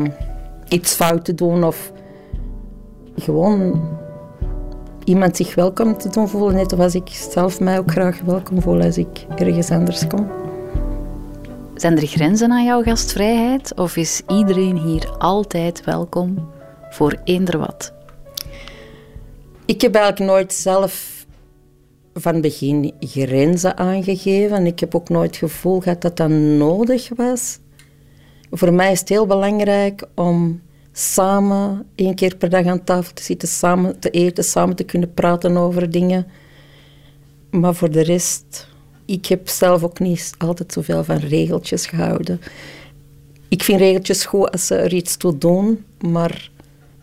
iets 0.68 0.93
fout 0.93 1.26
te 1.26 1.36
doen 1.36 1.64
of 1.64 1.91
gewoon 3.16 3.82
iemand 5.03 5.36
zich 5.38 5.55
welkom 5.55 5.97
te 5.97 6.09
doen 6.09 6.28
voelen. 6.28 6.55
Net 6.55 6.80
als 6.80 6.95
ik 6.95 7.07
zelf 7.07 7.59
mij 7.59 7.80
ook 7.80 7.91
graag 7.91 8.22
welkom 8.22 8.62
voel 8.62 8.82
als 8.82 8.97
ik 8.97 9.26
ergens 9.36 9.70
anders 9.70 10.07
kom. 10.07 10.28
Zijn 11.76 11.97
er 11.97 12.07
grenzen 12.07 12.51
aan 12.51 12.66
jouw 12.66 12.84
gastvrijheid 12.84 13.76
of 13.76 13.95
is 13.95 14.22
iedereen 14.28 14.78
hier 14.78 15.09
altijd 15.18 15.86
welkom 15.86 16.49
voor 16.89 17.16
eender 17.24 17.57
wat? 17.57 17.93
Ik 19.72 19.82
heb 19.82 19.95
eigenlijk 19.95 20.32
nooit 20.32 20.53
zelf 20.53 21.26
van 22.13 22.41
begin 22.41 22.93
grenzen 22.99 23.78
aangegeven. 23.78 24.65
Ik 24.65 24.80
heb 24.80 24.95
ook 24.95 25.09
nooit 25.09 25.39
het 25.39 25.51
gevoel 25.51 25.80
gehad 25.80 26.01
dat 26.01 26.17
dat 26.17 26.30
nodig 26.30 27.09
was. 27.15 27.59
Voor 28.51 28.74
mij 28.74 28.91
is 28.91 28.99
het 28.99 29.09
heel 29.09 29.26
belangrijk 29.26 30.07
om 30.15 30.61
samen 30.91 31.86
één 31.95 32.15
keer 32.15 32.36
per 32.36 32.49
dag 32.49 32.65
aan 32.65 32.84
tafel 32.84 33.13
te 33.13 33.24
zitten, 33.24 33.47
samen 33.47 33.99
te 33.99 34.09
eten, 34.09 34.43
samen 34.43 34.76
te 34.76 34.84
kunnen 34.84 35.13
praten 35.13 35.57
over 35.57 35.91
dingen. 35.91 36.28
Maar 37.49 37.76
voor 37.76 37.91
de 37.91 38.03
rest, 38.03 38.67
ik 39.05 39.26
heb 39.26 39.49
zelf 39.49 39.84
ook 39.84 39.99
niet 39.99 40.34
altijd 40.38 40.74
zoveel 40.74 41.03
van 41.03 41.17
regeltjes 41.17 41.86
gehouden. 41.86 42.41
Ik 43.47 43.63
vind 43.63 43.80
regeltjes 43.80 44.26
goed 44.26 44.51
als 44.51 44.67
ze 44.67 44.76
er 44.76 44.93
iets 44.93 45.17
toe 45.17 45.38
doen, 45.38 45.86
maar 45.99 46.51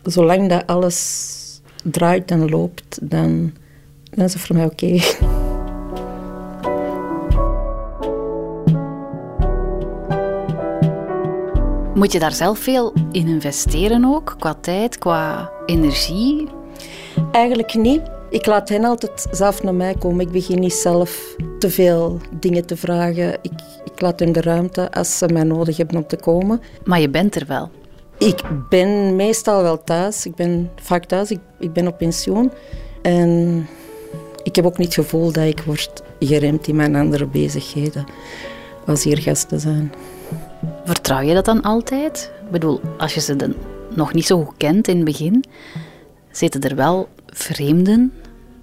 zolang 0.03 0.49
dat 0.49 0.67
alles 0.67 1.37
draait 1.83 2.31
en 2.31 2.49
loopt, 2.49 2.99
dan, 3.01 3.53
dan 4.03 4.25
is 4.25 4.33
het 4.33 4.41
voor 4.41 4.55
mij 4.55 4.65
oké. 4.65 4.99
Moet 11.99 12.11
je 12.11 12.19
daar 12.19 12.33
zelf 12.33 12.59
veel 12.59 12.93
in 13.11 13.27
investeren 13.27 14.05
ook, 14.05 14.35
qua 14.39 14.53
tijd, 14.53 14.97
qua 14.97 15.51
energie? 15.65 16.47
Eigenlijk 17.31 17.73
niet. 17.73 18.01
Ik 18.29 18.45
laat 18.45 18.69
hen 18.69 18.83
altijd 18.83 19.27
zelf 19.31 19.63
naar 19.63 19.73
mij 19.73 19.95
komen. 19.95 20.25
Ik 20.25 20.31
begin 20.31 20.59
niet 20.59 20.73
zelf 20.73 21.35
te 21.59 21.69
veel 21.69 22.19
dingen 22.39 22.65
te 22.65 22.77
vragen. 22.77 23.33
Ik, 23.41 23.51
ik 23.83 24.01
laat 24.01 24.19
hen 24.19 24.31
de 24.31 24.41
ruimte 24.41 24.91
als 24.91 25.17
ze 25.17 25.27
mij 25.27 25.43
nodig 25.43 25.77
hebben 25.77 25.97
om 25.97 26.07
te 26.07 26.15
komen. 26.15 26.61
Maar 26.83 26.99
je 26.99 27.09
bent 27.09 27.35
er 27.35 27.45
wel? 27.47 27.69
Ik 28.19 28.41
ben 28.69 29.15
meestal 29.15 29.61
wel 29.61 29.83
thuis. 29.83 30.25
Ik 30.25 30.35
ben 30.35 30.69
vaak 30.75 31.05
thuis. 31.05 31.31
Ik, 31.31 31.39
ik 31.59 31.73
ben 31.73 31.87
op 31.87 31.97
pensioen. 31.97 32.51
En 33.01 33.67
ik 34.43 34.55
heb 34.55 34.65
ook 34.65 34.77
niet 34.77 34.95
het 34.95 35.05
gevoel 35.05 35.31
dat 35.31 35.45
ik 35.45 35.61
word 35.61 36.01
geremd 36.19 36.67
in 36.67 36.75
mijn 36.75 36.95
andere 36.95 37.25
bezigheden 37.25 38.05
als 38.85 39.03
hier 39.03 39.17
gasten 39.17 39.59
zijn. 39.59 39.93
Vertrouw 40.85 41.21
je 41.21 41.33
dat 41.33 41.45
dan 41.45 41.61
altijd? 41.61 42.31
Ik 42.45 42.51
bedoel, 42.51 42.81
als 42.97 43.13
je 43.13 43.19
ze 43.19 43.35
dan 43.35 43.53
nog 43.95 44.13
niet 44.13 44.25
zo 44.25 44.43
goed 44.43 44.57
kent 44.57 44.87
in 44.87 44.95
het 44.95 45.05
begin, 45.05 45.43
zitten 46.31 46.61
er 46.61 46.75
wel 46.75 47.09
vreemden 47.25 48.13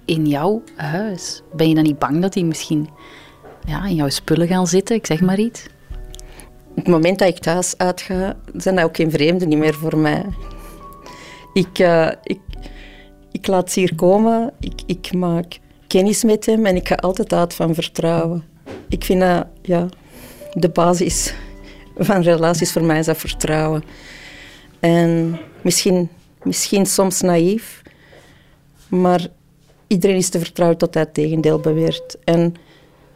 in 0.05 0.25
jouw 0.25 0.61
huis. 0.75 1.41
Ben 1.53 1.69
je 1.69 1.75
dan 1.75 1.83
niet 1.83 1.99
bang 1.99 2.21
dat 2.21 2.33
die 2.33 2.45
misschien 2.45 2.89
ja, 3.65 3.85
in 3.85 3.95
jouw 3.95 4.09
spullen 4.09 4.47
gaan 4.47 4.67
zitten? 4.67 4.95
Ik 4.95 5.05
zeg 5.05 5.21
maar 5.21 5.39
iets 5.39 5.65
het 6.77 6.87
moment 6.87 7.19
dat 7.19 7.27
ik 7.27 7.37
thuis 7.37 7.77
uitga, 7.77 8.35
zijn 8.55 8.75
dat 8.75 8.85
ook 8.85 8.95
geen 8.95 9.11
vreemden 9.11 9.57
meer 9.57 9.73
voor 9.73 9.97
mij. 9.97 10.25
Ik, 11.53 11.79
uh, 11.79 12.11
ik, 12.23 12.39
ik 13.31 13.47
laat 13.47 13.71
ze 13.71 13.79
hier 13.79 13.95
komen, 13.95 14.53
ik, 14.59 14.81
ik 14.85 15.13
maak 15.13 15.59
kennis 15.87 16.23
met 16.23 16.45
hem 16.45 16.65
en 16.65 16.75
ik 16.75 16.87
ga 16.87 16.95
altijd 16.95 17.33
uit 17.33 17.53
van 17.53 17.73
vertrouwen. 17.73 18.43
Ik 18.89 19.03
vind 19.03 19.21
dat 19.21 19.47
ja, 19.61 19.87
de 20.53 20.69
basis 20.69 21.33
van 21.97 22.21
relaties 22.21 22.71
voor 22.71 22.83
mij 22.83 22.99
is 22.99 23.05
dat 23.05 23.17
vertrouwen. 23.17 23.83
En 24.79 25.39
misschien, 25.61 26.09
misschien 26.43 26.85
soms 26.85 27.21
naïef, 27.21 27.81
maar 28.87 29.27
iedereen 29.87 30.15
is 30.17 30.29
te 30.29 30.39
vertrouwen 30.39 30.77
tot 30.77 30.93
hij 30.93 31.03
het 31.03 31.13
tegendeel 31.13 31.59
beweert. 31.59 32.17
En 32.23 32.55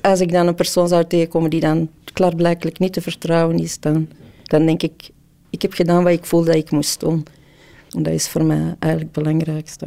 als 0.02 0.20
ik 0.20 0.32
dan 0.32 0.48
een 0.48 0.56
persoon 0.56 0.88
zou 0.88 1.06
tegenkomen 1.08 1.50
die 1.50 1.60
dan 1.60 1.90
klaarblijkelijk 2.14 2.80
niet 2.80 2.94
te 2.94 3.02
vertrouwen 3.02 3.60
is, 3.60 3.80
dan, 3.80 4.08
dan 4.44 4.66
denk 4.66 4.84
ik, 4.84 5.10
ik 5.50 5.62
heb 5.62 5.74
gedaan 5.74 6.04
wat 6.04 6.14
ik 6.14 6.26
voelde 6.26 6.46
dat 6.46 6.56
ik 6.56 6.72
moest 6.72 7.00
doen. 7.00 7.26
En 7.90 8.04
dat 8.04 8.14
is 8.14 8.30
voor 8.30 8.44
mij 8.44 8.76
eigenlijk 8.80 9.16
het 9.16 9.24
belangrijkste. 9.24 9.86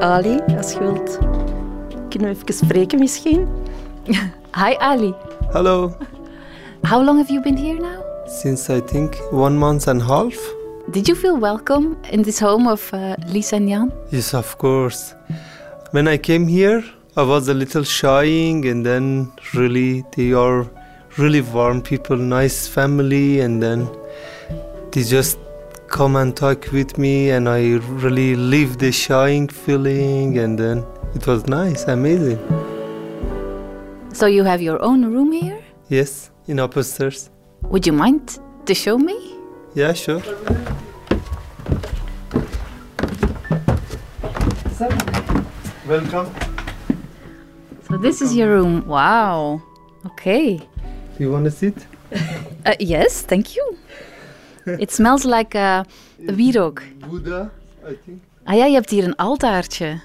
Ali, 0.00 0.38
als 0.56 0.72
je 0.72 0.78
wilt 0.78 1.18
Kunnen 2.08 2.28
we 2.28 2.36
even 2.42 2.66
spreken 2.66 2.98
misschien? 2.98 3.48
Hi, 4.60 4.74
Ali. 4.78 5.14
Hello. 5.52 5.92
How 6.82 7.04
long 7.04 7.18
have 7.18 7.32
you 7.32 7.42
been 7.42 7.56
here 7.56 7.80
now? 7.80 8.04
Since 8.26 8.76
I 8.76 8.80
think 8.80 9.16
one 9.32 9.56
month 9.56 9.88
and 9.88 10.02
a 10.02 10.04
half. 10.04 10.59
Did 10.92 11.08
you 11.08 11.14
feel 11.14 11.36
welcome 11.36 11.96
in 12.10 12.22
this 12.22 12.40
home 12.40 12.66
of 12.66 12.92
uh, 12.92 13.14
Lisa 13.28 13.56
and 13.56 13.68
Jan? 13.68 13.92
Yes, 14.10 14.34
of 14.34 14.58
course. 14.58 15.14
When 15.92 16.08
I 16.08 16.16
came 16.16 16.48
here, 16.48 16.82
I 17.16 17.22
was 17.22 17.46
a 17.46 17.54
little 17.54 17.84
shying, 17.84 18.66
and 18.66 18.84
then 18.84 19.30
really 19.54 20.04
they 20.16 20.32
are 20.32 20.68
really 21.16 21.42
warm 21.42 21.80
people, 21.80 22.16
nice 22.16 22.66
family, 22.66 23.38
and 23.38 23.62
then 23.62 23.88
they 24.90 25.04
just 25.04 25.38
come 25.86 26.16
and 26.16 26.36
talk 26.36 26.72
with 26.72 26.98
me, 26.98 27.30
and 27.30 27.48
I 27.48 27.76
really 28.02 28.34
leave 28.34 28.78
the 28.78 28.90
shying 28.90 29.46
feeling, 29.46 30.38
and 30.38 30.58
then 30.58 30.84
it 31.14 31.24
was 31.24 31.46
nice, 31.46 31.84
amazing. 31.84 32.40
So 34.12 34.26
you 34.26 34.42
have 34.42 34.60
your 34.60 34.82
own 34.82 35.04
room 35.04 35.30
here? 35.30 35.62
Yes, 35.88 36.32
in 36.48 36.58
upstairs. 36.58 37.30
Would 37.62 37.86
you 37.86 37.92
mind 37.92 38.40
to 38.66 38.74
show 38.74 38.98
me? 38.98 39.39
Yeah, 39.74 39.92
sure. 39.92 40.20
Welcome. 45.86 46.26
So 47.88 47.96
this 47.96 48.20
is 48.20 48.34
your 48.34 48.48
room. 48.48 48.86
Wow. 48.86 49.62
Okay. 50.06 50.56
Do 50.56 51.24
you 51.24 51.30
want 51.30 51.44
to 51.44 51.50
sit? 51.50 51.86
Uh, 52.66 52.74
yes, 52.80 53.22
thank 53.22 53.54
you. 53.54 53.78
It 54.66 54.90
smells 54.90 55.24
like 55.24 55.54
uh, 55.54 55.84
wierook. 56.18 56.82
Buddha, 57.08 57.50
I 57.88 57.94
think. 58.04 58.22
Ah 58.44 58.56
ja, 58.56 58.66
je 58.66 58.74
hebt 58.74 58.90
hier 58.90 59.04
een 59.04 59.16
altaartje. 59.16 60.00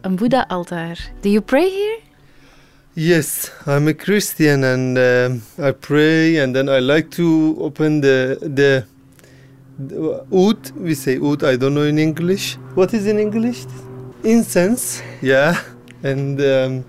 Een 0.00 0.16
Boeddha-altaar. 0.16 0.98
Do 1.20 1.28
you 1.28 1.40
pray 1.40 1.70
here? 1.70 1.98
Yes, 2.94 3.50
I'm 3.66 3.88
a 3.88 3.92
Christian 3.92 4.64
and 4.64 4.98
um, 4.98 5.42
I 5.58 5.72
pray 5.72 6.38
and 6.38 6.54
then 6.54 6.68
I 6.68 6.80
like 6.80 7.08
to 7.10 7.56
open 7.58 8.00
the, 8.00 8.38
the 8.54 8.84
oud. 9.80 10.70
We 10.76 10.94
say 10.94 11.18
oud. 11.18 11.44
I 11.44 11.56
don't 11.56 11.74
know 11.74 11.82
in 11.82 11.98
English. 11.98 12.56
What 12.74 12.94
is 12.94 13.06
in 13.06 13.18
English? 13.18 13.66
Incense. 14.22 15.02
Yeah, 15.22 15.60
and 16.02 16.40
um, 16.40 16.84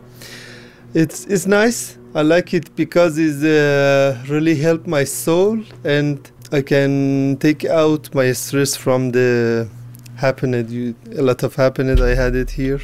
it's 0.93 1.25
it's 1.25 1.45
nice. 1.45 1.97
I 2.13 2.21
like 2.21 2.53
it 2.53 2.75
because 2.75 3.17
it 3.17 3.43
uh, 3.43 4.15
really 4.29 4.55
help 4.55 4.87
my 4.87 5.03
soul 5.03 5.59
and 5.83 6.31
I 6.51 6.61
can 6.61 7.35
take 7.41 7.65
out 7.65 8.13
my 8.15 8.31
stress 8.31 8.77
from 8.77 9.11
the 9.11 9.67
happiness. 10.15 10.71
You, 10.71 10.95
a 11.17 11.21
lot 11.21 11.43
of 11.43 11.55
happiness 11.55 11.99
I 11.99 12.15
had 12.15 12.35
it 12.35 12.51
here. 12.51 12.79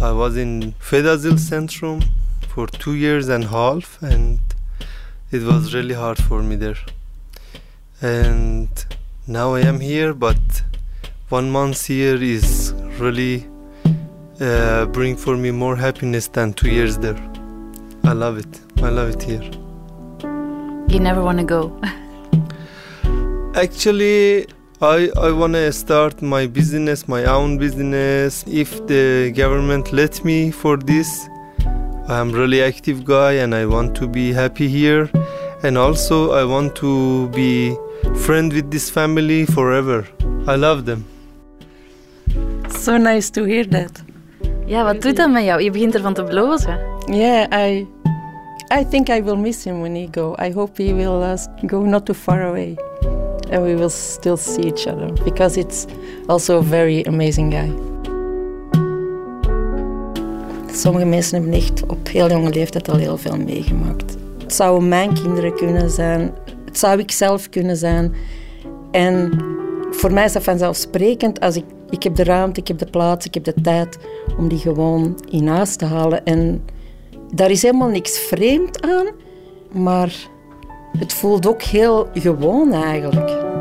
I 0.00 0.12
was 0.12 0.36
in 0.36 0.72
Fedazil 0.78 1.34
Centrum 1.34 2.02
for 2.48 2.66
two 2.66 2.94
years 2.94 3.28
and 3.28 3.44
a 3.44 3.48
half, 3.48 4.02
and 4.02 4.38
it 5.32 5.42
was 5.42 5.74
really 5.74 5.94
hard 5.94 6.18
for 6.18 6.42
me 6.42 6.56
there. 6.56 6.76
And 8.02 8.68
now 9.26 9.54
I 9.54 9.60
am 9.60 9.80
here, 9.80 10.12
but 10.12 10.62
one 11.30 11.50
month 11.50 11.86
here 11.86 12.22
is 12.22 12.74
really 12.98 13.46
uh, 14.40 14.84
bring 14.86 15.16
for 15.16 15.38
me 15.38 15.50
more 15.50 15.74
happiness 15.74 16.28
than 16.28 16.52
two 16.52 16.68
years 16.68 16.98
there. 16.98 17.16
I 18.04 18.12
love 18.12 18.36
it. 18.36 18.60
I 18.82 18.90
love 18.90 19.08
it 19.08 19.22
here. 19.22 19.42
You 20.88 21.00
never 21.00 21.22
want 21.22 21.38
to 21.38 21.44
go. 21.44 21.80
Actually, 23.54 24.46
I, 24.82 25.10
I 25.16 25.30
want 25.30 25.54
to 25.54 25.72
start 25.72 26.20
my 26.20 26.46
business, 26.46 27.08
my 27.08 27.24
own 27.24 27.56
business. 27.56 28.44
If 28.46 28.86
the 28.86 29.32
government 29.34 29.94
let 29.94 30.22
me 30.26 30.50
for 30.50 30.76
this, 30.76 31.26
I'm 32.12 32.30
really 32.30 32.62
active 32.62 33.04
guy 33.04 33.32
and 33.42 33.54
I 33.54 33.64
want 33.64 33.94
to 33.96 34.06
be 34.06 34.32
happy 34.32 34.68
here. 34.68 35.08
And 35.62 35.78
also 35.78 36.32
I 36.32 36.44
want 36.44 36.76
to 36.76 37.28
be 37.28 37.74
friend 38.26 38.52
with 38.52 38.70
this 38.70 38.90
family 38.90 39.46
forever. 39.46 40.06
I 40.46 40.56
love 40.56 40.84
them. 40.84 41.06
So 42.68 42.98
nice 42.98 43.30
to 43.30 43.44
hear 43.44 43.64
that. 43.64 44.02
Ja, 44.66 44.84
wat 44.84 45.02
doet 45.02 45.16
dat 45.16 45.30
met 45.30 45.44
jou? 45.44 45.62
Je 45.62 45.70
begint 45.70 45.94
ervan 45.94 46.14
te 46.14 46.24
blozen. 46.24 46.78
Yeah, 47.06 47.46
I 47.50 47.86
I 48.80 48.84
think 48.84 49.08
I 49.08 49.22
will 49.22 49.36
miss 49.36 49.64
him 49.64 49.80
when 49.80 49.94
he 49.94 50.06
go. 50.10 50.34
I 50.38 50.52
hope 50.52 50.82
he 50.82 50.92
will 50.92 51.22
uh, 51.22 51.36
go 51.66 51.82
not 51.82 52.06
too 52.06 52.14
far 52.14 52.42
away. 52.42 52.76
And 53.50 53.62
we 53.62 53.74
will 53.74 53.90
still 53.90 54.36
see 54.36 54.66
each 54.66 54.86
other 54.86 55.12
because 55.24 55.60
it's 55.60 55.86
also 56.28 56.58
a 56.58 56.62
very 56.62 57.02
amazing 57.04 57.50
guy. 57.50 57.91
Sommige 60.74 61.04
mensen 61.04 61.34
hebben 61.34 61.60
echt 61.60 61.86
op 61.86 62.08
heel 62.08 62.28
jonge 62.28 62.50
leeftijd 62.50 62.88
al 62.88 62.96
heel 62.96 63.16
veel 63.16 63.36
meegemaakt. 63.36 64.16
Het 64.38 64.54
zouden 64.54 64.88
mijn 64.88 65.14
kinderen 65.14 65.54
kunnen 65.54 65.90
zijn, 65.90 66.34
het 66.64 66.78
zou 66.78 66.98
ik 66.98 67.10
zelf 67.10 67.48
kunnen 67.48 67.76
zijn. 67.76 68.14
En 68.90 69.44
voor 69.90 70.12
mij 70.12 70.24
is 70.24 70.32
dat 70.32 70.42
vanzelfsprekend 70.42 71.40
als 71.40 71.56
ik, 71.56 71.64
ik 71.90 72.02
heb 72.02 72.14
de 72.14 72.24
ruimte, 72.24 72.60
ik 72.60 72.68
heb 72.68 72.78
de 72.78 72.90
plaats, 72.90 73.26
ik 73.26 73.34
heb 73.34 73.44
de 73.44 73.54
tijd 73.62 73.98
om 74.38 74.48
die 74.48 74.58
gewoon 74.58 75.20
in 75.30 75.46
huis 75.46 75.76
te 75.76 75.84
halen. 75.84 76.24
En 76.24 76.64
daar 77.34 77.50
is 77.50 77.62
helemaal 77.62 77.88
niks 77.88 78.18
vreemd 78.18 78.82
aan, 78.82 79.06
maar 79.72 80.14
het 80.98 81.12
voelt 81.12 81.46
ook 81.46 81.62
heel 81.62 82.08
gewoon 82.14 82.72
eigenlijk. 82.72 83.51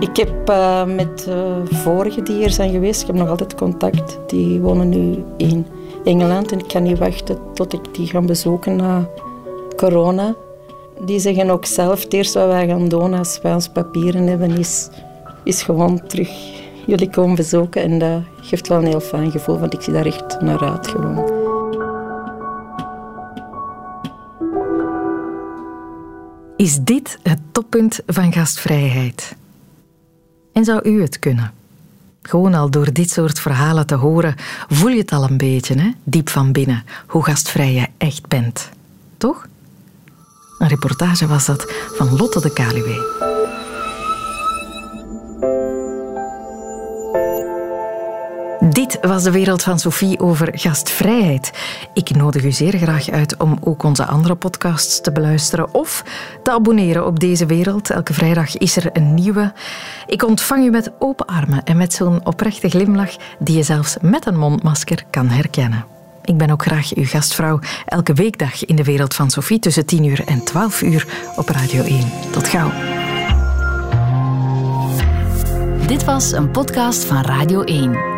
Ik 0.00 0.16
heb 0.16 0.50
uh, 0.50 0.84
met 0.84 1.28
vorige 1.64 2.22
die 2.22 2.36
hier 2.36 2.50
zijn 2.50 2.70
geweest, 2.70 3.00
ik 3.00 3.06
heb 3.06 3.16
nog 3.16 3.28
altijd 3.28 3.54
contact. 3.54 4.18
Die 4.26 4.60
wonen 4.60 4.88
nu 4.88 5.24
in 5.36 5.66
Engeland 6.04 6.52
en 6.52 6.58
ik 6.58 6.68
kan 6.68 6.82
niet 6.82 6.98
wachten 6.98 7.38
tot 7.54 7.72
ik 7.72 7.94
die 7.94 8.06
ga 8.06 8.20
bezoeken 8.20 8.76
na 8.76 9.08
corona. 9.76 10.34
Die 11.04 11.20
zeggen 11.20 11.50
ook 11.50 11.64
zelf, 11.64 12.02
het 12.02 12.12
eerste 12.12 12.38
wat 12.38 12.48
wij 12.48 12.66
gaan 12.68 12.88
doen 12.88 13.14
als 13.14 13.38
wij 13.42 13.54
ons 13.54 13.68
papieren 13.68 14.26
hebben, 14.26 14.58
is, 14.58 14.88
is 15.44 15.62
gewoon 15.62 16.06
terug 16.06 16.30
jullie 16.86 17.10
komen 17.10 17.36
bezoeken. 17.36 17.82
En 17.82 17.98
dat 17.98 18.22
geeft 18.40 18.68
wel 18.68 18.78
een 18.78 18.86
heel 18.86 19.00
fijn 19.00 19.30
gevoel, 19.30 19.58
want 19.58 19.74
ik 19.74 19.80
zie 19.80 19.92
daar 19.92 20.06
echt 20.06 20.40
naar 20.40 20.64
uit 20.64 20.88
gewoon. 20.88 21.46
Is 26.56 26.78
dit 26.80 27.18
het 27.22 27.38
toppunt 27.52 28.00
van 28.06 28.32
gastvrijheid? 28.32 29.36
En 30.58 30.64
zou 30.64 30.80
u 30.82 31.02
het 31.02 31.18
kunnen? 31.18 31.52
Gewoon 32.22 32.54
al 32.54 32.70
door 32.70 32.92
dit 32.92 33.10
soort 33.10 33.40
verhalen 33.40 33.86
te 33.86 33.94
horen, 33.94 34.34
voel 34.68 34.88
je 34.88 34.98
het 34.98 35.12
al 35.12 35.30
een 35.30 35.36
beetje, 35.36 35.74
hè? 35.74 35.90
diep 36.04 36.28
van 36.28 36.52
binnen, 36.52 36.84
hoe 37.06 37.24
gastvrij 37.24 37.72
je 37.72 37.86
echt 37.98 38.26
bent. 38.26 38.68
Toch? 39.16 39.46
Een 40.58 40.68
reportage 40.68 41.26
was 41.26 41.46
dat 41.46 41.72
van 41.96 42.16
Lotte 42.16 42.40
de 42.40 42.52
Kaluwe. 42.52 43.27
Dit 48.70 48.98
was 49.00 49.22
de 49.22 49.30
wereld 49.30 49.62
van 49.62 49.78
Sophie 49.78 50.20
over 50.20 50.48
gastvrijheid. 50.52 51.52
Ik 51.92 52.16
nodig 52.16 52.44
u 52.44 52.52
zeer 52.52 52.78
graag 52.78 53.10
uit 53.10 53.36
om 53.36 53.58
ook 53.60 53.82
onze 53.82 54.04
andere 54.04 54.34
podcasts 54.34 55.00
te 55.00 55.12
beluisteren 55.12 55.74
of 55.74 56.04
te 56.42 56.50
abonneren 56.50 57.06
op 57.06 57.20
deze 57.20 57.46
wereld. 57.46 57.90
Elke 57.90 58.14
vrijdag 58.14 58.56
is 58.56 58.76
er 58.76 58.90
een 58.92 59.14
nieuwe. 59.14 59.52
Ik 60.06 60.24
ontvang 60.24 60.64
u 60.64 60.70
met 60.70 60.90
open 60.98 61.26
armen 61.26 61.64
en 61.64 61.76
met 61.76 61.92
zo'n 61.92 62.26
oprechte 62.26 62.68
glimlach 62.68 63.16
die 63.38 63.56
je 63.56 63.62
zelfs 63.62 63.96
met 64.00 64.26
een 64.26 64.38
mondmasker 64.38 65.04
kan 65.10 65.28
herkennen. 65.28 65.84
Ik 66.24 66.36
ben 66.36 66.50
ook 66.50 66.62
graag 66.62 66.94
uw 66.94 67.06
gastvrouw 67.06 67.60
elke 67.86 68.12
weekdag 68.12 68.64
in 68.64 68.76
de 68.76 68.84
wereld 68.84 69.14
van 69.14 69.30
Sophie 69.30 69.58
tussen 69.58 69.86
10 69.86 70.04
uur 70.04 70.24
en 70.26 70.44
12 70.44 70.82
uur 70.82 71.06
op 71.36 71.48
Radio 71.48 71.82
1. 71.82 72.10
Tot 72.30 72.48
gauw. 72.48 72.70
Dit 75.86 76.04
was 76.04 76.32
een 76.32 76.50
podcast 76.50 77.04
van 77.04 77.22
Radio 77.22 77.62
1. 77.62 78.17